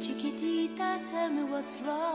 Chiquitita, 0.00 1.00
tell 1.06 1.30
me 1.30 1.44
what's 1.44 1.80
wrong. 1.82 2.11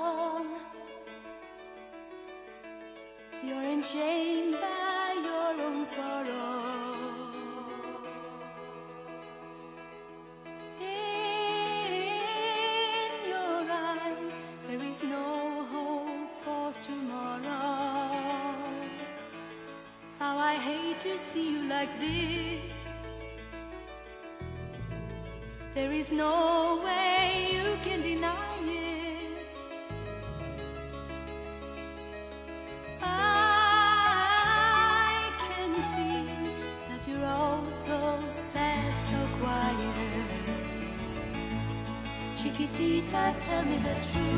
Tell 44.02 44.36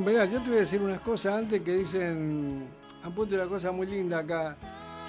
Bueno, 0.00 0.12
mirá, 0.12 0.24
yo 0.26 0.40
te 0.40 0.48
voy 0.48 0.58
a 0.58 0.60
decir 0.60 0.80
unas 0.80 1.00
cosas 1.00 1.34
antes 1.34 1.60
que 1.60 1.72
dicen, 1.72 2.68
han 3.02 3.12
puesto 3.12 3.34
una 3.34 3.46
cosa 3.46 3.72
muy 3.72 3.84
linda 3.88 4.18
acá. 4.18 4.56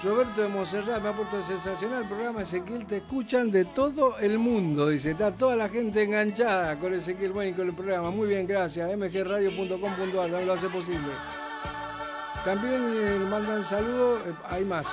Roberto 0.02 0.42
de 0.42 0.48
Monserrat 0.48 1.00
me 1.00 1.10
ha 1.10 1.12
puesto 1.12 1.40
sensacional 1.44 2.02
el 2.02 2.08
programa 2.08 2.42
Ezequiel, 2.42 2.84
te 2.86 2.96
escuchan 2.96 3.52
de 3.52 3.66
todo 3.66 4.18
el 4.18 4.36
mundo, 4.40 4.88
dice, 4.88 5.12
está 5.12 5.30
toda 5.30 5.54
la 5.54 5.68
gente 5.68 6.02
enganchada 6.02 6.76
con 6.80 6.92
Ezequiel 6.92 7.30
Bueno 7.30 7.50
y 7.50 7.54
con 7.54 7.68
el 7.68 7.74
programa. 7.74 8.10
Muy 8.10 8.26
bien, 8.26 8.48
gracias. 8.48 8.90
mgradio.com.ar 8.96 10.10
también 10.10 10.46
lo 10.48 10.54
hace 10.54 10.68
posible. 10.68 11.12
También 12.44 12.92
eh, 12.96 13.18
mandan 13.30 13.62
saludos, 13.64 14.22
eh, 14.26 14.32
hay 14.48 14.64
más. 14.64 14.88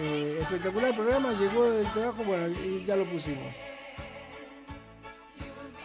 Eh, 0.00 0.38
espectacular 0.40 0.96
programa, 0.96 1.30
llegó 1.34 1.70
del 1.70 1.86
trabajo, 1.92 2.24
bueno, 2.24 2.48
y 2.48 2.84
ya 2.84 2.96
lo 2.96 3.04
pusimos. 3.04 3.54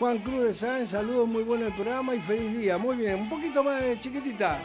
Juan 0.03 0.17
Cruz 0.17 0.43
de 0.43 0.53
Sáenz, 0.53 0.89
saludos, 0.89 1.29
muy 1.29 1.43
bueno 1.43 1.65
el 1.65 1.71
programa 1.71 2.13
y 2.13 2.19
feliz 2.19 2.57
día. 2.57 2.77
Muy 2.77 2.97
bien, 2.97 3.21
un 3.21 3.29
poquito 3.29 3.63
más 3.63 3.81
de 3.81 3.97
chiquitita. 4.01 4.59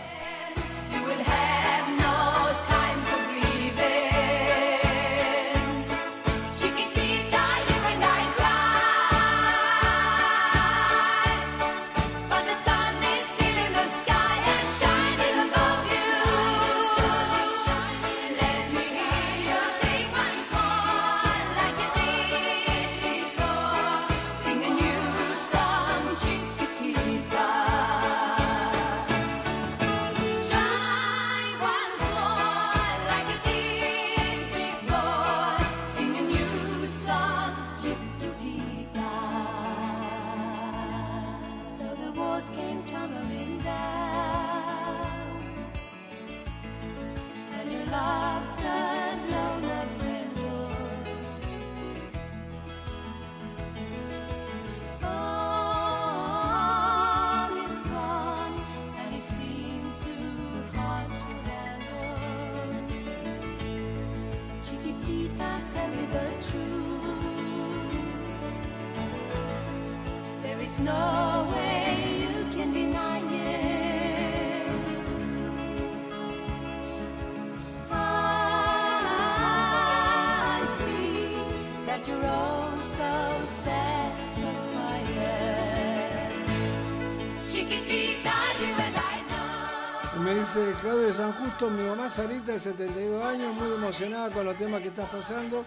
Dice 90.54 90.72
Claudio 90.80 91.08
de 91.08 91.12
San 91.12 91.32
Justo, 91.32 91.68
mi 91.68 91.82
mamá 91.82 92.08
Sarita 92.08 92.52
de 92.52 92.58
72 92.58 93.22
años, 93.22 93.54
muy 93.54 93.70
emocionada 93.70 94.30
con 94.30 94.46
los 94.46 94.56
temas 94.56 94.80
que 94.80 94.88
estás 94.88 95.10
pasando. 95.10 95.62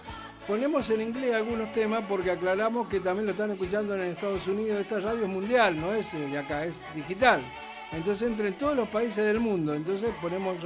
Ponemos 0.47 0.89
en 0.89 1.01
inglés 1.01 1.35
algunos 1.35 1.71
temas 1.71 2.03
porque 2.09 2.31
aclaramos 2.31 2.87
que 2.87 2.99
también 2.99 3.27
lo 3.27 3.31
están 3.33 3.51
escuchando 3.51 3.93
en 3.93 4.01
Estados 4.01 4.47
Unidos. 4.47 4.81
Esta 4.81 4.99
radio 4.99 5.23
es 5.23 5.29
mundial, 5.29 5.79
no 5.79 5.93
es 5.93 6.11
eh, 6.15 6.25
de 6.25 6.37
acá, 6.39 6.65
es 6.65 6.79
digital. 6.95 7.43
Entonces 7.91 8.27
entra 8.27 8.47
en 8.47 8.55
todos 8.55 8.75
los 8.75 8.89
países 8.89 9.23
del 9.23 9.39
mundo. 9.39 9.75
Entonces 9.75 10.09
ponemos 10.19 10.57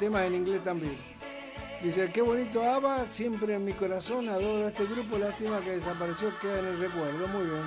temas 0.00 0.24
en 0.24 0.34
inglés 0.34 0.64
también. 0.64 0.98
Dice, 1.80 2.10
qué 2.12 2.22
bonito 2.22 2.64
ABBA, 2.64 3.06
siempre 3.12 3.54
en 3.54 3.64
mi 3.64 3.72
corazón, 3.74 4.28
adoro 4.28 4.66
a 4.66 4.70
este 4.70 4.86
grupo, 4.86 5.18
lástima 5.18 5.60
que 5.60 5.70
desapareció, 5.72 6.36
queda 6.40 6.58
en 6.58 6.66
el 6.66 6.80
recuerdo. 6.80 7.28
Muy 7.28 7.44
bien. 7.44 7.62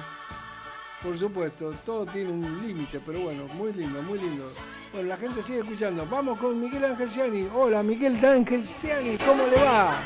Por 1.04 1.18
supuesto, 1.18 1.72
todo 1.86 2.06
tiene 2.06 2.30
un 2.30 2.68
límite, 2.68 3.00
pero 3.06 3.22
bueno, 3.22 3.46
muy 3.54 3.72
lindo, 3.72 4.02
muy 4.02 4.20
lindo. 4.20 4.44
Bueno, 4.92 5.08
la 5.08 5.16
gente 5.16 5.42
sigue 5.42 5.60
escuchando. 5.60 6.06
Vamos 6.12 6.38
con 6.38 6.60
Miguel 6.60 6.84
Angesiani. 6.84 7.48
Hola, 7.56 7.82
Miguel 7.82 8.24
Angesiani, 8.24 9.18
¿cómo 9.18 9.44
le 9.46 9.64
va? 9.64 9.98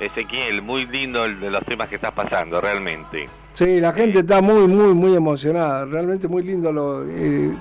Ezequiel, 0.00 0.62
muy 0.62 0.86
lindo 0.86 1.26
el 1.26 1.38
de 1.40 1.50
los 1.50 1.62
temas 1.66 1.88
que 1.88 1.96
estás 1.96 2.12
pasando, 2.12 2.58
realmente. 2.58 3.28
Sí, 3.52 3.80
la 3.80 3.92
gente 3.92 4.20
está 4.20 4.40
muy, 4.40 4.66
muy, 4.66 4.94
muy 4.94 5.14
emocionada. 5.14 5.84
Realmente 5.84 6.26
muy 6.26 6.42
lindo. 6.42 6.72
Lo, 6.72 7.04
eh, 7.06 7.52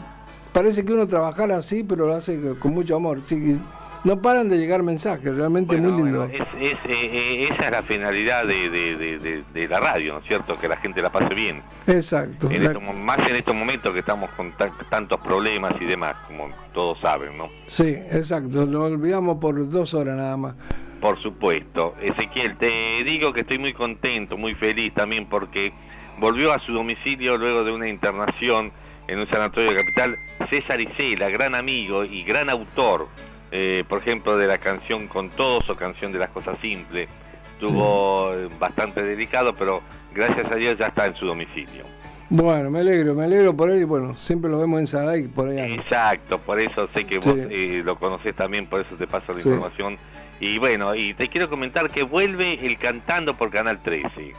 parece 0.54 0.86
que 0.86 0.94
uno 0.94 1.06
trabajara 1.06 1.58
así, 1.58 1.84
pero 1.84 2.08
lo 2.08 2.16
hace 2.16 2.56
con 2.60 2.74
mucho 2.74 2.96
amor. 2.96 3.20
Sí, 3.26 3.60
no 4.04 4.22
paran 4.22 4.48
de 4.50 4.58
llegar 4.58 4.82
mensajes, 4.84 5.36
realmente 5.36 5.76
muy 5.78 5.92
lindo. 6.04 6.24
Es, 6.26 6.40
es, 6.42 6.72
eh, 6.72 6.78
eh, 6.88 7.50
esa 7.52 7.66
es 7.66 7.72
la 7.72 7.84
finalidad 7.84 8.46
de, 8.46 8.70
de- 8.70 8.96
de- 8.96 9.20
de- 9.20 9.44
de 9.54 9.68
la 9.68 9.80
radio, 9.80 10.14
¿no 10.14 10.20
es 10.20 10.26
cierto? 10.26 10.58
Que 10.58 10.68
la 10.68 10.78
gente 10.78 11.02
la 11.02 11.12
pase 11.12 11.34
bien. 11.34 11.62
Exacto. 11.88 12.50
En 12.50 12.64
La- 12.64 12.80
más 12.80 13.20
en 13.30 13.36
estos 13.36 13.56
momentos 13.56 13.92
que 13.94 14.00
estamos 14.00 14.30
con 14.32 14.52
tan- 14.54 14.72
tantos 14.90 15.20
problemas 15.20 15.74
y 15.82 15.86
demás, 15.86 16.16
como 16.28 16.50
todos 16.74 17.00
saben, 17.02 17.38
¿no? 17.38 17.48
Sí, 17.68 17.88
exacto. 18.12 18.66
Lo 18.66 18.86
olvidamos 18.86 19.38
por 19.40 19.70
dos 19.70 19.94
horas 19.94 20.16
nada 20.18 20.38
más. 20.38 20.56
Por 21.02 21.22
supuesto. 21.22 21.96
Ezequiel, 22.02 22.58
te 22.58 23.04
digo 23.06 23.32
que 23.34 23.42
estoy 23.42 23.58
muy 23.58 23.74
contento, 23.74 24.38
muy 24.38 24.54
feliz 24.56 24.94
también 24.94 25.28
porque 25.28 25.72
volvió 26.20 26.52
a 26.54 26.60
su 26.60 26.74
domicilio 26.74 27.38
luego 27.38 27.64
de 27.64 27.72
una 27.72 27.88
internación 27.88 28.72
en 29.08 29.20
un 29.20 29.30
sanatorio 29.30 29.72
de 29.72 29.78
capital 29.78 30.16
César 30.52 30.80
Isela, 30.82 31.30
gran 31.30 31.56
amigo 31.56 32.04
y 32.04 32.24
gran 32.24 32.50
autor, 32.50 33.08
eh, 33.52 33.84
por 33.88 34.00
ejemplo, 34.00 34.38
de 34.38 34.48
la 34.48 34.58
canción 34.58 35.08
Con 35.08 35.30
Todos 35.32 35.70
o 35.70 35.76
canción 35.76 36.12
de 36.12 36.20
las 36.20 36.30
cosas 36.30 36.58
simples. 36.62 37.10
Estuvo 37.54 38.34
eh, 38.34 38.48
bastante 38.60 39.04
delicado, 39.04 39.54
pero 39.54 39.82
gracias 40.14 40.46
a 40.52 40.56
Dios 40.56 40.78
ya 40.80 40.88
está 40.88 41.06
en 41.08 41.16
su 41.16 41.26
domicilio. 41.26 41.84
Bueno, 42.32 42.70
me 42.70 42.80
alegro, 42.82 43.16
me 43.16 43.24
alegro 43.26 43.56
por 43.56 43.72
él 43.72 43.82
y 43.82 43.84
bueno, 43.86 44.16
siempre 44.16 44.52
lo 44.52 44.60
vemos 44.60 44.80
en 44.80 44.88
Sadai 44.88 45.24
por 45.28 45.50
allá. 45.50 45.66
Exacto, 45.68 46.38
por 46.38 46.60
eso 46.60 46.88
sé 46.94 47.06
que 47.06 47.20
Sí. 47.22 47.28
vos 47.30 47.38
eh, 47.50 47.82
lo 47.84 47.98
conocés 47.98 48.36
también, 48.36 48.68
por 48.68 48.82
eso 48.82 48.96
te 48.96 49.08
paso 49.08 49.34
la 49.34 49.42
Sí. 49.42 49.50
información. 49.50 49.98
Y 50.40 50.58
bueno, 50.60 50.94
y 50.96 51.16
te 51.16 51.28
quiero 51.28 51.50
comentar 51.50 51.90
que 51.90 52.04
vuelve 52.04 52.66
el 52.66 52.78
Cantando 52.78 53.36
por 53.36 53.50
Canal 53.50 53.82
13. 53.82 54.34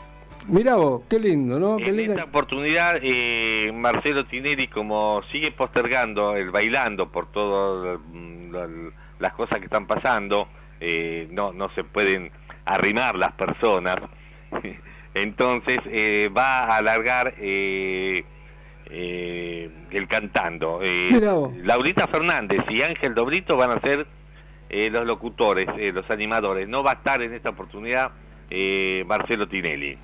Mirá 0.47 0.75
vos, 0.77 1.03
qué 1.09 1.19
lindo, 1.19 1.59
¿no? 1.59 1.77
Qué 1.77 1.89
En 1.89 1.97
linda- 1.97 2.13
esta 2.13 2.23
oportunidad, 2.25 2.95
eh, 3.03 3.71
Marcelo 3.75 4.25
Tinelli, 4.25 4.67
como 4.69 5.21
sigue 5.31 5.51
postergando 5.51 6.35
el 6.35 6.49
bailando 6.49 7.09
por 7.11 7.29
todas 7.31 7.99
mm, 8.11 8.51
la- 8.51 8.67
las 9.21 9.33
cosas 9.33 9.59
que 9.59 9.65
están 9.65 9.87
pasando, 9.87 10.47
eh, 10.79 11.27
no, 11.31 11.53
no 11.53 11.69
se 11.75 11.83
pueden 11.83 12.31
arrimar 12.65 13.15
las 13.15 13.31
personas, 13.33 13.97
entonces 15.13 15.77
eh, 15.85 16.29
va 16.35 16.59
a 16.59 16.77
alargar 16.77 17.35
eh, 17.37 18.25
eh, 18.87 19.69
el 19.91 20.07
cantando. 20.07 20.79
Eh. 20.81 21.21
Laurita 21.63 22.07
Fernández 22.07 22.61
y 22.69 22.81
Ángel 22.81 23.13
Dobrito 23.13 23.55
van 23.55 23.71
a 23.71 23.79
ser 23.81 24.07
eh, 24.69 24.89
los 24.89 25.05
locutores, 25.05 25.67
eh, 25.77 25.91
los 25.93 26.09
animadores. 26.09 26.67
No 26.67 26.83
va 26.83 26.91
a 26.91 26.95
estar 26.95 27.21
en 27.21 27.33
esta 27.33 27.49
oportunidad 27.49 28.11
eh, 28.49 29.03
Marcelo 29.07 29.47
Tinelli. 29.47 29.97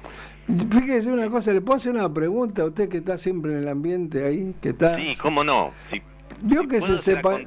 Fíjese 0.71 1.11
una 1.11 1.29
cosa, 1.29 1.51
¿le 1.51 1.59
puedo 1.59 1.75
hacer 1.75 1.93
una 1.93 2.13
pregunta 2.13 2.61
a 2.61 2.65
usted 2.65 2.87
que 2.87 2.99
está 2.99 3.17
siempre 3.17 3.51
en 3.51 3.57
el 3.59 3.67
ambiente 3.67 4.25
ahí? 4.25 4.55
Que 4.61 4.69
está... 4.69 4.95
Sí, 4.95 5.17
cómo 5.21 5.43
no. 5.43 5.71
Sí, 5.91 6.01
¿Vio 6.41 6.67
que 6.67 6.81
se, 6.81 6.97
sepa- 6.97 7.39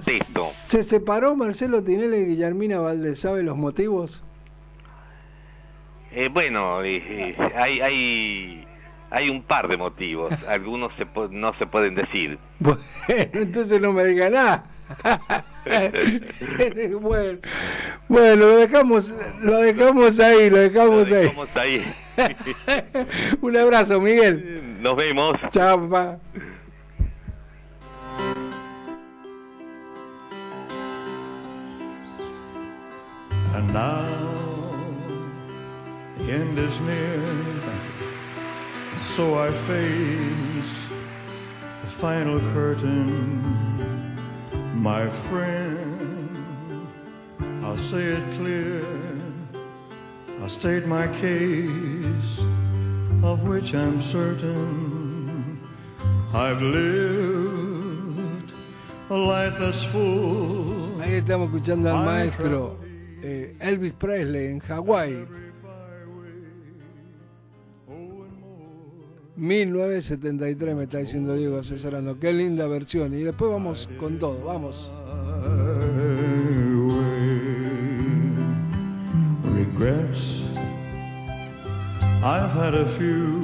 separó 0.82 1.36
Marcelo 1.36 1.82
Tinelli 1.82 2.16
y 2.18 2.24
Guillermina 2.26 2.78
Valdés? 2.80 3.20
¿Sabe 3.20 3.42
los 3.42 3.56
motivos? 3.56 4.22
Eh, 6.12 6.28
bueno, 6.32 6.82
eh, 6.82 6.96
eh, 7.06 7.36
hay, 7.56 7.80
hay, 7.80 8.66
hay 9.10 9.30
un 9.30 9.42
par 9.42 9.68
de 9.68 9.76
motivos. 9.76 10.32
Algunos 10.48 10.92
se 10.96 11.06
po- 11.06 11.28
no 11.28 11.52
se 11.58 11.66
pueden 11.66 11.94
decir. 11.94 12.38
Bueno, 12.58 12.80
entonces 13.06 13.80
no 13.80 13.92
me 13.92 14.04
diga 14.04 14.28
nada. 14.28 14.64
bueno, 17.00 17.38
bueno, 18.08 18.36
lo 18.36 18.56
dejamos, 18.56 19.14
lo 19.40 19.58
dejamos 19.58 20.18
ahí, 20.18 20.50
lo 20.50 20.56
dejamos 20.56 21.12
ahí. 21.12 21.26
Vamos 21.28 21.48
ahí. 21.54 21.94
Un 23.40 23.56
abrazo, 23.56 24.00
Miguel. 24.00 24.78
Nos 24.82 24.96
vemos. 24.96 25.34
Chao, 25.52 25.88
papá. 25.88 26.18
And 33.52 33.72
now 33.72 34.06
the 36.18 36.32
end 36.32 36.58
is 36.58 36.80
near, 36.80 37.20
so 39.04 39.38
I 39.38 39.50
face 39.50 40.88
the 41.82 41.86
final 41.88 42.38
curtain. 42.52 43.06
My 44.74 45.08
friend, 45.08 46.86
I'll 47.64 47.76
say 47.76 48.04
it 48.04 48.24
clear. 48.38 48.84
I'll 50.40 50.48
state 50.48 50.86
my 50.86 51.08
case, 51.20 52.38
of 53.22 53.42
which 53.42 53.74
I'm 53.74 54.00
certain. 54.00 55.60
I've 56.32 56.62
lived 56.62 58.54
a 59.10 59.16
life 59.16 59.58
that's 59.58 59.84
full. 59.84 61.00
Ahí 61.02 61.14
estamos 61.14 61.48
escuchando 61.48 61.90
al 61.90 62.04
maestro 62.04 62.89
eh, 63.22 63.56
Elvis 63.60 63.92
Presley 63.92 64.46
en 64.46 64.60
Hawái. 64.60 65.26
1973 69.36 70.76
me 70.76 70.82
está 70.82 70.98
diciendo 70.98 71.34
Diego 71.34 71.58
asesorando. 71.58 72.18
Qué 72.18 72.32
linda 72.32 72.66
versión. 72.66 73.14
Y 73.14 73.22
después 73.22 73.50
vamos 73.50 73.88
con 73.98 74.18
todo. 74.18 74.44
Vamos. 74.44 74.90
Regrets, 79.54 80.42
I've 82.22 82.50
had 82.50 82.74
a 82.74 82.84
few, 82.84 83.40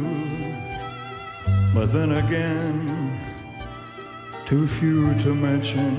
but 1.73 1.91
then 1.93 2.13
again, 2.13 3.19
too 4.47 4.67
few 4.67 5.15
to 5.15 5.35
mention. 5.35 5.97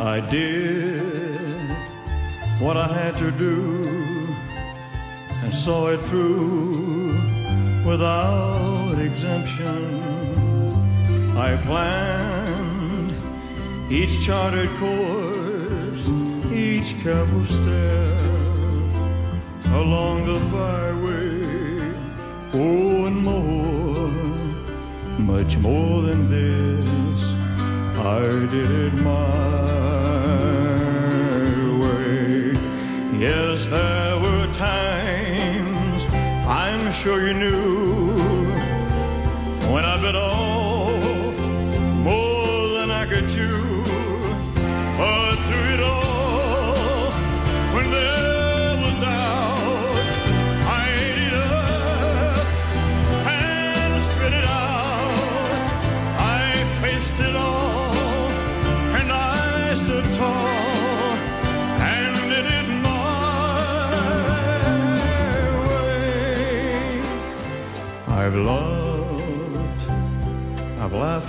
I 0.00 0.20
did 0.20 1.11
what 2.62 2.76
I 2.76 2.86
had 2.86 3.16
to 3.18 3.32
do 3.32 3.82
and 5.42 5.52
saw 5.52 5.88
it 5.88 6.00
through 6.08 7.18
without 7.84 8.94
exemption. 9.00 9.80
I 11.36 11.56
planned 11.66 13.12
each 13.92 14.22
charted 14.24 14.70
course, 14.78 16.08
each 16.52 16.94
careful 17.02 17.44
step 17.46 18.20
along 19.82 20.26
the 20.30 20.38
byway. 20.54 21.42
Oh, 22.54 23.06
and 23.08 23.18
more, 23.30 24.08
much 25.18 25.56
more 25.58 26.02
than 26.02 26.30
this, 26.30 27.32
I 27.96 28.22
did 28.54 28.70
it 28.70 28.94
my 29.02 29.51
Yes, 33.22 33.68
there 33.68 34.18
were 34.18 34.52
times 34.52 36.06
I'm 36.44 36.90
sure 36.90 37.24
you 37.24 37.34
knew 37.34 37.61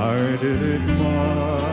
I 0.00 0.16
did 0.38 0.62
it 0.62 0.80
my 0.98 1.69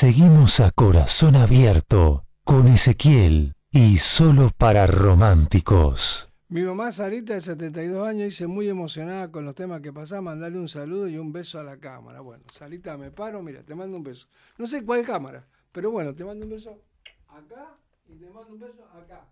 Seguimos 0.00 0.60
a 0.60 0.70
corazón 0.70 1.34
abierto 1.34 2.24
con 2.44 2.68
Ezequiel 2.68 3.54
y 3.72 3.96
solo 3.96 4.52
para 4.56 4.86
románticos. 4.86 6.28
Mi 6.48 6.62
mamá 6.62 6.92
Sarita, 6.92 7.34
de 7.34 7.40
72 7.40 8.06
años, 8.06 8.26
dice 8.26 8.46
muy 8.46 8.68
emocionada 8.68 9.32
con 9.32 9.44
los 9.44 9.56
temas 9.56 9.80
que 9.80 9.92
pasamos, 9.92 10.26
mandarle 10.26 10.60
un 10.60 10.68
saludo 10.68 11.08
y 11.08 11.18
un 11.18 11.32
beso 11.32 11.58
a 11.58 11.64
la 11.64 11.78
cámara. 11.78 12.20
Bueno, 12.20 12.44
Sarita, 12.52 12.96
me 12.96 13.10
paro, 13.10 13.42
mira, 13.42 13.64
te 13.64 13.74
mando 13.74 13.96
un 13.96 14.04
beso. 14.04 14.28
No 14.56 14.68
sé 14.68 14.84
cuál 14.84 15.04
cámara, 15.04 15.44
pero 15.72 15.90
bueno, 15.90 16.14
te 16.14 16.24
mando 16.24 16.44
un 16.44 16.52
beso 16.52 16.80
acá 17.26 17.76
y 18.06 18.14
te 18.14 18.30
mando 18.30 18.52
un 18.52 18.60
beso 18.60 18.84
acá. 18.94 19.26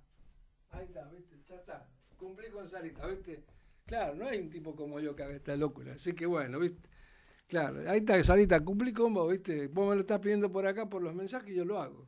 Ahí 0.72 0.86
está, 0.86 1.04
¿viste? 1.16 1.36
Ya 1.48 1.54
está. 1.54 1.88
Cumplí 2.16 2.50
con 2.50 2.68
Sarita, 2.68 3.06
¿viste? 3.06 3.44
Claro, 3.84 4.16
no 4.16 4.26
hay 4.26 4.40
un 4.40 4.50
tipo 4.50 4.74
como 4.74 4.98
yo 4.98 5.14
que 5.14 5.22
haga 5.22 5.36
esta 5.36 5.54
locura, 5.54 5.92
así 5.94 6.12
que 6.12 6.26
bueno, 6.26 6.58
¿viste? 6.58 6.88
Claro, 7.48 7.88
ahí 7.88 7.98
está, 7.98 8.22
Sarita, 8.24 8.64
cumplí 8.64 8.92
con 8.92 9.14
vos, 9.14 9.30
¿viste? 9.30 9.68
Vos 9.68 9.88
me 9.88 9.94
lo 9.94 10.00
estás 10.00 10.18
pidiendo 10.18 10.50
por 10.50 10.66
acá 10.66 10.88
por 10.88 11.02
los 11.02 11.14
mensajes 11.14 11.54
yo 11.54 11.64
lo 11.64 11.80
hago. 11.80 12.06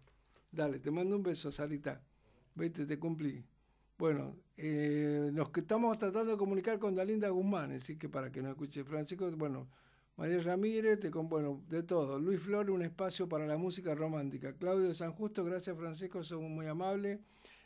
Dale, 0.51 0.81
te 0.81 0.91
mando 0.91 1.17
un 1.17 1.23
beso, 1.23 1.53
Sarita. 1.53 2.03
¿Viste? 2.55 2.87
Te 2.87 2.99
cumplí. 2.99 3.45
Bueno, 3.99 4.37
eh, 4.57 5.31
nos 5.33 5.51
estamos 5.57 5.99
tratando 5.99 6.33
de 6.33 6.39
comunicar 6.39 6.79
con 6.79 6.95
Dalinda 6.95 7.29
Guzmán, 7.29 7.73
así 7.73 7.97
que 7.97 8.09
para 8.09 8.31
que 8.33 8.43
nos 8.43 8.51
escuche 8.51 8.85
Francisco, 8.85 9.31
bueno, 9.37 9.69
María 10.17 10.41
Ramírez, 10.41 10.99
te 10.99 11.11
con, 11.11 11.29
bueno, 11.29 11.63
de 11.69 11.85
todo. 11.85 12.19
Luis 12.19 12.41
Flor, 12.41 12.71
un 12.71 12.83
espacio 12.83 13.29
para 13.29 13.47
la 13.47 13.57
música 13.57 13.95
romántica. 13.95 14.53
Claudio 14.55 14.93
San 14.95 15.13
Justo, 15.13 15.45
gracias 15.45 15.77
Francisco, 15.77 16.25
son 16.25 16.51
muy 16.53 16.67
amables. 16.67 17.21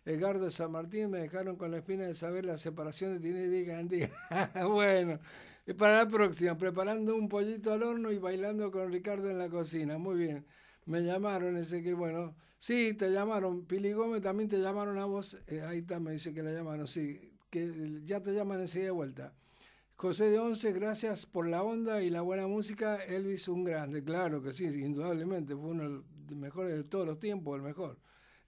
Edgardo 0.05 0.51
San 0.51 0.73
Martín, 0.73 1.11
me 1.11 1.20
dejaron 1.20 1.57
con 1.57 1.70
la 1.70 1.78
espina 1.78 2.05
de 2.05 2.12
saber 2.12 2.44
la 2.44 2.59
separación 2.59 3.15
de 3.15 3.20
Tinelli 3.20 3.59
y 3.59 3.65
Gandía. 3.65 4.11
bueno, 4.69 5.19
y 5.66 5.74
para 5.74 5.98
la 5.98 6.09
próxima, 6.09 6.56
preparando 6.56 7.14
un 7.14 7.28
pollito 7.28 7.72
al 7.72 7.82
horno 7.82 8.10
y 8.10 8.18
bailando 8.18 8.70
con 8.70 8.90
Ricardo 8.90 9.30
en 9.30 9.39
la 9.39 9.48
cocina. 9.48 9.97
Muy 9.97 10.16
bien. 10.16 10.44
Me 10.86 11.02
llamaron, 11.02 11.56
ese 11.56 11.82
que 11.82 11.94
bueno, 11.94 12.34
sí, 12.59 12.94
te 12.94 13.10
llamaron. 13.12 13.64
Pili 13.66 13.93
Gómez 13.93 14.22
también 14.22 14.48
te 14.48 14.59
llamaron 14.59 14.98
a 14.98 15.05
vos. 15.05 15.40
Eh, 15.47 15.62
ahí 15.62 15.78
está, 15.78 16.01
me 16.01 16.12
dice 16.12 16.34
que 16.34 16.43
la 16.43 16.52
llamaron, 16.52 16.86
sí, 16.86 17.32
que 17.51 18.01
ya 18.05 18.20
te 18.20 18.32
llaman 18.32 18.60
enseguida 18.60 18.86
de 18.86 18.93
vuelta. 18.93 19.32
José 19.94 20.30
de 20.30 20.40
Once, 20.40 20.72
gracias 20.72 21.26
por 21.26 21.47
la 21.47 21.62
onda 21.62 22.02
y 22.02 22.10
la 22.10 22.22
buena 22.22 22.48
música. 22.48 22.97
Elvis, 22.97 23.47
un 23.47 23.62
grande, 23.62 24.02
claro 24.02 24.43
que 24.43 24.52
sí, 24.52 24.64
indudablemente, 24.64 25.55
fue 25.55 25.70
uno 25.70 25.84
de 25.84 25.89
los 25.90 26.05
mejores 26.36 26.76
de 26.76 26.82
todos 26.82 27.06
los 27.06 27.20
tiempos, 27.20 27.55
el 27.55 27.62
mejor. 27.62 27.98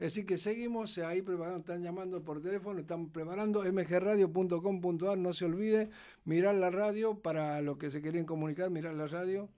Así 0.00 0.26
que 0.26 0.36
seguimos 0.38 0.98
ahí 0.98 1.22
preparando, 1.22 1.58
están 1.58 1.82
llamando 1.82 2.22
por 2.22 2.42
teléfono, 2.42 2.80
están 2.80 3.10
preparando 3.10 3.62
mgradio.com.ar, 3.62 5.16
no 5.16 5.32
se 5.32 5.44
olvide 5.44 5.88
mirar 6.24 6.56
la 6.56 6.70
radio 6.70 7.14
para 7.20 7.60
los 7.60 7.78
que 7.78 7.90
se 7.90 8.02
quieren 8.02 8.26
comunicar, 8.26 8.70
mirar 8.70 8.94
la 8.94 9.06
radio. 9.06 9.48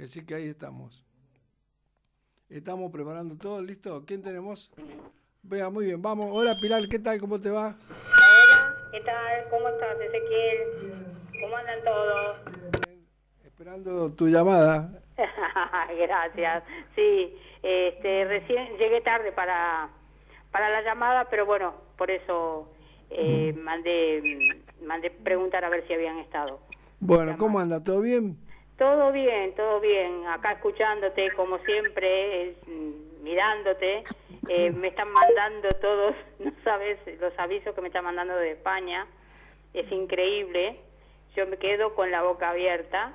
Así 0.00 0.26
que 0.26 0.34
ahí 0.34 0.48
estamos. 0.48 1.04
Estamos 2.48 2.90
preparando 2.90 3.36
todo, 3.36 3.62
¿listo? 3.62 4.04
¿Quién 4.04 4.22
tenemos? 4.22 4.70
Vea, 5.42 5.70
muy 5.70 5.86
bien, 5.86 6.02
vamos. 6.02 6.30
Hola 6.32 6.56
Pilar, 6.60 6.82
¿qué 6.88 6.98
tal? 6.98 7.20
¿Cómo 7.20 7.40
te 7.40 7.50
va? 7.50 7.76
Hola, 7.88 8.76
¿Qué 8.90 9.00
tal? 9.00 9.48
¿Cómo 9.50 9.68
estás, 9.68 9.96
Ezequiel? 10.00 11.06
¿Cómo 11.40 11.56
andan 11.56 11.84
todos? 11.84 12.36
Esperando 13.44 14.12
tu 14.12 14.28
llamada. 14.28 14.90
Gracias. 15.98 16.64
Sí, 16.94 17.34
este, 17.62 18.24
recién 18.24 18.76
llegué 18.78 19.00
tarde 19.00 19.32
para, 19.32 19.88
para 20.50 20.70
la 20.70 20.82
llamada, 20.82 21.28
pero 21.30 21.46
bueno, 21.46 21.74
por 21.96 22.10
eso 22.10 22.68
eh, 23.10 23.54
mandé, 23.62 24.22
mandé 24.82 25.10
preguntar 25.10 25.64
a 25.64 25.68
ver 25.68 25.86
si 25.86 25.94
habían 25.94 26.18
estado. 26.18 26.60
Bueno, 27.00 27.36
¿cómo 27.38 27.58
anda? 27.60 27.82
¿Todo 27.82 28.00
bien? 28.00 28.36
Todo 28.78 29.10
bien, 29.10 29.54
todo 29.54 29.80
bien. 29.80 30.26
Acá 30.26 30.52
escuchándote, 30.52 31.30
como 31.32 31.58
siempre, 31.58 32.42
eh, 32.42 32.56
mm, 32.66 33.22
mirándote. 33.22 34.04
Eh, 34.48 34.70
me 34.70 34.86
están 34.86 35.10
mandando 35.10 35.68
todos, 35.80 36.14
no 36.38 36.52
sabes, 36.62 37.00
los 37.20 37.36
avisos 37.36 37.74
que 37.74 37.80
me 37.80 37.88
están 37.88 38.04
mandando 38.04 38.36
de 38.36 38.52
España. 38.52 39.04
Es 39.74 39.90
increíble. 39.90 40.78
Yo 41.34 41.48
me 41.48 41.56
quedo 41.56 41.96
con 41.96 42.12
la 42.12 42.22
boca 42.22 42.50
abierta 42.50 43.12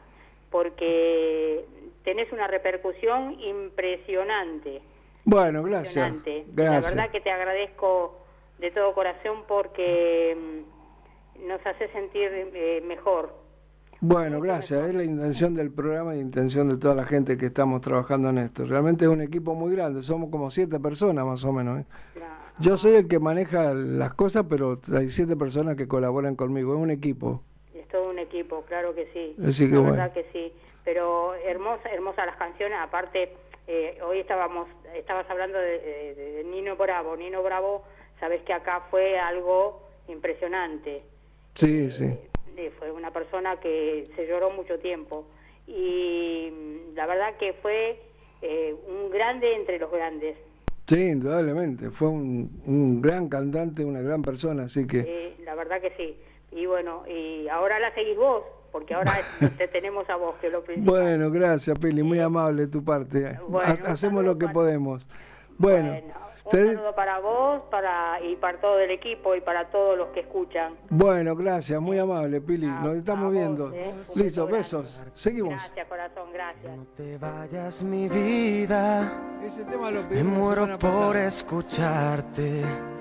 porque 0.50 1.64
tenés 2.04 2.32
una 2.32 2.48
repercusión 2.48 3.40
impresionante. 3.40 4.82
Bueno, 5.24 5.64
gracias. 5.64 6.08
impresionante. 6.08 6.46
Gracias. 6.54 6.96
La 6.96 7.02
verdad 7.02 7.12
que 7.12 7.22
te 7.22 7.32
agradezco 7.32 8.20
de 8.60 8.72
todo 8.72 8.94
corazón 8.94 9.44
porque 9.48 10.36
mm, 10.38 11.48
nos 11.48 11.66
hace 11.66 11.88
sentir 11.90 12.30
eh, 12.34 12.82
mejor. 12.86 13.42
Bueno, 14.04 14.42
gracias. 14.42 14.88
Es 14.88 14.96
la 14.96 15.04
intención 15.04 15.54
del 15.54 15.72
programa 15.72 16.16
y 16.16 16.18
la 16.18 16.24
intención 16.24 16.70
de 16.70 16.78
toda 16.78 16.96
la 16.96 17.06
gente 17.06 17.38
que 17.38 17.48
estamos 17.48 17.82
trabajando 17.82 18.30
en 18.30 18.40
esto. 18.40 18.66
Realmente 18.66 19.06
es 19.06 19.12
un 19.12 19.22
equipo 19.22 19.54
muy 19.54 19.76
grande. 19.76 20.02
Somos 20.02 20.32
como 20.32 20.50
siete 20.50 20.80
personas 20.80 21.24
más 21.24 21.44
o 21.46 21.52
menos. 21.54 21.82
¿eh? 21.82 21.86
Yo 22.60 22.78
soy 22.78 22.96
el 22.96 23.08
que 23.08 23.20
maneja 23.20 23.76
las 23.76 24.16
cosas, 24.16 24.46
pero 24.50 24.82
hay 24.92 25.10
siete 25.10 25.36
personas 25.36 25.76
que 25.76 25.88
colaboran 25.88 26.36
conmigo. 26.36 26.74
Es 26.74 26.80
un 26.80 26.90
equipo. 26.90 27.44
Es 27.76 27.88
todo 27.90 28.10
un 28.10 28.18
equipo, 28.18 28.64
claro 28.68 28.96
que 28.96 29.06
sí. 29.14 29.36
Así 29.46 29.68
que 29.70 29.76
la 29.76 29.82
bueno. 29.82 29.98
verdad 29.98 30.14
que 30.14 30.26
sí. 30.34 30.52
Pero 30.84 31.34
hermosa, 31.36 31.90
hermosas 31.92 32.26
las 32.26 32.38
canciones. 32.38 32.78
Aparte, 32.82 33.34
eh, 33.68 34.00
hoy 34.04 34.20
estábamos, 34.20 34.68
estabas 34.96 35.30
hablando 35.30 35.58
de, 35.60 35.80
de- 35.80 36.16
de 36.16 36.44
Nino 36.46 36.76
Bravo. 36.76 37.16
Nino 37.16 37.44
Bravo, 37.44 37.84
sabes 38.20 38.42
que 38.44 38.54
acá 38.54 38.82
fue 38.90 39.20
algo 39.20 39.82
impresionante. 40.08 41.04
Sí, 41.56 41.92
sí. 41.92 42.06
Eh, 42.58 42.72
fue 42.78 42.92
una 42.92 43.12
persona 43.12 43.60
que 43.60 44.10
se 44.16 44.28
lloró 44.28 44.50
mucho 44.52 44.80
tiempo. 44.80 45.26
Y 45.68 46.50
mm, 46.52 46.96
la 46.96 47.06
verdad 47.06 47.36
que 47.38 47.54
fue 47.54 48.00
eh, 48.42 48.76
un 48.88 49.10
grande 49.12 49.56
entre 49.56 49.80
los 49.80 49.92
grandes. 49.92 50.36
Sí, 50.88 51.00
indudablemente. 51.08 51.90
Fue 51.92 52.08
un, 52.10 52.62
un 52.66 53.02
gran 53.02 53.30
cantante, 53.30 53.86
una 53.86 54.02
gran 54.02 54.22
persona, 54.22 54.64
así 54.64 54.86
que... 54.88 55.36
La 55.46 55.56
verdad 55.56 55.80
que 55.82 55.92
sí. 55.92 56.16
Y 56.52 56.66
bueno, 56.66 57.04
y 57.08 57.48
ahora 57.48 57.80
la 57.80 57.94
seguís 57.94 58.18
vos, 58.18 58.44
porque 58.72 58.94
ahora 58.94 59.20
te 59.58 59.68
tenemos 59.68 60.10
a 60.10 60.16
vos, 60.16 60.36
que 60.42 60.48
es 60.48 60.54
lo 60.54 60.64
principal. 60.64 61.02
Bueno, 61.02 61.30
gracias, 61.32 61.78
Pili. 61.80 62.04
Muy 62.04 62.20
amable 62.20 62.64
de 62.64 62.68
tu 62.68 62.84
parte. 62.84 63.38
Bueno, 63.48 63.74
Hacemos 63.88 64.24
lo 64.24 64.38
que 64.38 64.48
podemos. 64.48 65.08
Bueno, 65.58 65.92
Un 66.46 66.52
te- 66.52 66.68
saludo 66.74 66.96
para 66.96 67.20
vos 67.20 67.62
para 67.70 68.20
y 68.22 68.36
para 68.38 68.60
todo 68.60 68.80
el 68.80 68.90
equipo 68.90 69.36
y 69.36 69.42
para 69.42 69.70
todos 69.70 69.96
los 69.98 70.08
que 70.10 70.22
escuchan. 70.22 70.74
bueno, 70.90 71.36
gracias. 71.36 71.80
Muy 71.80 72.00
amable, 72.00 72.42
Pili. 72.42 72.66
Nos 72.66 72.96
estamos 72.96 73.32
viendo. 73.32 73.72
eh. 73.74 73.94
Listo, 74.16 74.48
besos. 74.48 75.00
Seguimos. 75.14 75.54
Gracias, 75.54 75.88
corazón, 75.88 76.30
gracias. 76.34 76.72
te 76.98 77.18
vayas 77.20 77.84
mi 77.84 78.10
vida. 78.10 79.12
Ese 79.44 79.66
tema 79.66 79.92
lo 79.92 80.02
Me 80.10 80.24
muero 80.24 80.66
por 80.68 80.80
pasada. 80.80 81.28
escucharte. 81.28 83.01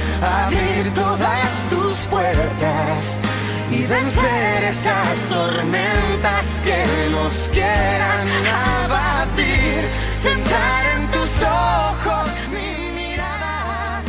abrir 0.21 0.93
todas 0.93 1.63
tus 1.69 1.99
puertas 2.05 3.19
y 3.71 3.85
vencer 3.85 4.63
esas 4.69 5.19
tormentas 5.29 6.61
que 6.63 6.83
nos 7.11 7.47
quieran 7.51 8.27
abatir. 8.83 9.83
Entrar 10.23 10.85
en 10.97 11.11
tus 11.11 11.41
ojos 11.43 12.29
mi 12.51 12.91
mirada, 12.91 14.01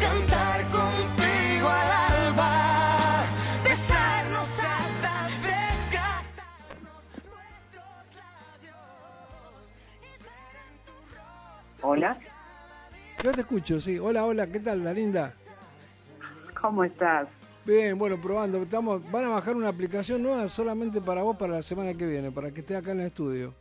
cantar 0.00 0.62
contigo 0.70 1.68
al 1.68 2.26
alba, 2.26 3.24
besarnos 3.64 4.48
hasta 4.48 5.12
desgastar. 5.42 6.46
Hola, 11.82 12.16
Yo 13.22 13.32
te 13.32 13.40
escucho, 13.42 13.80
sí. 13.80 13.98
Hola, 13.98 14.24
hola, 14.24 14.46
¿qué 14.46 14.60
tal, 14.60 14.82
la 14.84 14.92
linda? 14.92 15.32
¿cómo 16.60 16.84
estás? 16.84 17.28
Bien, 17.64 17.98
bueno, 17.98 18.16
probando. 18.20 18.62
Estamos, 18.62 19.08
van 19.10 19.24
a 19.24 19.28
bajar 19.28 19.56
una 19.56 19.68
aplicación 19.68 20.22
nueva 20.22 20.48
solamente 20.48 21.00
para 21.00 21.22
vos 21.22 21.36
para 21.36 21.54
la 21.54 21.62
semana 21.62 21.92
que 21.94 22.06
viene, 22.06 22.30
para 22.30 22.50
que 22.52 22.60
estés 22.60 22.76
acá 22.76 22.92
en 22.92 23.00
el 23.00 23.06
estudio. 23.06 23.54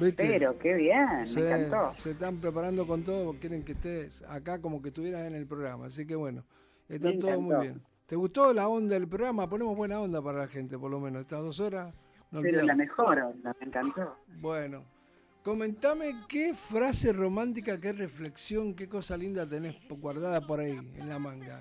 ¿Viste? 0.00 0.26
Pero, 0.26 0.58
qué 0.58 0.74
bien, 0.74 1.26
Se- 1.26 1.40
me 1.40 1.50
encantó. 1.64 1.94
Se 1.98 2.10
están 2.10 2.36
preparando 2.38 2.86
con 2.86 3.02
todo, 3.02 3.32
quieren 3.34 3.62
que 3.64 3.72
estés 3.72 4.22
acá 4.28 4.60
como 4.60 4.82
que 4.82 4.88
estuvieras 4.88 5.26
en 5.26 5.34
el 5.34 5.46
programa. 5.46 5.86
Así 5.86 6.06
que 6.06 6.14
bueno, 6.14 6.44
está 6.88 7.08
Me 7.08 7.16
todo 7.18 7.40
muy 7.40 7.56
bien. 7.60 7.82
¿Te 8.06 8.16
gustó 8.16 8.52
la 8.52 8.68
onda 8.68 8.94
del 8.94 9.08
programa? 9.08 9.48
Ponemos 9.48 9.76
buena 9.76 10.00
onda 10.00 10.20
para 10.22 10.38
la 10.40 10.48
gente, 10.48 10.78
por 10.78 10.90
lo 10.90 11.00
menos. 11.00 11.22
Estas 11.22 11.40
dos 11.42 11.58
horas. 11.60 11.94
no 12.30 12.40
Pero 12.42 12.58
olvidamos. 12.60 12.66
la 12.66 12.74
mejor 12.76 13.18
onda, 13.20 13.56
me 13.60 13.66
encantó. 13.66 14.16
Bueno, 14.40 14.84
comentame 15.46 16.12
qué 16.28 16.54
frase 16.54 17.12
romántica, 17.12 17.80
qué 17.80 17.92
reflexión, 17.92 18.74
qué 18.74 18.88
cosa 18.88 19.16
linda 19.16 19.48
tenés 19.48 19.76
guardada 20.02 20.40
por 20.40 20.58
ahí 20.58 20.72
en 20.72 21.08
la 21.08 21.20
manga. 21.20 21.60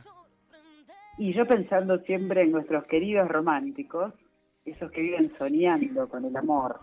Y 1.19 1.35
yo 1.35 1.45
pensando 1.45 1.99
siempre 1.99 2.41
en 2.41 2.51
nuestros 2.51 2.85
queridos 2.85 3.27
románticos, 3.27 4.11
esos 4.65 4.89
que 4.91 5.01
viven 5.01 5.31
soñando 5.37 6.09
con 6.09 6.25
el 6.25 6.35
amor. 6.35 6.79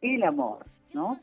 El 0.00 0.22
amor, 0.22 0.64
¿no? 0.94 1.18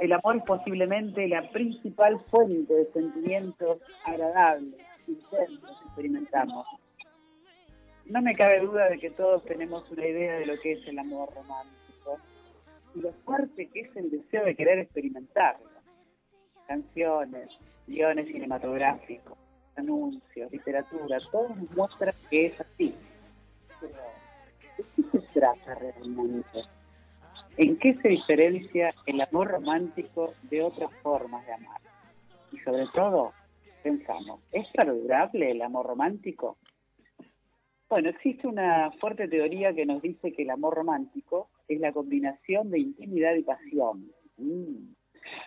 El, 0.00 0.12
amor 0.14 0.36
es 0.36 0.44
posiblemente 0.44 1.28
la 1.28 1.50
principal 1.50 2.18
fuente 2.30 2.72
de 2.72 2.84
sentimientos 2.86 3.82
agradables, 4.06 4.78
intensos 5.06 5.78
que 5.78 5.84
experimentamos. 5.88 6.66
No 8.06 8.22
me 8.22 8.34
cabe 8.34 8.60
duda 8.60 8.88
de 8.88 8.98
que 8.98 9.10
todos 9.10 9.44
tenemos 9.44 9.90
una 9.90 10.06
idea 10.06 10.38
de 10.38 10.46
lo 10.46 10.58
que 10.58 10.72
es 10.72 10.88
el 10.88 10.98
amor 10.98 11.34
romántico 11.34 11.85
lo 12.96 13.12
fuerte 13.24 13.68
que 13.68 13.80
es 13.80 13.96
el 13.96 14.10
deseo 14.10 14.44
de 14.44 14.54
querer 14.54 14.78
experimentarlo. 14.78 15.68
Canciones, 16.66 17.50
guiones 17.86 18.26
cinematográficos, 18.26 19.38
anuncios, 19.76 20.50
literatura, 20.50 21.18
todo 21.30 21.48
nos 21.50 21.76
muestra 21.76 22.12
que 22.30 22.46
es 22.46 22.60
así. 22.60 22.94
Pero, 23.80 23.94
¿qué 24.76 24.82
se 24.82 25.18
trata 25.32 25.74
realmente? 25.74 26.62
¿En 27.56 27.78
qué 27.78 27.94
se 27.94 28.08
diferencia 28.08 28.92
el 29.06 29.20
amor 29.20 29.48
romántico 29.48 30.34
de 30.42 30.62
otras 30.62 30.92
formas 31.02 31.46
de 31.46 31.52
amar? 31.52 31.80
Y 32.52 32.58
sobre 32.58 32.86
todo, 32.92 33.32
pensamos, 33.82 34.42
¿es 34.52 34.66
perdurable 34.72 35.50
el 35.52 35.62
amor 35.62 35.86
romántico? 35.86 36.56
Bueno, 37.88 38.10
existe 38.10 38.48
una 38.48 38.90
fuerte 39.00 39.28
teoría 39.28 39.72
que 39.72 39.86
nos 39.86 40.02
dice 40.02 40.32
que 40.32 40.42
el 40.42 40.50
amor 40.50 40.74
romántico 40.74 41.48
es 41.68 41.80
la 41.80 41.92
combinación 41.92 42.70
de 42.70 42.80
intimidad 42.80 43.34
y 43.34 43.42
pasión, 43.42 44.10
mm, 44.36 44.94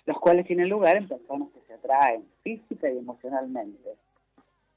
los 0.05 0.19
cuales 0.19 0.45
tienen 0.45 0.69
lugar 0.69 0.97
en 0.97 1.07
personas 1.07 1.49
que 1.51 1.61
se 1.61 1.73
atraen 1.73 2.25
física 2.43 2.91
y 2.91 2.97
emocionalmente. 2.97 3.95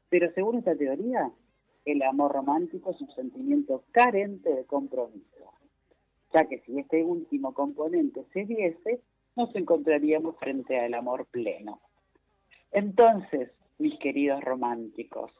Pero 0.09 0.33
según 0.35 0.59
esta 0.59 0.77
teoría, 0.77 1.31
el 1.85 2.03
amor 2.03 2.33
romántico 2.33 2.91
es 2.91 3.01
un 3.01 3.11
sentimiento 3.11 3.85
carente 3.91 4.55
de 4.55 4.65
compromiso, 4.65 5.53
ya 6.33 6.45
que 6.45 6.61
si 6.61 6.79
este 6.79 7.03
último 7.03 7.55
componente 7.55 8.25
se 8.33 8.45
diese, 8.45 9.01
nos 9.35 9.55
encontraríamos 9.57 10.37
frente 10.39 10.79
al 10.79 10.95
amor 10.95 11.27
pleno. 11.27 11.81
Entonces, 12.71 13.51
mis 13.79 13.99
queridos 13.99 14.43
románticos, 14.45 15.33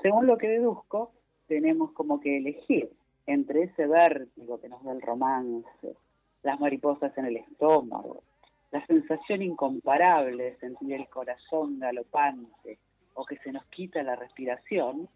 según 0.00 0.26
lo 0.26 0.38
que 0.38 0.48
deduzco, 0.48 1.12
tenemos 1.46 1.92
como 1.92 2.20
que 2.20 2.38
elegir 2.38 2.90
entre 3.26 3.64
ese 3.64 3.86
vértigo 3.86 4.60
que 4.60 4.68
nos 4.68 4.82
da 4.84 4.92
el 4.92 5.00
romance, 5.00 5.96
las 6.42 6.60
mariposas 6.60 7.16
en 7.16 7.26
el 7.26 7.36
estómago, 7.38 8.22
la 8.70 8.84
sensación 8.86 9.42
incomparable 9.42 10.44
de 10.44 10.56
sentir 10.56 10.94
el 10.94 11.08
corazón 11.08 11.78
galopante 11.78 12.78
o 13.14 13.24
que 13.24 13.36
se 13.38 13.52
nos 13.52 13.64
quita 13.66 14.02
la 14.02 14.16
respiración, 14.16 15.08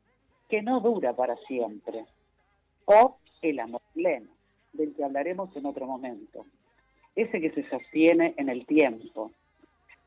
que 0.48 0.62
no 0.62 0.80
dura 0.80 1.12
para 1.14 1.36
siempre, 1.48 2.06
o 2.85 3.18
el 3.43 3.60
amor 3.60 3.82
pleno, 3.93 4.30
del 4.72 4.94
que 4.94 5.05
hablaremos 5.05 5.55
en 5.56 5.66
otro 5.66 5.86
momento, 5.86 6.47
ese 7.16 7.40
que 7.40 7.51
se 7.51 7.68
sostiene 7.68 8.35
en 8.36 8.48
el 8.48 8.64
tiempo. 8.66 9.32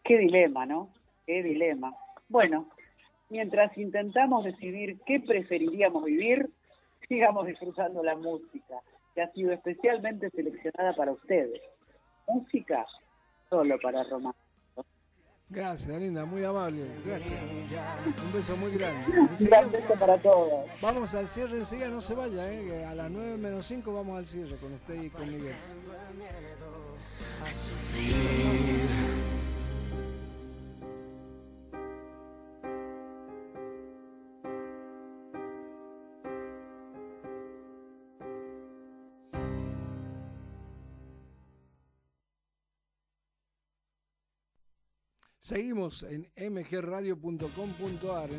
Qué 0.04 0.18
dilema, 0.18 0.66
¿no? 0.66 0.90
Qué 1.26 1.44
dilema. 1.44 1.94
Bueno, 2.30 2.68
mientras 3.30 3.78
intentamos 3.78 4.46
decidir 4.46 5.00
qué 5.06 5.20
preferiríamos 5.20 6.06
vivir, 6.06 6.50
sigamos 7.12 7.46
disfrutando 7.46 8.02
la 8.02 8.16
música, 8.16 8.76
que 9.14 9.22
ha 9.22 9.30
sido 9.34 9.52
especialmente 9.52 10.30
seleccionada 10.30 10.94
para 10.96 11.12
ustedes. 11.12 11.62
Música 12.26 12.86
solo 13.50 13.78
para 13.84 14.02
románticos. 14.04 14.86
Gracias, 15.50 16.00
linda, 16.00 16.24
muy 16.24 16.46
amable. 16.46 16.88
Gracias. 17.06 17.38
Un 18.24 18.32
beso 18.32 18.56
muy 18.56 18.72
grande. 18.72 19.20
Un 19.20 19.46
gran 19.46 19.70
beso 19.70 19.94
para 20.00 20.18
todos. 20.20 20.66
Vamos 20.82 21.14
al 21.14 21.28
cierre 21.28 21.58
enseguida, 21.58 21.90
no 21.90 22.00
se 22.00 22.16
vaya, 22.16 22.50
¿eh? 22.50 22.86
a 22.86 22.96
las 22.96 23.12
9 23.12 23.38
menos 23.38 23.66
5 23.66 23.94
vamos 23.94 24.18
al 24.18 24.26
cierre 24.26 24.56
con 24.56 24.72
usted 24.72 25.04
y 25.04 25.10
con 25.10 25.28
Miguel. 25.28 25.54
Seguimos 45.42 46.04
en 46.04 46.28
mgradio.com.ar. 46.54 48.30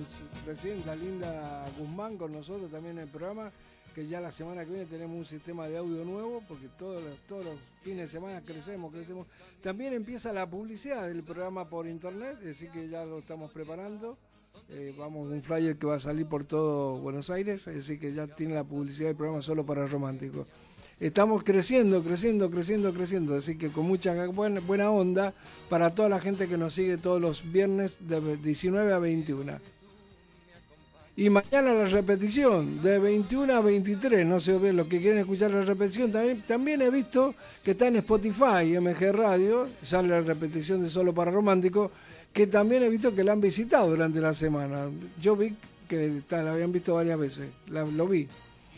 Presidenta 0.45 0.95
Linda 0.95 1.65
Guzmán 1.77 2.17
con 2.17 2.31
nosotros 2.31 2.71
también 2.71 2.97
en 2.97 3.03
el 3.03 3.09
programa, 3.09 3.51
que 3.93 4.07
ya 4.07 4.21
la 4.21 4.31
semana 4.31 4.65
que 4.65 4.71
viene 4.71 4.87
tenemos 4.87 5.17
un 5.17 5.25
sistema 5.25 5.67
de 5.67 5.79
audio 5.79 6.05
nuevo, 6.05 6.45
porque 6.47 6.69
todos 6.79 7.03
los, 7.03 7.59
fines 7.83 8.13
de 8.13 8.21
semana 8.21 8.41
crecemos, 8.43 8.93
crecemos. 8.93 9.27
También 9.61 9.95
empieza 9.95 10.33
la 10.33 10.49
publicidad 10.49 11.09
del 11.09 11.25
programa 11.25 11.69
por 11.69 11.89
internet, 11.89 12.39
decir 12.39 12.71
que 12.71 12.89
ya 12.89 13.05
lo 13.05 13.19
estamos 13.19 13.51
preparando. 13.51 14.17
Eh, 14.69 14.95
vamos, 14.97 15.29
un 15.29 15.43
flyer 15.43 15.77
que 15.77 15.89
va 15.89 15.97
a 15.97 16.01
salir 16.01 16.27
por 16.27 16.45
todo 16.45 16.99
Buenos 16.99 17.31
Aires, 17.31 17.67
es 17.67 17.75
decir 17.75 17.99
que 17.99 18.13
ya 18.13 18.29
tiene 18.29 18.55
la 18.55 18.63
publicidad 18.63 19.09
del 19.09 19.17
programa 19.17 19.43
solo 19.43 19.67
para 19.67 19.87
románticos 19.89 20.47
estamos 21.01 21.43
creciendo, 21.43 22.03
creciendo, 22.03 22.51
creciendo, 22.51 22.93
creciendo. 22.93 23.35
Así 23.37 23.57
que 23.57 23.69
con 23.69 23.87
mucha 23.87 24.15
buena, 24.29 24.91
onda 24.91 25.35
para 25.69 25.91
toda 25.91 26.09
la 26.09 26.21
gente 26.21 26.49
que 26.49 26.57
nos 26.57 26.75
sigue 26.75 26.97
todos 26.99 27.21
los 27.21 27.51
viernes 27.53 27.97
de 28.01 28.37
19 28.37 28.93
a 28.93 28.99
21. 28.99 29.53
Y 31.15 31.29
mañana 31.29 31.75
la 31.75 31.85
repetición 31.87 32.83
de 32.83 32.99
21 32.99 33.53
a 33.53 33.61
23. 33.61 34.25
No 34.27 34.41
sé 34.41 34.57
bien 34.57 34.77
los 34.77 34.87
que 34.87 34.99
quieren 34.99 35.19
escuchar 35.19 35.51
la 35.51 35.61
repetición. 35.61 36.11
También, 36.11 36.43
también 36.43 36.81
he 36.81 36.89
visto 36.91 37.35
que 37.63 37.73
está 37.73 37.89
en 37.89 37.97
Spotify, 37.97 38.79
MG 38.81 39.13
Radio, 39.13 39.69
sale 39.83 40.09
la 40.09 40.23
repetición 40.23 40.83
de 40.83 40.89
Solo 40.89 41.13
para 41.13 41.31
Romántico, 41.31 41.91
que 42.33 42.47
también 42.47 42.83
he 42.83 42.89
visto 42.89 43.15
que 43.15 43.25
la 43.25 43.33
han 43.33 43.43
visitado 43.43 43.91
durante 43.91 44.21
la 44.21 44.33
semana. 44.33 44.89
Yo 45.21 45.37
vi 45.37 45.55
que 45.87 46.23
la 46.31 46.53
habían 46.53 46.73
visto 46.73 46.95
varias 46.95 47.19
veces, 47.19 47.51
la- 47.69 47.85
lo 47.85 48.09
vi. 48.09 48.27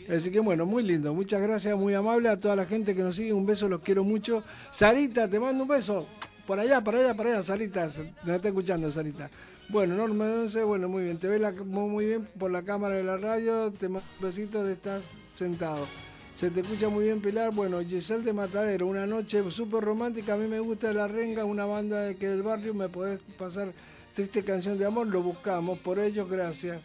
Así 0.09 0.29
que 0.31 0.39
bueno, 0.39 0.65
muy 0.65 0.83
lindo. 0.83 1.13
Muchas 1.13 1.41
gracias, 1.41 1.75
muy 1.75 1.93
amable 1.93 2.29
a 2.29 2.39
toda 2.39 2.55
la 2.55 2.65
gente 2.65 2.93
que 2.95 3.01
nos 3.01 3.15
sigue. 3.15 3.33
Un 3.33 3.45
beso, 3.45 3.67
los 3.67 3.81
quiero 3.81 4.03
mucho. 4.03 4.43
Sarita, 4.71 5.27
te 5.27 5.39
mando 5.39 5.63
un 5.63 5.69
beso. 5.69 6.07
Por 6.45 6.59
allá, 6.59 6.81
por 6.83 6.95
allá, 6.95 7.13
por 7.15 7.25
allá, 7.27 7.41
Sarita. 7.41 7.87
Me 8.23 8.35
está 8.35 8.49
escuchando, 8.49 8.91
Sarita. 8.91 9.29
Bueno, 9.67 9.95
Norma, 9.95 10.27
no 10.27 10.47
sé, 10.47 10.63
bueno, 10.63 10.87
muy 10.87 11.05
bien. 11.05 11.17
Te 11.17 11.39
la- 11.39 11.51
muy 11.51 12.05
bien 12.05 12.27
por 12.37 12.51
la 12.51 12.61
cámara 12.61 12.95
de 12.95 13.03
la 13.03 13.17
radio. 13.17 13.71
Te 13.71 13.89
mando 13.89 14.07
un 14.19 14.25
besito 14.27 14.63
de 14.63 14.73
estás 14.73 15.03
sentado. 15.33 15.87
Se 16.35 16.51
te 16.51 16.59
escucha 16.59 16.87
muy 16.89 17.05
bien, 17.05 17.19
Pilar. 17.19 17.51
Bueno, 17.51 17.79
Giselle 17.81 18.23
de 18.23 18.33
Matadero, 18.33 18.85
una 18.85 19.07
noche 19.07 19.41
súper 19.49 19.83
romántica. 19.83 20.35
A 20.35 20.37
mí 20.37 20.47
me 20.47 20.59
gusta 20.59 20.93
La 20.93 21.07
Renga, 21.07 21.45
una 21.45 21.65
banda 21.65 22.01
de 22.01 22.15
que 22.15 22.27
del 22.27 22.43
barrio. 22.43 22.75
Me 22.75 22.89
podés 22.89 23.19
pasar 23.39 23.71
triste 24.13 24.43
canción 24.43 24.77
de 24.77 24.85
amor. 24.85 25.07
Lo 25.07 25.23
buscamos. 25.23 25.79
Por 25.79 25.97
ello, 25.97 26.27
gracias. 26.27 26.79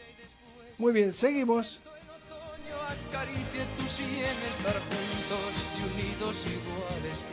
Muy 0.79 0.95
bien, 0.95 1.13
seguimos. 1.13 1.81
Acaricie 2.91 3.63
tu 3.77 3.87
sien 3.87 4.37
estar 4.51 4.75
juntos 4.75 5.53
y 5.77 5.81
unidos 5.91 6.37
iguales 6.47 7.25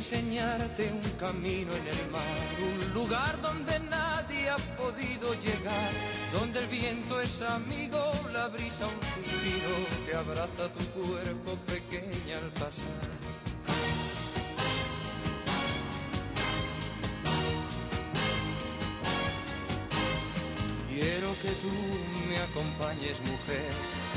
enseñarte 0.00 0.90
un 0.90 1.10
camino 1.18 1.70
en 1.76 1.86
el 1.86 2.10
mar, 2.10 2.46
un 2.70 2.94
lugar 2.94 3.38
donde 3.42 3.78
nadie 3.80 4.48
ha 4.48 4.56
podido 4.80 5.34
llegar, 5.34 5.92
donde 6.32 6.60
el 6.60 6.66
viento 6.68 7.20
es 7.20 7.42
amigo, 7.42 8.10
la 8.32 8.48
brisa 8.48 8.86
un 8.86 9.00
suspiro 9.12 9.74
que 10.06 10.16
abraza 10.16 10.72
tu 10.72 10.84
cuerpo 10.98 11.54
pequeña 11.66 12.38
al 12.38 12.50
pasar. 12.52 13.10
Quiero 20.88 21.28
que 21.42 21.52
tú 21.64 21.74
me 22.26 22.38
acompañes, 22.48 23.20
mujer, 23.20 23.72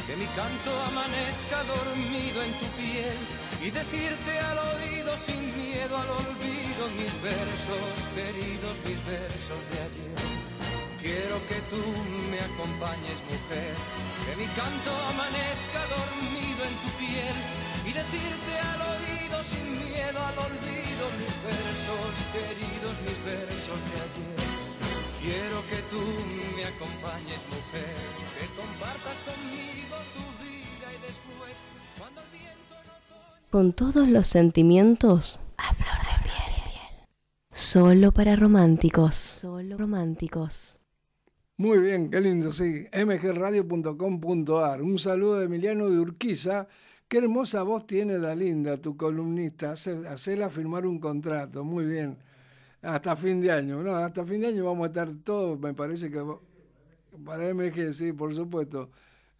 que 0.07 0.15
mi 0.15 0.27
canto 0.27 0.71
amanezca 0.91 1.57
dormido 1.65 2.41
en 2.41 2.53
tu 2.53 2.67
piel 2.77 3.17
y 3.63 3.71
decirte 3.71 4.39
al 4.39 4.57
oído 4.75 5.17
sin 5.17 5.39
miedo 5.55 5.97
al 5.97 6.09
olvido 6.09 6.83
mis 6.99 7.13
versos, 7.21 7.95
queridos 8.13 8.75
mis 8.83 8.99
versos 9.07 9.61
de 9.71 9.77
ayer. 9.87 10.19
Quiero 10.99 11.39
que 11.47 11.59
tú 11.71 11.83
me 12.31 12.39
acompañes, 12.43 13.19
mujer, 13.31 13.73
que 14.25 14.35
mi 14.35 14.47
canto 14.59 14.91
amanezca 15.15 15.81
dormido 15.95 16.61
en 16.67 16.75
tu 16.83 16.89
piel 16.99 17.37
y 17.87 17.91
decirte 17.95 18.53
al 18.67 18.81
oído 18.83 19.35
sin 19.43 19.67
miedo 19.79 20.19
al 20.19 20.37
olvido 20.43 21.03
mis 21.23 21.35
versos, 21.47 22.11
queridos 22.35 22.95
mis 23.07 23.19
versos 23.23 23.79
de 23.79 23.95
ayer. 24.03 24.39
Quiero 25.23 25.57
que 25.71 25.79
tú 25.87 26.03
me 26.59 26.65
acompañes, 26.67 27.41
mujer, 27.47 27.95
que 28.35 28.45
compartas 28.59 29.17
conmigo 29.23 29.95
tu 30.11 30.25
vida 30.43 30.87
y 30.91 30.99
después, 30.99 31.55
cuando 31.97 32.19
el 32.19 32.62
Con 33.53 33.73
todos 33.73 34.09
los 34.09 34.25
sentimientos 34.25 35.39
a 35.57 35.75
flor 35.75 35.99
de 35.99 36.23
piel. 36.23 37.05
Solo 37.51 38.11
para 38.11 38.35
románticos. 38.35 39.13
Solo 39.13 39.77
románticos. 39.77 40.81
Muy 41.57 41.77
bien, 41.77 42.09
qué 42.09 42.19
lindo, 42.19 42.51
sí. 42.51 42.87
mgradio.com.ar. 42.91 44.81
Un 44.81 44.97
saludo 44.97 45.37
de 45.37 45.45
Emiliano 45.45 45.87
de 45.87 45.99
Urquiza. 45.99 46.67
Qué 47.07 47.19
hermosa 47.19 47.61
voz 47.61 47.85
tiene 47.85 48.17
Dalinda, 48.17 48.77
tu 48.77 48.97
columnista. 48.97 49.73
Hace- 49.73 50.07
Hacela 50.07 50.49
firmar 50.49 50.87
un 50.87 50.97
contrato. 50.97 51.63
Muy 51.63 51.85
bien. 51.85 52.17
Hasta 52.81 53.15
fin 53.15 53.39
de 53.39 53.51
año, 53.51 53.83
no, 53.83 53.95
hasta 53.95 54.25
fin 54.25 54.41
de 54.41 54.47
año 54.47 54.65
vamos 54.65 54.85
a 54.85 54.87
estar 54.87 55.09
todos, 55.23 55.59
me 55.59 55.75
parece 55.75 56.09
que 56.09 56.21
para 57.23 57.47
MG, 57.53 57.93
sí, 57.93 58.13
por 58.13 58.33
supuesto. 58.33 58.89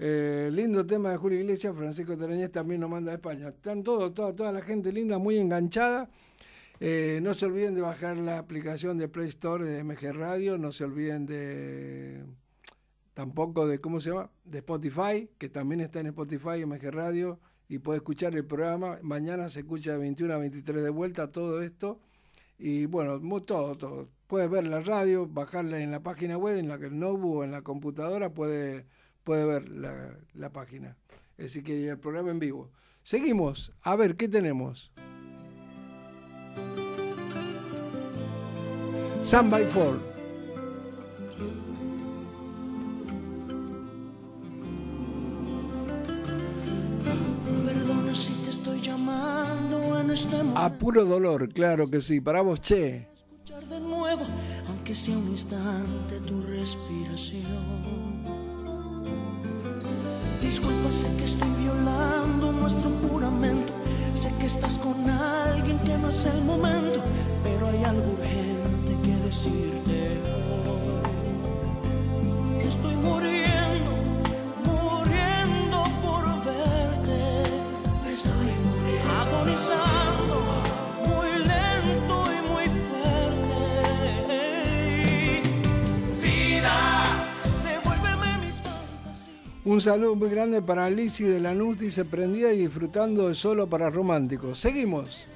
Eh, 0.05 0.49
lindo 0.51 0.85
tema 0.85 1.11
de 1.11 1.17
Julio 1.17 1.39
Iglesias, 1.39 1.73
Francisco 1.73 2.17
Tereñez 2.17 2.51
también 2.51 2.81
nos 2.81 2.89
manda 2.89 3.13
a 3.13 3.15
España. 3.15 3.47
Están 3.47 3.84
todos, 3.84 4.13
toda, 4.13 4.35
toda 4.35 4.51
la 4.51 4.61
gente 4.61 4.91
linda, 4.91 5.17
muy 5.17 5.38
enganchada. 5.38 6.09
Eh, 6.81 7.21
no 7.23 7.34
se 7.34 7.45
olviden 7.45 7.73
de 7.73 7.80
bajar 7.80 8.17
la 8.17 8.38
aplicación 8.38 8.97
de 8.97 9.07
Play 9.07 9.30
Store 9.30 9.63
de 9.63 9.81
MG 9.81 10.11
Radio, 10.11 10.57
no 10.57 10.73
se 10.73 10.84
olviden 10.84 11.25
de 11.25 12.25
tampoco 13.13 13.65
de, 13.65 13.80
¿cómo 13.80 14.01
se 14.01 14.09
llama? 14.09 14.30
De 14.43 14.57
Spotify, 14.57 15.30
que 15.38 15.47
también 15.47 15.80
está 15.80 16.01
en 16.01 16.07
Spotify, 16.07 16.65
MG 16.65 16.91
Radio, 16.91 17.39
y 17.69 17.80
puede 17.80 17.99
escuchar 17.99 18.35
el 18.35 18.43
programa. 18.43 18.99
Mañana 19.03 19.47
se 19.47 19.61
escucha 19.61 19.93
de 19.93 19.99
21 19.99 20.34
a 20.34 20.38
23 20.38 20.84
de 20.84 20.89
vuelta 20.89 21.31
todo 21.31 21.61
esto. 21.61 22.01
Y 22.59 22.88
bueno, 22.88 23.21
todo, 23.41 23.77
todo. 23.77 24.09
Puedes 24.27 24.49
ver 24.49 24.65
la 24.67 24.81
radio, 24.81 25.27
bajarla 25.27 25.80
en 25.80 25.91
la 25.91 26.03
página 26.03 26.38
web, 26.38 26.57
en 26.57 26.67
la 26.67 26.77
que 26.77 26.88
el 26.88 26.99
notebook 26.99 27.38
o 27.38 27.43
en 27.45 27.51
la 27.51 27.61
computadora 27.61 28.34
puede, 28.34 28.85
puede 29.23 29.45
ver 29.45 29.69
la, 29.69 30.17
la 30.33 30.51
página. 30.51 30.97
Así 31.37 31.63
que 31.63 31.89
el 31.89 31.99
programa 31.99 32.31
en 32.31 32.39
vivo. 32.39 32.71
Seguimos. 33.03 33.71
A 33.81 33.95
ver, 33.95 34.15
¿qué 34.15 34.27
tenemos? 34.27 34.91
Sun 39.23 39.49
by 39.49 39.65
Four. 39.65 40.13
Este. 50.13 50.35
A 50.55 50.69
puro 50.69 51.05
dolor, 51.05 51.49
claro 51.49 51.89
que 51.89 51.99
sí. 51.99 52.21
Para 52.21 52.41
vos, 52.41 52.61
che. 52.61 53.07
escuchar 53.15 53.67
de 53.67 53.79
nuevo, 53.79 54.21
aunque 54.67 54.93
sea 54.93 55.17
un 55.17 55.27
instante, 55.29 56.19
tu 56.19 56.43
respiración. 56.43 58.43
Disculpa, 60.44 60.91
sé 60.91 61.07
que 61.15 61.24
estoy 61.24 61.49
violando 61.57 62.52
nuestro 62.52 62.91
juramento. 63.02 63.72
Sé 64.14 64.30
que 64.40 64.45
estás 64.45 64.78
con 64.78 65.10
alguien 65.10 65.80
que 65.80 65.98
no 65.98 66.10
es 66.10 66.26
el 66.26 66.44
momento, 66.44 67.02
pero 67.44 67.68
hay 67.68 67.84
algo 67.86 68.11
urgente 68.11 68.91
que 69.03 69.15
decirte. 69.26 70.20
Estoy 72.60 72.95
muriendo, 72.98 73.91
muriendo 74.65 75.84
por 76.03 76.24
verte. 76.44 77.44
Estoy 78.10 78.52
muriendo, 78.68 79.11
agonizando, 79.22 79.93
Un 89.65 89.80
saludo 89.80 90.15
muy 90.15 90.30
grande 90.30 90.61
para 90.61 90.90
Lizzy 90.90 91.23
de 91.23 91.40
Lanús, 91.40 91.80
dice 91.80 92.03
prendida 92.03 92.52
y 92.52 92.57
disfrutando 92.57 93.30
de 93.30 93.34
solo 93.34 93.69
para 93.69 93.90
románticos. 93.90 94.60
Seguimos. 94.60 95.27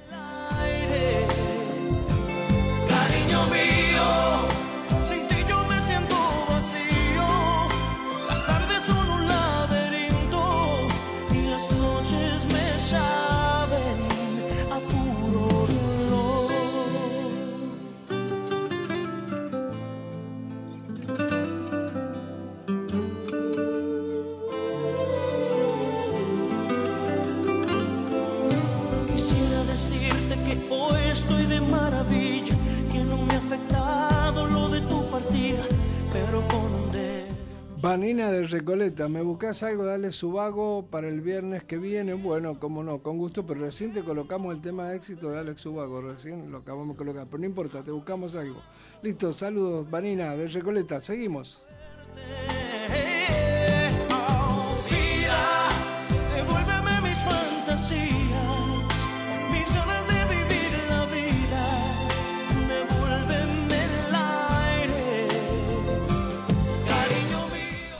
Vanina 37.80 38.32
de 38.32 38.42
Recoleta, 38.42 39.06
¿me 39.06 39.22
buscas 39.22 39.62
algo? 39.62 39.84
Dale 39.84 40.10
su 40.10 40.32
vago 40.32 40.86
para 40.90 41.06
el 41.06 41.20
viernes 41.20 41.62
que 41.62 41.78
viene. 41.78 42.14
Bueno, 42.14 42.58
como 42.58 42.82
no, 42.82 43.04
con 43.04 43.18
gusto, 43.18 43.46
pero 43.46 43.60
recién 43.60 43.92
te 43.92 44.02
colocamos 44.02 44.52
el 44.52 44.60
tema 44.60 44.88
de 44.88 44.96
éxito 44.96 45.30
de 45.30 45.38
Alex 45.38 45.60
Subago, 45.60 46.00
recién 46.00 46.50
lo 46.50 46.58
acabamos 46.58 46.88
de 46.88 46.96
colocar, 46.96 47.26
pero 47.26 47.38
no 47.38 47.46
importa, 47.46 47.84
te 47.84 47.92
buscamos 47.92 48.34
algo. 48.34 48.60
Listo, 49.00 49.32
saludos, 49.32 49.88
Vanina 49.88 50.34
de 50.34 50.48
Recoleta, 50.48 51.00
seguimos. 51.00 51.64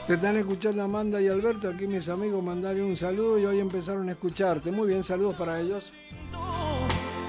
Te 0.09 0.15
están 0.15 0.37
escuchando 0.39 0.83
Amanda 0.83 1.21
y 1.21 1.29
Alberto, 1.29 1.69
aquí 1.69 1.87
mis 1.87 2.09
amigos 2.09 2.43
mandarle 2.43 2.83
un 2.83 2.97
saludo 2.97 3.39
y 3.39 3.45
hoy 3.45 3.61
empezaron 3.61 4.09
a 4.09 4.13
escucharte. 4.13 4.71
Muy 4.71 4.89
bien, 4.89 5.05
saludos 5.05 5.35
para 5.35 5.61
ellos. 5.61 5.93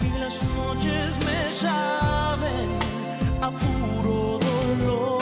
Y 0.01 0.17
las 0.17 0.41
noches 0.55 1.17
me 1.25 1.51
saben 1.51 2.69
a 3.41 3.51
puro 3.51 4.39
dolor. 4.39 5.21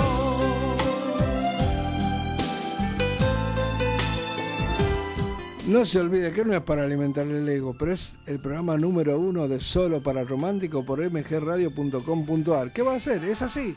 No 5.66 5.84
se 5.84 6.00
olvide 6.00 6.32
que 6.32 6.46
no 6.46 6.54
es 6.54 6.62
para 6.62 6.84
alimentar 6.84 7.26
el 7.26 7.50
ego, 7.50 7.76
pero 7.76 7.92
es 7.92 8.20
el 8.28 8.38
programa 8.38 8.78
número 8.78 9.18
uno 9.18 9.48
de 9.48 9.60
Solo 9.60 10.00
para 10.00 10.24
Romántico 10.24 10.86
por 10.86 11.00
mgradio.com.ar. 11.00 12.72
¿Qué 12.72 12.84
va 12.84 12.94
a 12.94 12.98
hacer? 12.98 13.24
Es 13.24 13.42
así. 13.42 13.76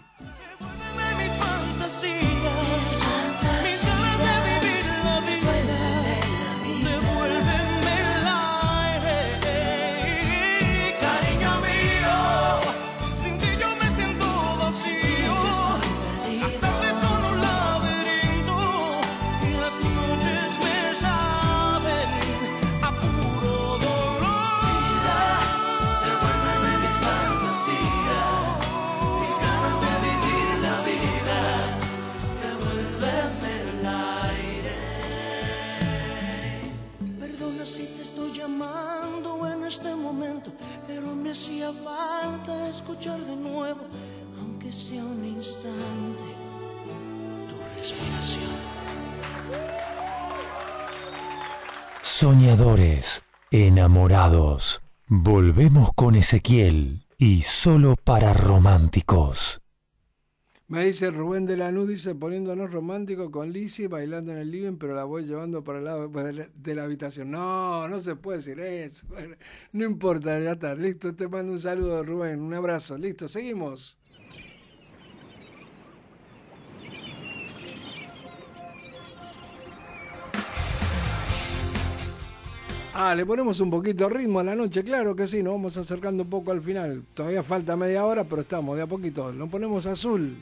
Soñadores, 52.20 53.24
enamorados. 53.51 54.82
Volvemos 55.09 55.88
con 55.94 56.14
Ezequiel 56.14 57.06
y 57.16 57.40
solo 57.40 57.94
para 57.97 58.34
románticos. 58.34 59.62
Me 60.68 60.84
dice 60.84 61.10
Rubén 61.10 61.47
de 61.47 61.56
Lanús, 61.56 61.88
dice 61.88 62.14
poniéndonos 62.14 62.72
románticos 62.72 63.30
con 63.30 63.51
Lizzie 63.51 63.88
bailando 63.88 64.32
en 64.32 64.36
el 64.36 64.51
living, 64.51 64.76
pero 64.76 64.94
la 64.94 65.05
voy 65.05 65.24
llevando 65.24 65.64
para 65.64 65.78
el 65.78 65.86
lado 65.86 66.09
de 66.09 66.32
la, 66.34 66.48
de 66.55 66.74
la 66.74 66.84
habitación. 66.84 67.30
No, 67.30 67.88
no 67.88 68.02
se 68.02 68.16
puede 68.16 68.36
decir 68.36 68.60
eso. 68.60 69.06
No 69.72 69.86
importa, 69.86 70.38
ya 70.40 70.52
está. 70.52 70.74
Listo, 70.74 71.14
te 71.14 71.26
mando 71.26 71.52
un 71.52 71.59
saludo, 71.59 72.05
Rubén. 72.05 72.42
Un 72.42 72.52
abrazo. 72.52 72.98
Listo, 72.98 73.28
seguimos. 73.28 73.98
Ah, 82.92 83.14
le 83.14 83.24
ponemos 83.24 83.60
un 83.60 83.70
poquito 83.70 84.08
de 84.08 84.14
ritmo 84.14 84.40
a 84.40 84.44
la 84.44 84.56
noche, 84.56 84.82
claro 84.82 85.14
que 85.14 85.26
sí, 85.26 85.42
nos 85.42 85.54
vamos 85.54 85.76
acercando 85.76 86.24
un 86.24 86.30
poco 86.30 86.50
al 86.50 86.60
final. 86.60 87.04
Todavía 87.14 87.42
falta 87.42 87.76
media 87.76 88.04
hora, 88.04 88.24
pero 88.24 88.42
estamos 88.42 88.76
de 88.76 88.82
a 88.82 88.86
poquito. 88.86 89.32
Lo 89.32 89.46
ponemos 89.46 89.86
azul. 89.86 90.36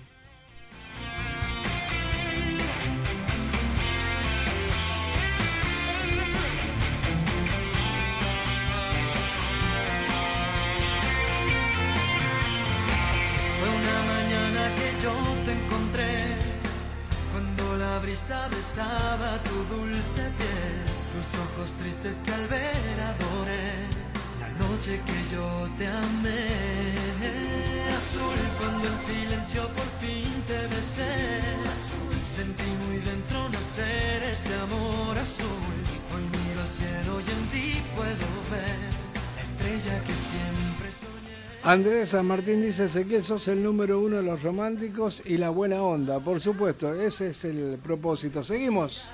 besaba 18.51 19.39
tu 19.45 19.75
dulce 19.75 20.23
piel, 20.39 20.88
tus 21.19 21.35
ojos 21.35 21.73
tristes 21.81 22.23
que 22.25 22.33
al 22.33 22.47
ver 22.47 22.97
adoré, 23.13 23.75
la 24.39 24.51
noche 24.63 25.01
que 25.05 25.19
yo 25.35 25.69
te 25.77 25.87
amé. 25.89 26.47
Azul 27.97 28.39
cuando 28.59 28.87
en 28.87 28.99
silencio 28.99 29.63
por 29.79 29.91
fin 29.99 30.31
te 30.47 30.61
besé, 30.75 31.15
azul 31.75 32.19
sentí 32.23 32.71
muy 32.87 32.99
dentro 32.99 33.49
nacer 33.49 34.23
este 34.31 34.55
amor 34.55 35.19
azul. 35.19 35.75
Hoy 36.15 36.23
miro 36.39 36.61
al 36.61 36.69
cielo 36.69 37.13
y 37.27 37.29
en 37.37 37.45
ti 37.51 37.83
puedo 37.97 38.29
ver 38.53 38.79
la 39.35 39.43
estrella 39.43 40.05
que 40.05 40.15
siempre 40.15 40.93
soñé. 40.93 41.39
Andrés 41.65 42.11
San 42.11 42.27
Martín 42.27 42.63
dice 42.63 42.85
Ezequiel, 42.85 43.25
sos 43.25 43.49
el 43.49 43.61
número 43.61 43.99
uno 43.99 44.19
de 44.19 44.23
los 44.23 44.41
románticos 44.45 45.23
y 45.25 45.37
la 45.37 45.51
buena 45.51 45.83
onda. 45.83 46.21
Por 46.21 46.41
supuesto, 46.41 46.95
ese 46.95 47.31
es 47.31 47.45
el 47.45 47.79
propósito. 47.83 48.45
Seguimos. 48.45 49.11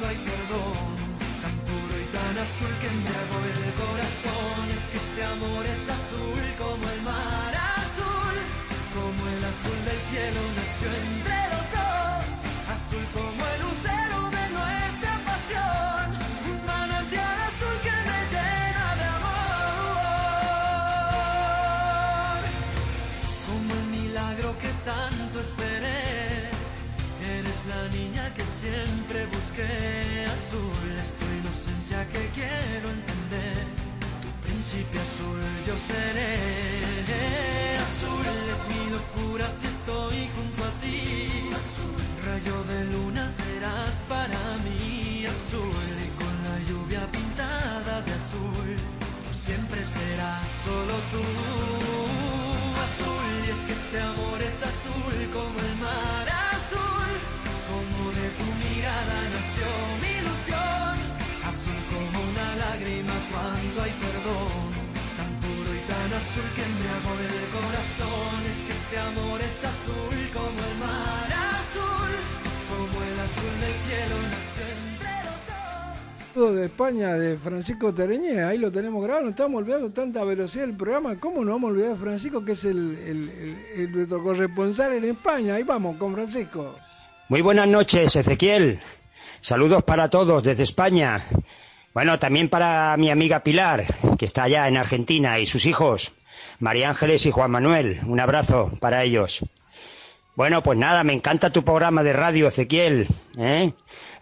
Cuando 0.00 0.08
hay 0.08 0.16
perdón, 0.24 0.96
tan 1.42 1.56
puro 1.68 1.94
y 2.00 2.06
tan 2.08 2.38
azul 2.38 2.72
que 2.80 2.86
embriagó 2.88 3.36
el 3.52 3.74
corazón. 3.74 4.64
Es 4.76 4.84
que 4.90 4.96
este 4.96 5.24
amor 5.24 5.66
es 5.66 5.88
azul 5.88 6.44
como 6.58 6.84
el 6.94 7.02
mar 7.02 7.52
azul, 7.76 8.36
como 8.96 9.20
el 9.28 9.44
azul 9.44 9.80
del 9.84 10.00
cielo 10.08 10.40
nació 10.56 10.88
entre 11.04 11.38
los 11.52 11.66
dos, 11.76 12.24
azul 12.76 13.04
como 13.12 13.40
el 13.54 13.59
seré. 35.90 36.34
Azul 37.86 38.26
es 38.54 38.60
mi 38.70 38.82
locura 38.96 39.46
si 39.58 39.66
estoy 39.74 40.18
junto 40.36 40.60
a 40.70 40.72
ti. 40.82 41.50
Azul, 41.62 42.02
rayo 42.26 42.56
de 42.70 42.80
luna 42.92 43.24
serás 43.28 43.94
para 44.08 44.40
mí. 44.64 45.26
Azul 45.36 45.94
y 46.06 46.10
con 46.20 46.34
la 46.46 46.56
lluvia 46.68 47.02
pintada 47.16 47.94
de 48.06 48.12
azul, 48.12 48.70
por 49.24 49.34
siempre 49.34 49.80
serás 49.84 50.46
solo 50.64 50.94
tú 51.12 51.24
azul 52.90 53.32
y 53.46 53.50
es 53.50 53.60
que 53.66 53.72
este 53.72 54.00
amor 54.00 54.38
es 54.42 54.58
azul 54.72 55.16
como 55.32 55.56
el 55.68 55.74
mar 55.86 56.19
azul 66.20 66.44
que 66.54 66.62
embriagó 66.62 67.12
el 67.20 67.46
corazón 67.50 68.40
es 68.50 68.58
que 68.66 68.72
este 68.72 68.98
amor 68.98 69.40
es 69.40 69.64
azul 69.64 70.18
como 70.32 70.58
el 70.68 70.78
mar 70.78 71.28
azul 71.50 72.14
como 72.68 73.02
el 73.04 73.20
azul 73.20 73.60
del 73.60 73.72
cielo 73.72 74.16
nació 74.30 74.64
entre 74.84 75.08
los 75.24 75.40
Saludo 76.34 76.54
de 76.54 76.66
España 76.66 77.14
de 77.14 77.36
Francisco 77.38 77.92
Tereñé, 77.92 78.42
ahí 78.44 78.58
lo 78.58 78.70
tenemos 78.70 79.02
grabado, 79.02 79.24
no 79.24 79.30
estamos 79.30 79.58
olvidando 79.58 79.90
tanta 79.90 80.22
velocidad 80.24 80.66
del 80.66 80.76
programa, 80.76 81.18
¿cómo 81.18 81.44
no 81.44 81.52
vamos 81.52 81.68
a 81.68 81.72
olvidar 81.72 81.90
de 81.90 81.96
Francisco 81.96 82.44
que 82.44 82.52
es 82.52 82.64
el, 82.64 82.78
el- 82.98 83.30
el- 83.30 83.80
el- 83.80 83.92
nuestro 83.92 84.22
corresponsal 84.22 84.92
en 84.94 85.04
España? 85.06 85.54
Ahí 85.56 85.64
vamos 85.64 85.96
con 85.96 86.14
Francisco. 86.14 86.76
Muy 87.28 87.40
buenas 87.40 87.66
noches, 87.66 88.14
Ezequiel. 88.14 88.80
Saludos 89.40 89.82
para 89.84 90.08
todos 90.10 90.42
desde 90.42 90.62
España. 90.64 91.20
Bueno, 91.92 92.18
también 92.18 92.48
para 92.48 92.96
mi 92.96 93.10
amiga 93.10 93.42
Pilar, 93.42 93.84
que 94.18 94.24
está 94.24 94.44
allá 94.44 94.68
en 94.68 94.76
Argentina, 94.76 95.38
y 95.38 95.46
sus 95.46 95.66
hijos, 95.66 96.12
María 96.60 96.88
Ángeles 96.90 97.26
y 97.26 97.30
Juan 97.30 97.50
Manuel. 97.50 98.00
Un 98.06 98.20
abrazo 98.20 98.70
para 98.80 99.02
ellos. 99.02 99.40
Bueno, 100.36 100.62
pues 100.62 100.78
nada, 100.78 101.02
me 101.04 101.12
encanta 101.12 101.50
tu 101.50 101.64
programa 101.64 102.02
de 102.02 102.12
radio, 102.12 102.46
Ezequiel. 102.48 103.08
¿eh? 103.36 103.72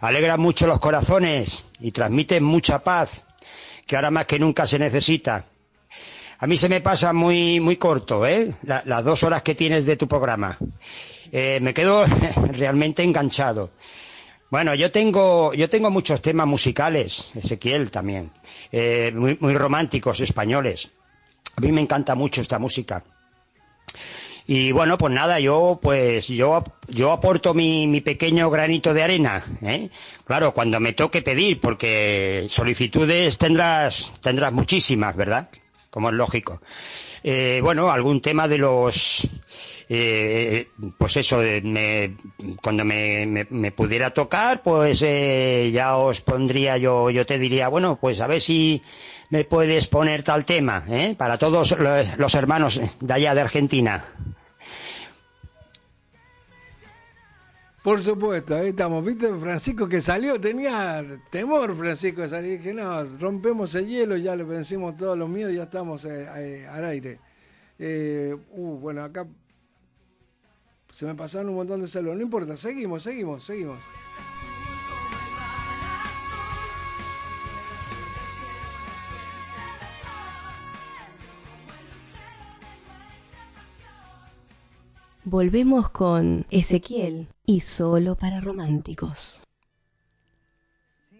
Alegra 0.01 0.37
mucho 0.37 0.65
los 0.67 0.79
corazones 0.79 1.65
y 1.79 1.91
transmite 1.91 2.41
mucha 2.41 2.79
paz, 2.79 3.25
que 3.85 3.95
ahora 3.95 4.09
más 4.11 4.25
que 4.25 4.39
nunca 4.39 4.65
se 4.65 4.79
necesita. 4.79 5.45
A 6.39 6.47
mí 6.47 6.57
se 6.57 6.69
me 6.69 6.81
pasa 6.81 7.13
muy, 7.13 7.59
muy 7.59 7.75
corto, 7.75 8.25
¿eh? 8.25 8.53
La- 8.63 8.81
las 8.85 9.03
dos 9.03 9.23
horas 9.23 9.43
que 9.43 9.55
tienes 9.55 9.85
de 9.85 9.97
tu 9.97 10.07
programa. 10.07 10.57
Eh, 11.31 11.59
me 11.61 11.73
quedo 11.73 12.05
realmente 12.53 13.03
enganchado. 13.03 13.69
Bueno, 14.49 14.73
yo 14.73 14.91
tengo, 14.91 15.53
yo 15.53 15.69
tengo 15.69 15.91
muchos 15.91 16.21
temas 16.21 16.47
musicales, 16.47 17.31
Ezequiel 17.35 17.91
también, 17.91 18.31
eh, 18.71 19.11
muy, 19.15 19.37
muy 19.39 19.53
románticos 19.55 20.19
españoles. 20.21 20.89
A 21.55 21.61
mí 21.61 21.71
me 21.71 21.81
encanta 21.81 22.15
mucho 22.15 22.41
esta 22.41 22.57
música. 22.57 23.03
Y 24.47 24.71
bueno, 24.71 24.97
pues 24.97 25.13
nada, 25.13 25.39
yo 25.39 25.79
pues 25.79 26.27
yo, 26.27 26.63
yo 26.87 27.11
aporto 27.11 27.53
mi, 27.53 27.85
mi 27.85 28.01
pequeño 28.01 28.49
granito 28.49 28.95
de 28.95 29.03
arena, 29.03 29.45
¿eh? 29.61 29.89
Claro, 30.25 30.55
cuando 30.55 30.79
me 30.79 30.93
toque 30.93 31.21
pedir, 31.21 31.59
porque 31.59 32.47
solicitudes 32.49 33.37
tendrás, 33.37 34.11
tendrás 34.21 34.51
muchísimas, 34.51 35.15
¿verdad? 35.15 35.49
Como 35.91 36.09
es 36.09 36.15
lógico. 36.15 36.59
Eh, 37.23 37.59
bueno, 37.61 37.91
algún 37.91 38.21
tema 38.21 38.47
de 38.47 38.57
los, 38.57 39.27
eh, 39.91 40.69
pues 40.97 41.17
eso, 41.17 41.39
de- 41.39 41.61
me- 41.61 42.15
cuando 42.61 42.85
me, 42.85 43.25
me- 43.25 43.47
me 43.49 43.71
pudiera 43.71 44.13
tocar, 44.13 44.61
pues 44.61 45.01
eh, 45.05 45.71
ya 45.73 45.97
os 45.97 46.21
pondría 46.21 46.77
yo, 46.77 47.09
yo 47.09 47.25
te 47.25 47.39
diría, 47.39 47.67
bueno, 47.69 47.97
pues 47.99 48.21
a 48.21 48.27
ver 48.27 48.39
si 48.41 48.81
me 49.31 49.43
puedes 49.45 49.87
poner 49.87 50.23
tal 50.23 50.45
tema, 50.45 50.85
¿eh? 50.89 51.15
Para 51.17 51.37
todos 51.39 51.77
lo- 51.79 52.03
los 52.17 52.35
hermanos 52.35 52.79
de 52.99 53.13
allá 53.13 53.33
de 53.35 53.41
Argentina. 53.41 54.05
Por 57.83 58.01
supuesto, 58.01 58.55
ahí 58.55 58.69
estamos. 58.69 59.03
¿Viste? 59.05 59.33
Francisco 59.39 59.87
que 59.87 60.01
salió, 60.01 60.39
tenía 60.39 61.03
temor 61.31 61.75
Francisco 61.77 62.21
de 62.21 62.29
salir. 62.29 62.57
Dije, 62.57 62.73
no, 62.73 63.03
rompemos 63.19 63.73
el 63.73 63.87
hielo, 63.87 64.17
ya 64.17 64.35
le 64.35 64.43
vencimos 64.43 64.97
todos 64.97 65.17
los 65.17 65.29
miedos, 65.29 65.53
ya 65.55 65.63
estamos 65.63 66.03
eh, 66.05 66.27
eh, 66.35 66.67
al 66.69 66.83
aire. 66.85 67.19
Eh, 67.79 68.35
uh, 68.51 68.77
bueno, 68.79 69.03
acá 69.05 69.25
se 70.99 71.05
me 71.05 71.15
pasaron 71.15 71.51
un 71.51 71.55
montón 71.55 71.79
de 71.79 71.87
saludos. 71.87 72.17
No 72.17 72.23
importa, 72.23 72.57
seguimos, 72.57 73.03
seguimos, 73.03 73.45
seguimos. 73.45 73.79
Volvemos 85.23 85.89
con 85.89 86.45
Ezequiel 86.49 87.29
y 87.45 87.61
solo 87.61 88.15
para 88.15 88.41
románticos. 88.41 89.39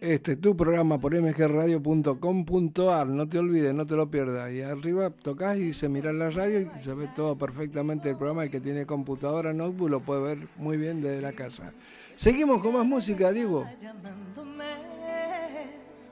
Este 0.02 0.38
tu 0.38 0.56
programa 0.56 0.98
por 0.98 1.14
mgradio.com.ar, 1.14 3.10
no 3.10 3.28
te 3.28 3.38
olvides, 3.38 3.74
no 3.74 3.86
te 3.86 3.98
lo 3.98 4.10
pierdas. 4.10 4.50
Y 4.50 4.62
arriba 4.62 5.10
tocas 5.10 5.58
y 5.58 5.66
dice 5.66 5.90
mirar 5.90 6.14
la 6.14 6.30
radio 6.30 6.62
y 6.62 6.70
se 6.80 6.94
ve 6.94 7.10
todo 7.14 7.38
perfectamente 7.38 8.10
el 8.12 8.16
programa. 8.16 8.46
El 8.46 8.50
que 8.50 8.62
tiene 8.62 8.86
computadora, 8.86 9.52
notebook, 9.52 9.90
lo 9.90 10.00
puede 10.00 10.22
ver 10.22 10.48
muy 10.56 10.78
bien 10.78 11.02
desde 11.02 11.22
la 11.22 11.34
casa. 11.34 11.74
Seguimos 12.16 12.62
con 12.62 12.76
más 12.76 12.86
música, 12.86 13.30
Diego. 13.32 13.66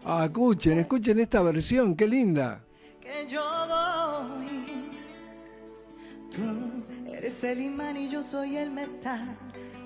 Ah, 0.04 0.26
escuchen, 0.26 0.80
escuchen 0.80 1.20
esta 1.20 1.42
versión, 1.42 1.96
qué 1.96 2.08
linda. 2.08 2.66
que 3.00 3.26
yo 3.30 3.42
doy. 3.68 4.92
Tú 6.30 6.42
eres 7.14 7.42
el 7.46 7.62
imán 7.62 7.96
y 7.96 8.10
yo 8.10 8.22
soy 8.22 8.58
el 8.58 8.70
metal. 8.70 9.38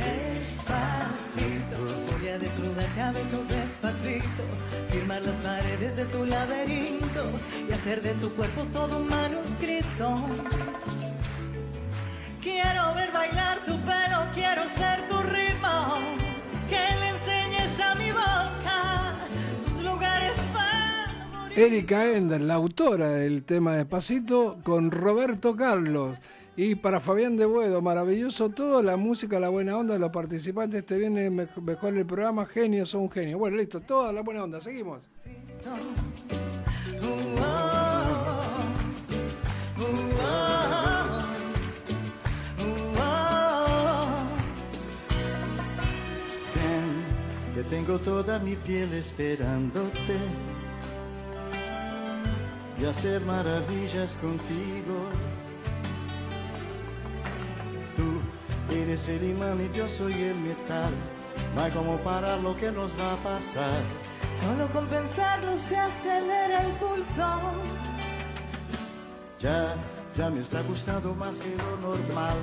Despacito, 0.00 1.78
voy 2.12 2.28
a 2.28 2.38
desnudarte 2.38 3.00
a 3.00 3.12
besos 3.12 3.48
despacito, 3.48 4.42
firmar 4.90 5.22
las 5.22 5.36
paredes 5.36 5.96
de 5.96 6.04
tu 6.06 6.24
laberinto 6.24 7.24
y 7.68 7.72
hacer 7.72 8.00
de 8.02 8.14
tu 8.14 8.30
cuerpo 8.34 8.62
todo 8.72 8.98
un 8.98 9.08
manuscrito. 9.08 10.14
Quiero 12.42 12.94
ver 12.94 13.12
bailar 13.12 13.58
tu 13.64 13.76
pelo, 13.80 14.24
quiero 14.34 14.62
ser 14.78 15.06
tu 15.08 15.18
ritmo, 15.22 15.98
que 16.70 16.78
le 17.00 17.08
enseñes 17.10 17.80
a 17.80 17.94
mi 17.96 18.10
boca 18.10 19.14
tus 19.66 19.84
lugares 19.84 20.32
favoritos. 20.54 21.58
Erika 21.58 22.06
Ender, 22.06 22.40
la 22.40 22.54
autora 22.54 23.10
del 23.10 23.44
tema 23.44 23.76
Despacito, 23.76 24.58
con 24.62 24.90
Roberto 24.90 25.54
Carlos. 25.54 26.16
Y 26.56 26.74
para 26.74 27.00
Fabián 27.00 27.36
de 27.36 27.46
Buedo, 27.46 27.80
maravilloso 27.80 28.50
todo, 28.50 28.82
la 28.82 28.96
música, 28.96 29.40
la 29.40 29.48
buena 29.48 29.78
onda 29.78 29.98
los 29.98 30.10
participantes. 30.10 30.84
Te 30.84 30.98
viene 30.98 31.30
me- 31.30 31.48
mejor 31.62 31.96
el 31.96 32.04
programa, 32.04 32.44
genios, 32.44 32.90
son 32.90 33.02
un 33.02 33.10
genio. 33.10 33.38
Bueno, 33.38 33.56
listo, 33.56 33.80
toda 33.80 34.12
la 34.12 34.20
buena 34.22 34.44
onda, 34.44 34.60
seguimos. 34.60 35.08
Ven, 46.54 47.64
tengo 47.68 47.98
toda 47.98 48.38
mi 48.38 48.56
piel 48.56 48.92
esperándote 48.94 50.16
y 52.80 52.84
hacer 52.84 53.20
maravillas 53.22 54.16
contigo. 54.16 55.08
Eres 58.90 59.08
el 59.08 59.30
imán 59.30 59.58
y 59.60 59.70
yo 59.76 59.88
soy 59.88 60.14
el 60.14 60.36
metal. 60.40 60.92
No 61.54 61.62
hay 61.62 61.70
como 61.70 61.96
parar 61.98 62.40
lo 62.40 62.56
que 62.56 62.72
nos 62.72 62.90
va 62.98 63.12
a 63.12 63.16
pasar. 63.16 63.82
Solo 64.40 64.66
con 64.72 64.88
pensarlo 64.88 65.56
se 65.58 65.76
acelera 65.76 66.64
el 66.64 66.72
pulso. 66.72 67.28
Ya, 69.38 69.76
ya 70.16 70.28
me 70.30 70.40
está 70.40 70.60
gustando 70.62 71.14
más 71.14 71.38
que 71.38 71.54
lo 71.56 71.76
normal. 71.88 72.36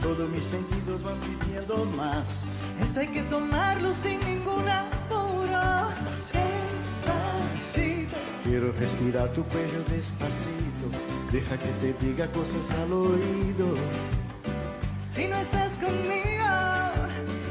Todos 0.00 0.30
mis 0.30 0.44
sentidos 0.44 1.02
van 1.02 1.18
pidiendo 1.20 1.84
más. 1.96 2.54
Esto 2.80 3.00
hay 3.00 3.08
que 3.08 3.22
tomarlo 3.24 3.92
sin 3.92 4.18
ningún 4.24 4.66
apuro. 4.66 5.88
Despacito. 5.88 6.32
Quiero 8.44 8.72
respirar 8.72 9.30
tu 9.32 9.44
cuello 9.44 9.84
despacito. 9.90 10.86
Deja 11.30 11.58
que 11.58 11.68
te 11.82 11.92
diga 12.04 12.26
cosas 12.28 12.70
al 12.80 12.92
oído. 12.92 13.74
Si 15.14 15.26
no 15.28 15.36
estás 15.36 15.70
conmigo, 15.78 16.42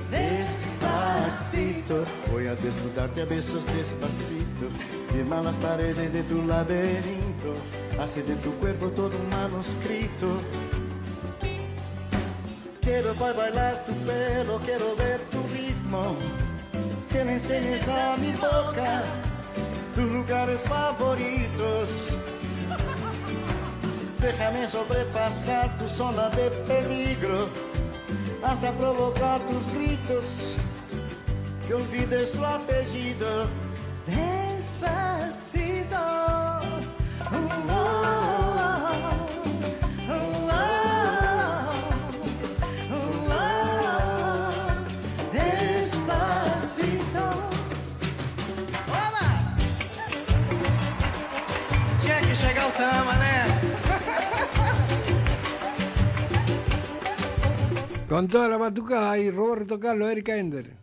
Despacito, 0.09 2.03
voy 2.31 2.47
a 2.47 2.55
desnudarte 2.55 3.21
a 3.21 3.25
besos 3.25 3.65
despacito. 3.67 4.67
Firma 5.13 5.41
las 5.41 5.55
paredes 5.57 6.11
de 6.13 6.23
tu 6.23 6.41
laberinto. 6.43 7.55
Hace 7.99 8.23
de 8.23 8.35
tu 8.37 8.51
cuerpo 8.55 8.87
todo 8.89 9.11
un 9.15 9.29
manuscrito. 9.29 10.27
Quiero 12.81 13.13
ba- 13.15 13.33
bailar 13.33 13.85
tu 13.85 13.93
pelo, 14.05 14.59
quiero 14.65 14.95
ver 14.95 15.19
tu 15.31 15.41
ritmo. 15.53 16.15
Que 17.11 17.23
me 17.23 17.33
enseñes 17.33 17.87
a 17.87 18.17
mi 18.17 18.31
boca 18.33 19.03
tus 19.95 20.05
lugares 20.11 20.61
favoritos. 20.63 22.09
Déjame 24.21 24.67
sobrepasar 24.67 25.75
tu 25.79 25.87
zona 25.87 26.29
de 26.29 26.51
peligro 26.67 27.49
hasta 28.43 28.71
provocar 28.73 29.39
tus 29.41 29.65
gritos. 29.73 30.55
Que 31.67 31.73
olvides 31.73 32.31
tu 32.31 32.45
apellido. 32.45 33.47
Despacito. 34.05 34.61
Uh, 37.31 37.33
oh, 37.33 37.69
uh, 52.79 53.20
Con 58.11 58.27
toda 58.27 58.49
la 58.49 58.57
batucada 58.57 59.11
ahí, 59.13 59.31
Roberto 59.31 59.79
Carlos, 59.79 60.11
Erika 60.11 60.35
Ender. 60.35 60.80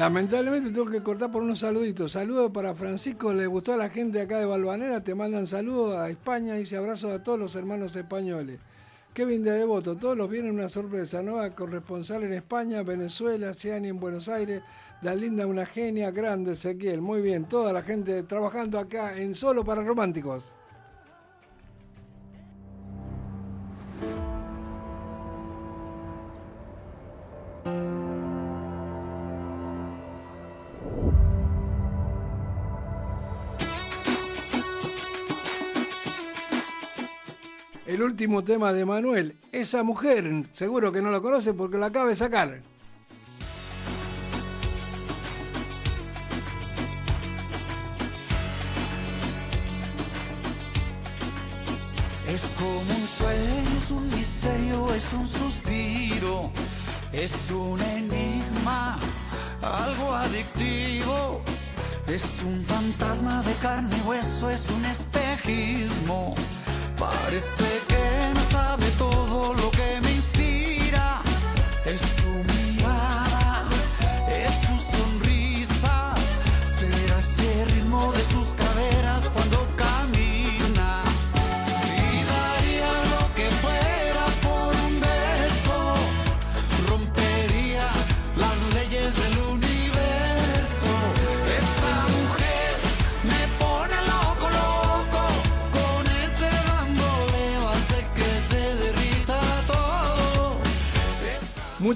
Lamentablemente 0.00 0.70
tengo 0.70 0.86
que 0.86 1.02
cortar 1.02 1.30
por 1.30 1.42
unos 1.42 1.58
saluditos. 1.58 2.12
Saludos 2.12 2.50
para 2.52 2.72
Francisco, 2.72 3.34
le 3.34 3.46
gustó 3.46 3.74
a 3.74 3.76
la 3.76 3.90
gente 3.90 4.18
acá 4.18 4.38
de 4.38 4.46
Balvanera, 4.46 5.04
te 5.04 5.14
mandan 5.14 5.46
saludos 5.46 5.98
a 5.98 6.08
España 6.08 6.58
y 6.58 6.74
abrazos 6.74 7.12
a 7.12 7.22
todos 7.22 7.38
los 7.38 7.54
hermanos 7.54 7.94
españoles. 7.94 8.60
Kevin 9.12 9.44
de 9.44 9.50
Devoto, 9.50 9.96
todos 9.96 10.16
los 10.16 10.30
vienen 10.30 10.54
una 10.54 10.70
sorpresa, 10.70 11.20
nueva 11.20 11.50
corresponsal 11.50 12.22
en 12.22 12.32
España, 12.32 12.82
Venezuela, 12.82 13.52
Ciani 13.52 13.88
en 13.88 14.00
Buenos 14.00 14.30
Aires, 14.30 14.62
la 15.02 15.14
linda 15.14 15.46
una 15.46 15.66
genia 15.66 16.10
grande, 16.10 16.52
Ezequiel, 16.52 17.02
muy 17.02 17.20
bien, 17.20 17.44
toda 17.44 17.70
la 17.70 17.82
gente 17.82 18.22
trabajando 18.22 18.78
acá 18.78 19.18
en 19.18 19.34
Solo 19.34 19.66
para 19.66 19.82
Románticos. 19.82 20.54
El 37.90 38.04
último 38.04 38.44
tema 38.44 38.72
de 38.72 38.86
Manuel, 38.86 39.36
esa 39.50 39.82
mujer, 39.82 40.46
seguro 40.52 40.92
que 40.92 41.02
no 41.02 41.10
lo 41.10 41.20
conoce 41.20 41.54
porque 41.54 41.76
lo 41.76 41.86
acaba 41.86 42.08
de 42.08 42.14
sacar. 42.14 42.60
Es 52.28 52.48
como 52.56 52.78
un 52.78 53.06
sueño, 53.08 53.76
es 53.76 53.90
un 53.90 54.08
misterio, 54.16 54.94
es 54.94 55.12
un 55.12 55.26
suspiro, 55.26 56.52
es 57.12 57.50
un 57.50 57.80
enigma, 57.80 59.00
algo 59.62 60.14
adictivo. 60.14 61.42
Es 62.06 62.40
un 62.44 62.64
fantasma 62.64 63.42
de 63.42 63.54
carne 63.54 63.96
y 63.96 64.08
hueso, 64.08 64.48
es 64.48 64.70
un 64.70 64.84
espejismo. 64.84 66.36
Parece 67.00 67.64
que 67.88 68.34
no 68.34 68.44
sabe 68.44 68.84
todo 68.98 69.54
lo 69.54 69.70
que 69.70 70.00
me 70.02 70.12
inspira. 70.12 71.22
Es 71.86 72.02
su 72.02 72.28
mirada, 72.52 73.66
es 74.28 74.54
su 74.66 74.76
sonrisa. 74.96 76.12
Será 76.66 77.18
ese 77.18 77.64
ritmo 77.64 78.12
de 78.12 78.22
sus 78.22 78.48
caderas 78.48 79.30
cuando 79.30 79.69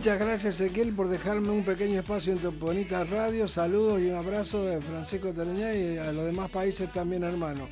Muchas 0.04 0.20
gracias 0.20 0.60
Ezequiel 0.60 0.92
por 0.92 1.08
dejarme 1.08 1.48
un 1.48 1.64
pequeño 1.64 1.98
espacio 1.98 2.34
en 2.34 2.38
tu 2.38 2.52
bonita 2.52 3.04
radio. 3.04 3.48
Saludos 3.48 4.02
y 4.02 4.10
un 4.10 4.16
abrazo 4.16 4.62
de 4.62 4.78
Francisco 4.82 5.32
Teleñá 5.32 5.72
y 5.72 5.96
a 5.96 6.12
los 6.12 6.26
demás 6.26 6.50
países 6.50 6.92
también, 6.92 7.24
hermano. 7.24 7.66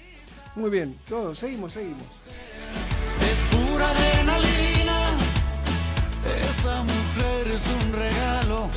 Muy 0.56 0.70
bien, 0.70 0.96
todos, 1.06 1.38
seguimos, 1.38 1.74
seguimos. 1.74 2.04
Pura 3.50 3.86
adrenalina. 3.86 5.10
Esa 6.48 6.82
mujer 6.82 7.48
es 7.52 7.66
un 7.66 7.92
regalo. 7.92 8.70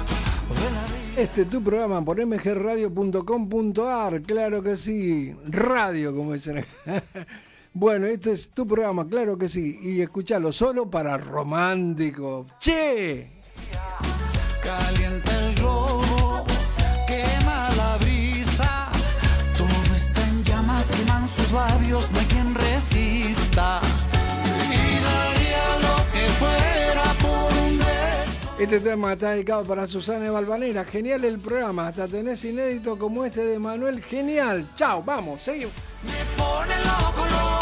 de 0.50 0.72
la 0.76 0.84
vida. 0.88 1.22
Este 1.22 1.44
es 1.44 1.50
tu 1.50 1.64
programa 1.64 2.04
por 2.04 2.26
mgradio.com.ar, 2.26 4.22
claro 4.24 4.62
que 4.62 4.76
sí, 4.76 5.34
radio, 5.48 6.14
como 6.14 6.34
dicen 6.34 6.58
acá. 6.58 6.68
Bueno, 7.78 8.06
este 8.08 8.32
es 8.32 8.52
tu 8.52 8.66
programa, 8.66 9.06
claro 9.06 9.38
que 9.38 9.50
sí. 9.50 9.78
Y 9.82 10.00
escuchalo 10.00 10.54
solo 10.54 10.90
para 10.90 11.18
romántico. 11.18 12.46
¡Che! 12.58 13.35
Calienta 14.64 15.32
el 15.46 15.56
robo, 15.58 16.44
quema 17.08 17.70
la 17.76 17.98
brisa. 17.98 18.90
Todo 19.58 19.96
está 19.96 20.22
en 20.28 20.44
llamas, 20.44 20.92
queman 20.92 21.28
sus 21.28 21.52
labios, 21.52 22.12
no 22.12 22.20
hay 22.20 22.26
quien 22.26 22.56
resista. 22.56 23.80
Y 24.72 25.04
daría 25.04 25.66
lo 25.82 25.96
que 26.12 26.28
fuera 26.40 27.14
por 27.22 27.54
un 27.60 27.78
beso. 27.78 28.56
Este 28.60 28.80
tema 28.80 29.14
está 29.14 29.32
dedicado 29.32 29.64
para 29.64 29.86
Susana 29.86 30.32
Balvanera. 30.32 30.86
Genial 30.86 31.24
el 31.26 31.40
programa. 31.40 31.88
Hasta 31.88 32.08
tenés 32.08 32.44
inédito 32.46 32.98
como 32.98 33.26
este 33.26 33.46
de 33.46 33.60
Manuel. 33.60 34.04
Genial. 34.04 34.70
Chao, 34.76 35.04
vamos, 35.04 35.44
seguimos. 35.44 35.74
pone 36.38 36.76
loco, 36.86 37.26
loco 37.26 37.55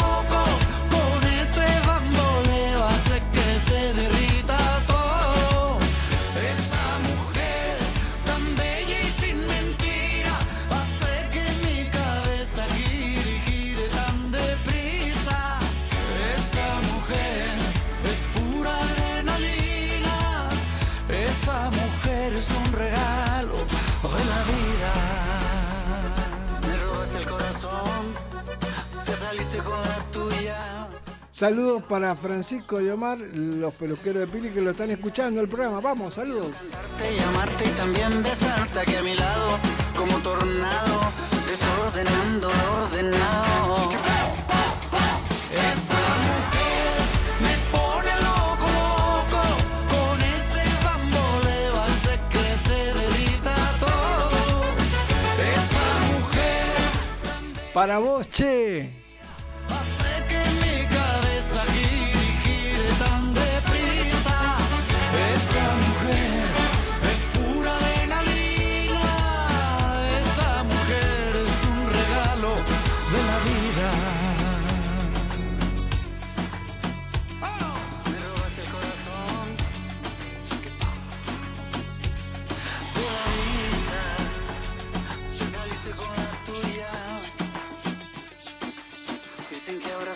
Saludos 31.34 31.82
para 31.88 32.14
Francisco 32.14 32.80
y 32.80 32.88
Omar, 32.88 33.18
los 33.18 33.74
peluqueros 33.74 34.20
de 34.20 34.26
Pili 34.28 34.50
que 34.50 34.60
lo 34.60 34.70
están 34.70 34.92
escuchando 34.92 35.40
el 35.40 35.48
programa. 35.48 35.80
Vamos, 35.80 36.14
saludos. 36.14 36.52
Te 36.96 37.16
llamarte 37.16 37.64
y 37.64 37.70
también 37.70 38.22
besarte 38.22 38.78
aquí 38.78 38.94
a 38.94 39.02
mi 39.02 39.16
lado, 39.16 39.58
como 39.96 40.16
tornado, 40.18 41.00
desordenando 41.50 42.46
lo 42.46 42.84
ordenado. 42.84 43.90
Esa 45.50 46.02
mujer 46.28 47.02
me 47.42 47.54
pone 47.72 48.12
loco, 48.22 48.68
loco, 48.78 49.42
con 49.90 50.20
ese 50.22 50.62
bamboleo 50.84 51.82
hace 51.82 52.14
que 52.30 52.46
se 52.62 52.78
derrita 52.94 53.56
todo. 53.80 54.62
Esa 55.52 55.86
mujer 56.12 57.72
Para 57.74 57.98
vos, 57.98 58.28
che. 58.30 59.03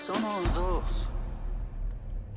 Somos 0.09 0.55
dos. 0.55 1.09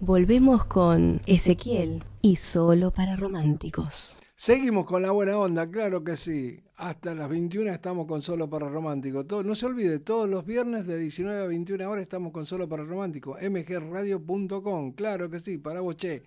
Volvemos 0.01 0.65
con 0.65 1.21
Ezequiel 1.25 2.03
y 2.21 2.35
solo 2.35 2.91
para 2.91 3.15
románticos. 3.15 4.17
Seguimos 4.35 4.85
con 4.85 5.01
la 5.03 5.11
buena 5.11 5.37
onda, 5.37 5.69
claro 5.69 6.03
que 6.03 6.17
sí. 6.17 6.59
Hasta 6.75 7.15
las 7.15 7.29
21 7.29 7.71
estamos 7.71 8.07
con 8.07 8.21
Solo 8.23 8.49
para 8.49 8.67
Romántico. 8.67 9.25
Todo, 9.25 9.43
no 9.43 9.53
se 9.53 9.67
olvide, 9.67 9.99
todos 9.99 10.27
los 10.27 10.43
viernes 10.43 10.85
de 10.87 10.97
19 10.97 11.43
a 11.43 11.45
21 11.45 11.89
horas 11.89 12.01
estamos 12.01 12.33
con 12.33 12.45
Solo 12.45 12.67
para 12.67 12.83
Romántico. 12.83 13.37
mgradio.com, 13.39 14.91
claro 14.93 15.29
que 15.29 15.39
sí, 15.39 15.59
para 15.59 15.79
vos, 15.79 15.95
che. 15.95 16.23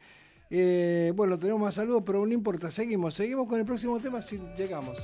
Eh, 0.48 1.12
bueno, 1.14 1.38
tenemos 1.38 1.60
más 1.60 1.74
saludos, 1.74 2.04
pero 2.06 2.24
no 2.24 2.32
importa, 2.32 2.70
seguimos. 2.70 3.14
Seguimos 3.14 3.48
con 3.48 3.58
el 3.58 3.66
próximo 3.66 3.98
tema 3.98 4.22
si 4.22 4.40
llegamos. 4.56 4.96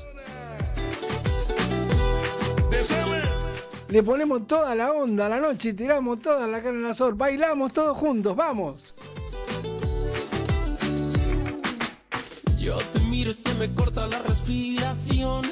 Le 3.90 4.04
ponemos 4.04 4.46
toda 4.46 4.72
la 4.76 4.92
onda 4.92 5.26
a 5.26 5.28
la 5.28 5.40
noche 5.40 5.70
y 5.70 5.72
tiramos 5.72 6.20
toda 6.20 6.46
la 6.46 6.62
carne 6.62 6.84
al 6.84 6.92
asador. 6.92 7.16
Bailamos 7.16 7.72
todos 7.72 7.98
juntos, 7.98 8.36
vamos. 8.36 8.94
Yo 12.56 12.78
te 12.92 13.00
miro 13.00 13.30
y 13.30 13.34
se 13.34 13.52
me 13.54 13.68
corta 13.74 14.06
la 14.06 14.20
respiración. 14.20 15.42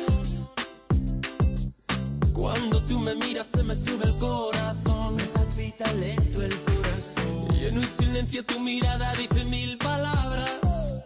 Cuando 2.33 2.81
tú 2.85 3.01
me 3.01 3.17
miras 3.17 3.47
se 3.47 3.65
me 3.65 3.75
sube 3.75 4.05
el 4.05 4.17
corazón. 4.19 5.17
Me 5.17 5.25
palpita 5.25 5.93
lento 5.95 6.41
el 6.41 6.55
corazón. 6.61 7.61
Y 7.61 7.65
en 7.65 7.79
un 7.79 7.85
silencio 7.85 8.45
tu 8.45 8.61
mirada 8.61 9.13
dice 9.15 9.45
mil 9.47 9.77
palabras. 9.79 11.03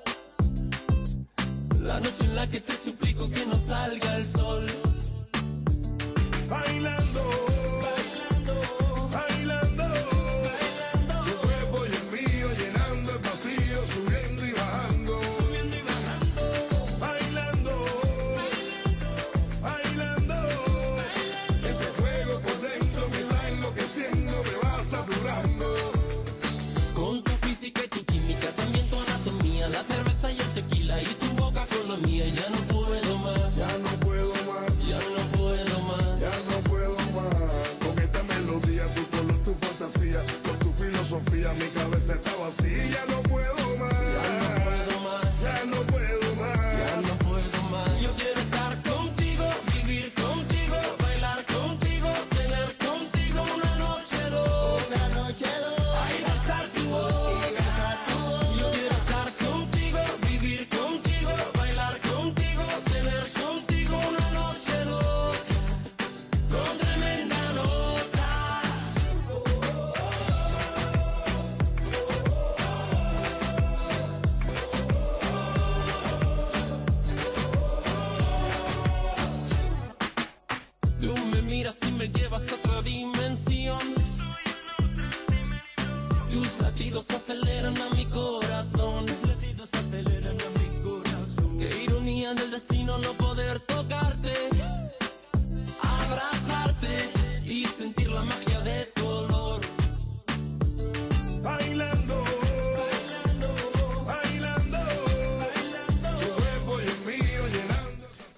La 1.80 1.98
noche 1.98 2.24
en 2.24 2.36
la 2.36 2.46
que 2.46 2.60
te 2.60 2.76
suplico 2.76 3.30
que 3.30 3.46
no 3.46 3.56
salga 3.56 4.16
el 4.18 4.26
sol. 4.26 4.66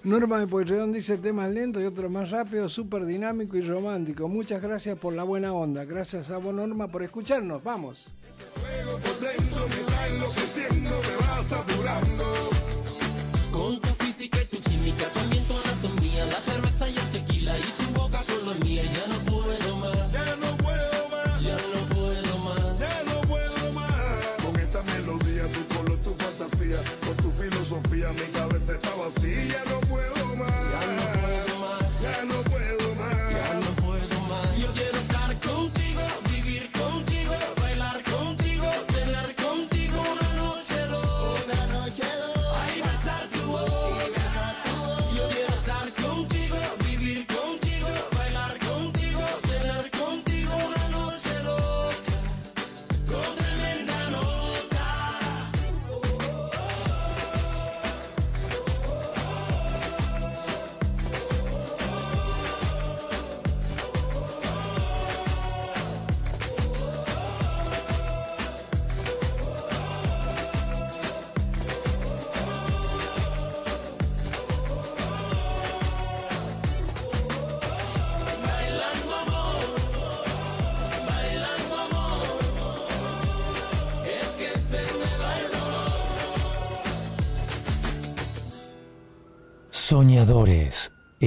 Norma 0.05 0.39
de 0.39 0.45
Pueyrredón 0.45 0.91
dice 0.91 1.17
temas 1.17 1.49
lentos 1.49 1.81
y 1.81 1.85
otros 1.87 2.11
más 2.11 2.29
rápidos, 2.29 2.71
súper 2.71 3.07
dinámico 3.07 3.57
y 3.57 3.61
romántico. 3.61 4.27
Muchas 4.27 4.61
gracias 4.61 4.99
por 4.99 5.13
la 5.13 5.23
buena 5.23 5.51
onda. 5.51 5.83
Gracias 5.83 6.29
a 6.29 6.37
vos, 6.37 6.53
Norma, 6.53 6.87
por 6.87 7.01
escucharnos. 7.01 7.63
Vamos. 7.63 8.07
Fuego 8.53 8.99
por 8.99 9.19
me 9.19 9.95
va 9.95 10.07
enloqueciendo, 10.07 10.89
me 10.91 11.27
va 11.27 11.41
saturando. 11.41 12.24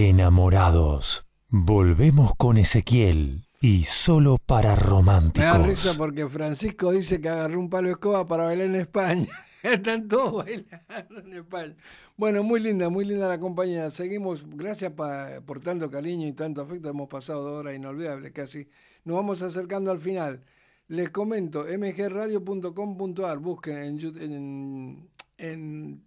Enamorados. 0.06 1.26
Volvemos 1.48 2.32
con 2.36 2.56
Ezequiel 2.56 3.46
y 3.60 3.82
solo 3.84 4.38
para 4.38 4.70
Me 4.70 4.76
da 4.76 4.82
románticos. 4.82 5.66
risa 5.66 5.94
porque 5.96 6.28
Francisco 6.28 6.92
dice 6.92 7.20
que 7.20 7.28
agarró 7.28 7.58
un 7.58 7.68
palo 7.68 7.88
de 7.88 7.92
escoba 7.94 8.24
para 8.26 8.44
bailar 8.44 8.66
en 8.66 8.74
España. 8.76 9.26
Están 9.62 10.06
todos 10.06 10.44
bailando 10.44 11.18
en 11.24 11.32
España. 11.34 11.76
Bueno, 12.16 12.44
muy 12.44 12.60
linda, 12.60 12.88
muy 12.88 13.04
linda 13.04 13.26
la 13.28 13.40
compañía. 13.40 13.90
Seguimos, 13.90 14.44
gracias 14.48 14.92
pa- 14.92 15.40
por 15.44 15.58
tanto 15.60 15.90
cariño 15.90 16.28
y 16.28 16.32
tanto 16.32 16.60
afecto. 16.62 16.88
Hemos 16.90 17.08
pasado 17.08 17.42
dos 17.42 17.60
horas 17.60 17.74
inolvidables 17.74 18.30
casi. 18.32 18.68
Nos 19.04 19.16
vamos 19.16 19.42
acercando 19.42 19.90
al 19.90 19.98
final. 19.98 20.44
Les 20.86 21.10
comento, 21.10 21.64
mgradio.com.ar, 21.64 23.38
busquen 23.38 23.76
en, 23.78 23.98
en, 24.22 25.08
en, 25.38 26.04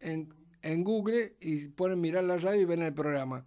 en, 0.00 0.34
en 0.62 0.84
Google 0.84 1.36
y 1.40 1.68
ponen 1.68 2.00
mirar 2.00 2.24
la 2.24 2.36
radio 2.38 2.62
y 2.62 2.64
ven 2.64 2.82
el 2.82 2.94
programa. 2.94 3.44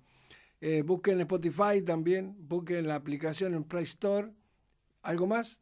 Eh, 0.62 0.84
busquen 0.84 1.22
Spotify 1.22 1.82
también, 1.86 2.36
busquen 2.38 2.88
la 2.88 2.96
aplicación 2.96 3.54
en 3.54 3.64
Play 3.64 3.84
Store. 3.84 4.32
¿Algo 5.02 5.28
más? 5.28 5.60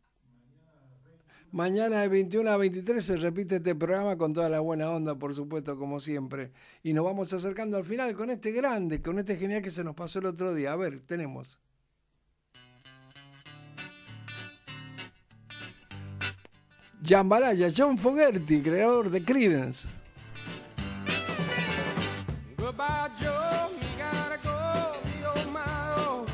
Mañana 1.52 2.02
de 2.02 2.08
21 2.08 2.50
a 2.50 2.58
23 2.58 3.06
se 3.06 3.18
repite 3.18 3.58
este 3.58 3.76
programa 3.76 4.18
con 4.18 4.34
toda 4.34 4.50
la 4.50 4.60
buena 4.60 4.90
onda, 4.90 5.14
por 5.14 5.36
supuesto, 5.36 5.78
como 5.78 6.00
siempre. 6.00 6.52
Y 6.82 6.94
nos 6.94 7.06
vamos 7.06 7.32
acercando 7.32 7.78
al 7.78 7.86
final 7.86 8.16
con 8.16 8.32
este 8.32 8.52
grande, 8.52 9.02
con 9.02 9.20
este 9.20 9.38
genial 9.38 9.62
que 9.62 9.70
se 9.70 9.84
nos 9.84 9.94
pasó 9.94 10.18
el 10.20 10.26
otro 10.26 10.56
día. 10.56 10.72
A 10.72 10.76
ver, 10.76 11.02
tenemos. 11.02 11.60
Jambalaya, 17.06 17.68
John 17.76 17.98
Fogerty, 17.98 18.62
creador 18.62 19.12
de 19.12 19.24
Creedence. 19.24 19.88
Goodbye, 22.76 23.10
Joe. 23.22 23.70
You 23.70 23.88
gotta 24.00 24.40
go. 24.44 24.95
Me, 25.06 25.52
my. 25.52 26.26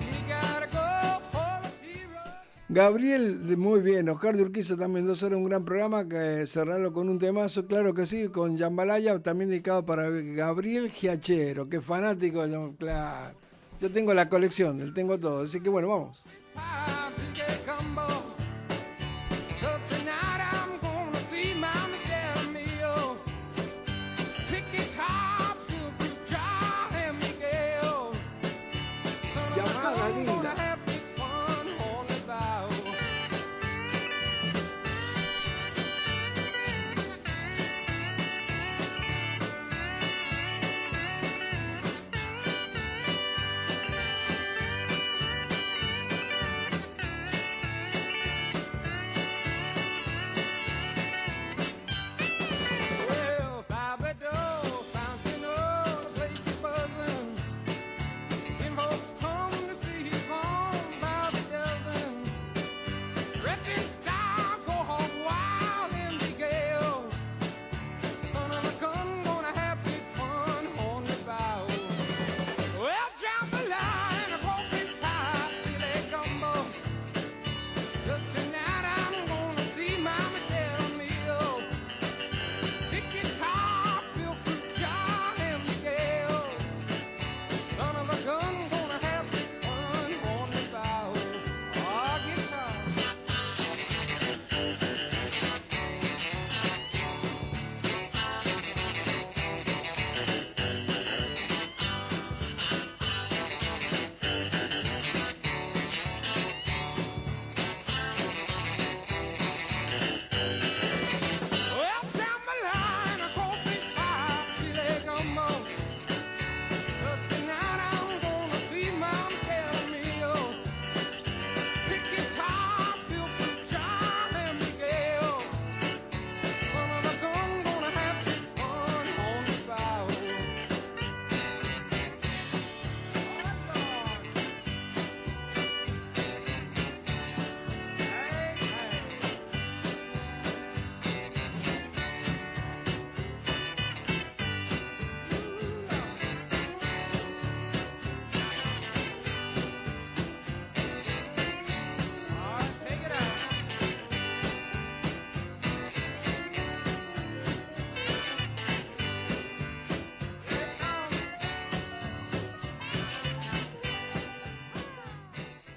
You 0.00 0.28
gotta 0.28 0.66
go 0.72 1.20
for 1.30 1.60
the 1.62 2.72
Gabriel, 2.72 3.56
muy 3.58 3.80
bien. 3.80 4.08
Oscar 4.08 4.34
de 4.36 4.44
Urquiza 4.44 4.76
también, 4.78 5.06
dos 5.06 5.22
horas, 5.22 5.36
un 5.36 5.44
gran 5.44 5.64
programa. 5.64 6.08
Que 6.08 6.46
cerrarlo 6.46 6.90
con 6.92 7.10
un 7.10 7.18
temazo, 7.18 7.66
claro 7.66 7.92
que 7.92 8.06
sí, 8.06 8.28
con 8.28 8.56
Jambalaya, 8.56 9.18
también 9.18 9.50
dedicado 9.50 9.84
para 9.84 10.08
Gabriel 10.08 10.90
Giachero, 10.90 11.68
que 11.68 11.82
fanático 11.82 12.42
Claro. 12.78 13.36
Yo 13.78 13.92
tengo 13.92 14.14
la 14.14 14.30
colección, 14.30 14.80
él 14.80 14.94
tengo 14.94 15.18
todo. 15.18 15.42
Así 15.42 15.60
que 15.60 15.68
bueno, 15.68 15.88
vamos. 15.88 16.24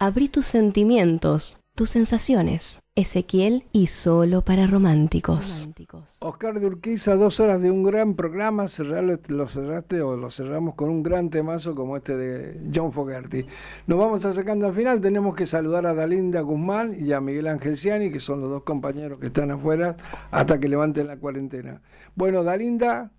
Abrí 0.09 0.27
tus 0.27 0.47
sentimientos, 0.47 1.59
tus 1.75 1.91
sensaciones. 1.91 2.79
Ezequiel 2.95 3.65
y 3.71 3.85
solo 3.85 4.41
para 4.41 4.65
románticos. 4.65 5.69
Oscar 6.17 6.59
de 6.59 6.65
Urquiza, 6.65 7.13
dos 7.13 7.39
horas 7.39 7.61
de 7.61 7.69
un 7.69 7.83
gran 7.83 8.15
programa, 8.15 8.67
cerrarlo, 8.69 9.19
lo 9.27 9.47
cerraste 9.47 10.01
o 10.01 10.17
lo 10.17 10.31
cerramos 10.31 10.73
con 10.73 10.89
un 10.89 11.03
gran 11.03 11.29
temazo 11.29 11.75
como 11.75 11.95
este 11.95 12.17
de 12.17 12.59
John 12.73 12.91
Fogerty. 12.91 13.45
Nos 13.85 13.99
vamos 13.99 14.25
acercando 14.25 14.65
al 14.65 14.73
final, 14.73 14.99
tenemos 14.99 15.35
que 15.35 15.45
saludar 15.45 15.85
a 15.85 15.93
Dalinda 15.93 16.41
Guzmán 16.41 16.95
y 16.99 17.13
a 17.13 17.21
Miguel 17.21 17.45
Ángel 17.45 17.77
Ciani, 17.77 18.11
que 18.11 18.19
son 18.19 18.41
los 18.41 18.49
dos 18.49 18.63
compañeros 18.63 19.19
que 19.19 19.27
están 19.27 19.51
afuera 19.51 19.95
hasta 20.31 20.59
que 20.59 20.69
levanten 20.69 21.05
la 21.05 21.17
cuarentena. 21.17 21.81
Bueno, 22.15 22.43
Dalinda... 22.43 23.11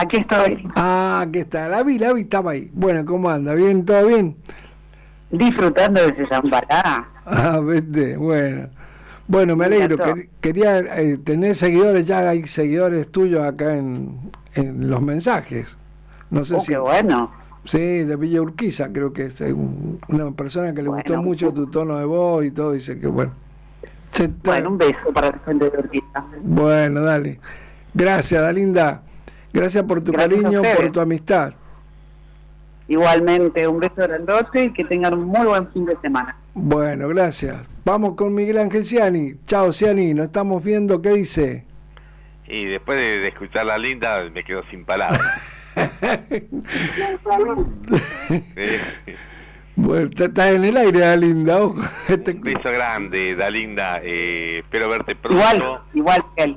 Aquí 0.00 0.18
estoy. 0.18 0.68
Ah, 0.74 1.24
aquí 1.26 1.38
está, 1.38 1.66
la 1.66 1.82
vi, 1.82 1.98
la 1.98 2.12
vi, 2.12 2.22
estaba 2.22 2.50
ahí. 2.50 2.70
Bueno, 2.74 3.06
¿cómo 3.06 3.30
anda? 3.30 3.54
¿Bien? 3.54 3.86
¿Todo 3.86 4.06
bien? 4.06 4.36
Disfrutando 5.30 6.00
de 6.02 6.08
ese 6.08 6.26
zambará. 6.26 7.08
Ah, 7.30 7.60
vete, 7.62 8.16
bueno. 8.16 8.68
Bueno, 9.26 9.54
me 9.54 9.66
alegro. 9.66 9.98
Quer- 9.98 10.28
Quería 10.40 10.78
eh, 10.78 11.18
tener 11.22 11.54
seguidores, 11.54 12.06
ya 12.06 12.20
hay 12.30 12.46
seguidores 12.46 13.12
tuyos 13.12 13.42
acá 13.44 13.76
en, 13.76 14.30
en 14.54 14.88
los 14.88 15.02
mensajes. 15.02 15.76
No 16.30 16.46
sé 16.46 16.54
Oh, 16.54 16.60
si. 16.60 16.72
qué 16.72 16.78
bueno. 16.78 17.30
Sí, 17.66 17.78
de 17.78 18.16
Villa 18.16 18.40
Urquiza, 18.40 18.90
creo 18.90 19.12
que 19.12 19.26
es 19.26 19.38
eh, 19.42 19.52
un- 19.52 20.00
una 20.08 20.30
persona 20.30 20.72
que 20.72 20.82
le 20.82 20.88
gustó 20.88 21.22
mucho 21.22 21.52
tu 21.52 21.66
tono 21.66 21.98
de 21.98 22.06
voz 22.06 22.46
y 22.46 22.50
todo, 22.50 22.72
dice 22.72 22.98
que 22.98 23.06
bueno. 23.08 23.32
Se 24.12 24.28
Bueno, 24.28 24.70
un 24.70 24.78
beso 24.78 25.12
para 25.12 25.28
la 25.30 25.38
gente 25.44 25.68
de 25.68 25.78
Urquiza. 25.78 26.24
Bueno, 26.42 27.02
dale. 27.02 27.38
Gracias, 27.92 28.40
Dalinda. 28.40 29.02
Gracias 29.52 29.84
por 29.84 30.00
tu 30.00 30.12
Gracias 30.12 30.40
cariño, 30.42 30.62
por 30.62 30.90
tu 30.92 31.00
amistad. 31.00 31.52
Igualmente, 32.88 33.68
un 33.68 33.80
beso 33.80 33.94
grandote 33.96 34.64
y 34.64 34.72
que 34.72 34.82
tengan 34.84 35.14
un 35.14 35.24
muy 35.26 35.46
buen 35.46 35.70
fin 35.72 35.84
de 35.86 35.96
semana. 36.00 36.36
Bueno, 36.54 37.08
gracias. 37.08 37.68
Vamos 37.84 38.14
con 38.16 38.34
Miguel 38.34 38.58
Ángel 38.58 38.84
Ciani. 38.84 39.34
Chao, 39.46 39.72
Ciani. 39.72 40.14
Nos 40.14 40.26
estamos 40.26 40.64
viendo. 40.64 41.00
¿Qué 41.02 41.10
dice? 41.10 41.64
Y 42.46 42.64
después 42.64 42.98
de, 42.98 43.18
de 43.18 43.28
escuchar 43.28 43.66
la 43.66 43.76
linda 43.78 44.22
me 44.32 44.42
quedo 44.42 44.62
sin 44.70 44.84
palabras. 44.84 45.20
Bueno, 49.76 50.08
está- 50.08 50.24
está 50.24 50.50
en 50.50 50.64
el 50.64 50.76
aire, 50.76 50.98
la 50.98 51.16
linda. 51.16 51.62
ojo. 51.62 51.80
Este- 52.08 52.32
un 52.32 52.40
beso 52.40 52.62
grande, 52.64 53.36
Dalinda. 53.36 54.00
Eh, 54.02 54.58
espero 54.64 54.88
verte 54.88 55.14
pronto. 55.14 55.36
Igual, 55.38 55.80
igual 55.94 56.24
que 56.36 56.42
él. 56.44 56.56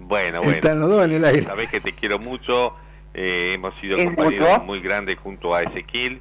Bueno, 0.00 0.38
bueno. 0.40 0.52
Están 0.52 0.80
los 0.80 0.90
dos 0.90 1.04
en 1.06 1.12
el 1.12 1.24
aire. 1.24 1.44
Sabés 1.44 1.70
que 1.70 1.80
te 1.80 1.92
quiero 1.92 2.18
mucho. 2.18 2.74
Eh, 3.14 3.52
hemos 3.54 3.74
sido 3.80 3.96
¿Es 3.96 4.04
compañeros 4.04 4.64
muy 4.64 4.80
grandes 4.80 5.18
junto 5.18 5.54
a 5.54 5.62
Ezequiel. 5.62 6.20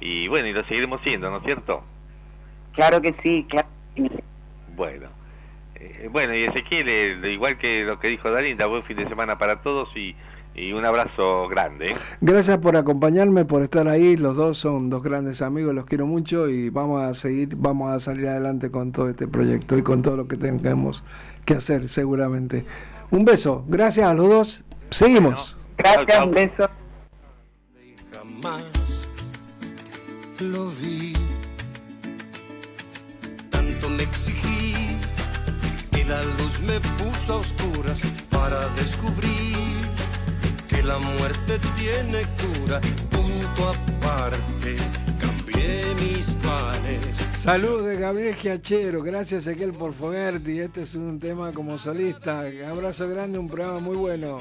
Y 0.00 0.28
bueno, 0.28 0.48
y 0.48 0.52
lo 0.52 0.64
seguiremos 0.64 1.00
siendo, 1.02 1.30
¿no 1.30 1.38
es 1.38 1.44
cierto? 1.44 1.82
Claro 2.72 3.00
que 3.00 3.14
sí, 3.22 3.44
claro. 3.48 3.68
que 3.94 4.02
sí. 4.02 4.10
Bueno. 4.76 5.08
Eh, 5.74 6.08
bueno, 6.10 6.34
y 6.34 6.44
Ezequiel, 6.44 6.88
eh, 6.88 7.32
igual 7.32 7.58
que 7.58 7.84
lo 7.84 7.98
que 7.98 8.08
dijo 8.08 8.30
Dalinda, 8.30 8.66
buen 8.66 8.82
fin 8.84 8.96
de 8.96 9.08
semana 9.08 9.38
para 9.38 9.60
todos 9.62 9.88
y, 9.96 10.14
y 10.54 10.72
un 10.72 10.84
abrazo 10.84 11.48
grande. 11.48 11.90
¿eh? 11.90 11.96
Gracias 12.20 12.58
por 12.58 12.76
acompañarme, 12.76 13.44
por 13.44 13.62
estar 13.62 13.88
ahí. 13.88 14.16
Los 14.16 14.36
dos 14.36 14.58
son 14.58 14.90
dos 14.90 15.02
grandes 15.02 15.42
amigos, 15.42 15.74
los 15.74 15.86
quiero 15.86 16.06
mucho 16.06 16.48
y 16.48 16.70
vamos 16.70 17.02
a 17.02 17.14
seguir, 17.14 17.54
vamos 17.56 17.92
a 17.92 18.00
salir 18.00 18.28
adelante 18.28 18.70
con 18.70 18.92
todo 18.92 19.08
este 19.08 19.28
proyecto 19.28 19.76
y 19.76 19.82
con 19.82 20.02
todo 20.02 20.16
lo 20.16 20.28
que 20.28 20.36
tengamos 20.36 21.04
que 21.44 21.54
hacer 21.54 21.88
seguramente. 21.88 22.64
Un 23.10 23.24
beso, 23.24 23.64
gracias 23.68 24.08
a 24.08 24.14
los 24.14 24.28
dos. 24.28 24.64
Seguimos. 24.90 25.57
Gracias, 25.78 26.24
un 26.24 26.32
beso. 26.32 26.68
jamás 28.12 29.08
lo 30.40 30.70
vi. 30.70 31.12
Tanto 33.48 33.88
me 33.88 34.02
exigí 34.02 34.98
que 35.92 36.04
la 36.04 36.22
luz 36.22 36.60
me 36.66 36.80
puso 36.98 37.34
a 37.34 37.36
oscuras 37.36 38.02
para 38.28 38.68
descubrir 38.70 39.56
que 40.68 40.82
la 40.82 40.98
muerte 40.98 41.60
tiene 41.76 42.22
cura. 42.42 42.80
Punto 43.10 43.68
aparte, 43.68 44.76
cambié 45.20 45.94
mis 46.00 46.34
planes. 46.42 47.24
Saludos 47.38 47.86
de 47.86 47.96
Gabriel 47.96 48.34
Giachero, 48.34 49.00
gracias 49.02 49.46
Ezequiel 49.46 49.72
por 49.72 49.94
Fogerti, 49.94 50.58
este 50.58 50.82
es 50.82 50.96
un 50.96 51.20
tema 51.20 51.52
como 51.52 51.78
solista, 51.78 52.42
abrazo 52.68 53.08
grande, 53.08 53.38
un 53.38 53.48
programa 53.48 53.78
muy 53.78 53.96
bueno. 53.96 54.38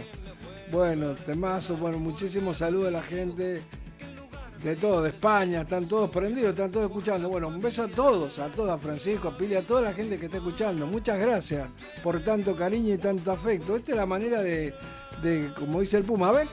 Bueno, 0.71 1.15
temazo, 1.15 1.77
bueno, 1.77 1.97
muchísimos 1.97 2.57
saludos 2.57 2.89
a 2.89 2.91
la 2.91 3.01
gente 3.01 3.61
de 4.63 4.75
todo, 4.75 5.03
de 5.03 5.09
España, 5.09 5.61
están 5.61 5.87
todos 5.87 6.09
prendidos, 6.09 6.49
están 6.49 6.71
todos 6.71 6.87
escuchando. 6.87 7.29
Bueno, 7.29 7.47
un 7.47 7.61
beso 7.61 7.83
a 7.83 7.87
todos, 7.87 8.37
a 8.39 8.47
todos, 8.47 8.69
a 8.69 8.77
Francisco, 8.77 9.29
a 9.29 9.37
Pili, 9.37 9.55
a 9.55 9.61
toda 9.61 9.81
la 9.81 9.93
gente 9.93 10.17
que 10.17 10.25
está 10.25 10.37
escuchando. 10.37 10.85
Muchas 10.85 11.19
gracias 11.19 11.69
por 12.03 12.19
tanto 12.21 12.55
cariño 12.55 12.93
y 12.93 12.97
tanto 12.97 13.31
afecto. 13.31 13.77
Esta 13.77 13.91
es 13.91 13.97
la 13.97 14.05
manera 14.05 14.41
de, 14.41 14.73
como 15.57 15.79
dice 15.79 15.97
el 15.97 16.03
Puma, 16.03 16.31
a. 16.31 16.43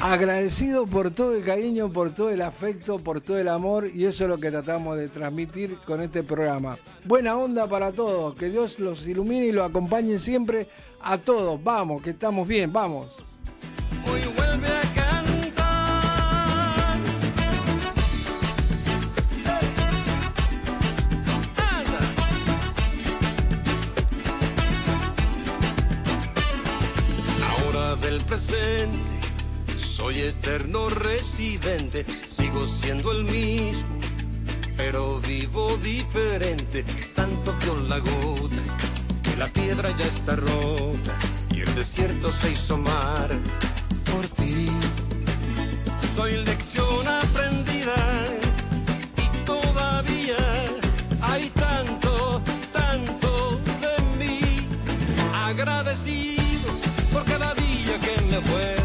Agradecido 0.00 0.86
por 0.86 1.12
todo 1.12 1.36
el 1.36 1.44
cariño, 1.44 1.92
por 1.92 2.12
todo 2.12 2.30
el 2.30 2.42
afecto, 2.42 2.98
por 2.98 3.20
todo 3.20 3.38
el 3.38 3.48
amor 3.48 3.86
y 3.86 4.04
eso 4.06 4.24
es 4.24 4.30
lo 4.30 4.38
que 4.38 4.50
tratamos 4.50 4.98
de 4.98 5.08
transmitir 5.08 5.76
con 5.86 6.00
este 6.00 6.24
programa. 6.24 6.76
Buena 7.04 7.36
onda 7.36 7.68
para 7.68 7.92
todos, 7.92 8.34
que 8.34 8.50
Dios 8.50 8.80
los 8.80 9.06
ilumine 9.06 9.46
y 9.46 9.52
los 9.52 9.68
acompañe 9.68 10.18
siempre 10.18 10.66
a 11.02 11.18
todos. 11.18 11.62
Vamos, 11.62 12.02
que 12.02 12.10
estamos 12.10 12.46
bien, 12.46 12.72
vamos. 12.72 13.08
Hoy 14.10 14.20
vuelve 14.36 14.68
a 14.68 14.80
cantar. 14.94 15.22
Ahora 27.58 27.96
del 27.96 28.20
presente 28.22 29.12
soy 30.02 30.20
eterno 30.22 30.90
residente, 30.90 32.04
sigo 32.26 32.66
siendo 32.66 33.12
el 33.12 33.22
mismo, 33.24 34.00
pero 34.76 35.20
vivo 35.20 35.76
diferente. 35.76 36.84
Tanto 37.14 37.52
dio 37.60 37.76
la 37.88 37.98
gota 37.98 38.62
que 38.78 38.91
la 39.36 39.46
piedra 39.48 39.90
ya 39.96 40.06
está 40.06 40.36
rota 40.36 41.14
y 41.50 41.60
el 41.60 41.74
desierto 41.74 42.32
se 42.32 42.52
hizo 42.52 42.76
mar 42.76 43.30
por 44.10 44.26
ti. 44.28 44.68
Soy 46.14 46.36
lección 46.44 47.06
aprendida 47.08 48.26
y 49.16 49.44
todavía 49.44 50.36
hay 51.20 51.48
tanto, 51.50 52.42
tanto 52.72 53.60
de 53.80 54.24
mí. 54.24 54.40
Agradecido 55.34 56.70
por 57.12 57.24
cada 57.24 57.54
día 57.54 57.98
que 58.00 58.22
me 58.30 58.40
fue. 58.40 58.81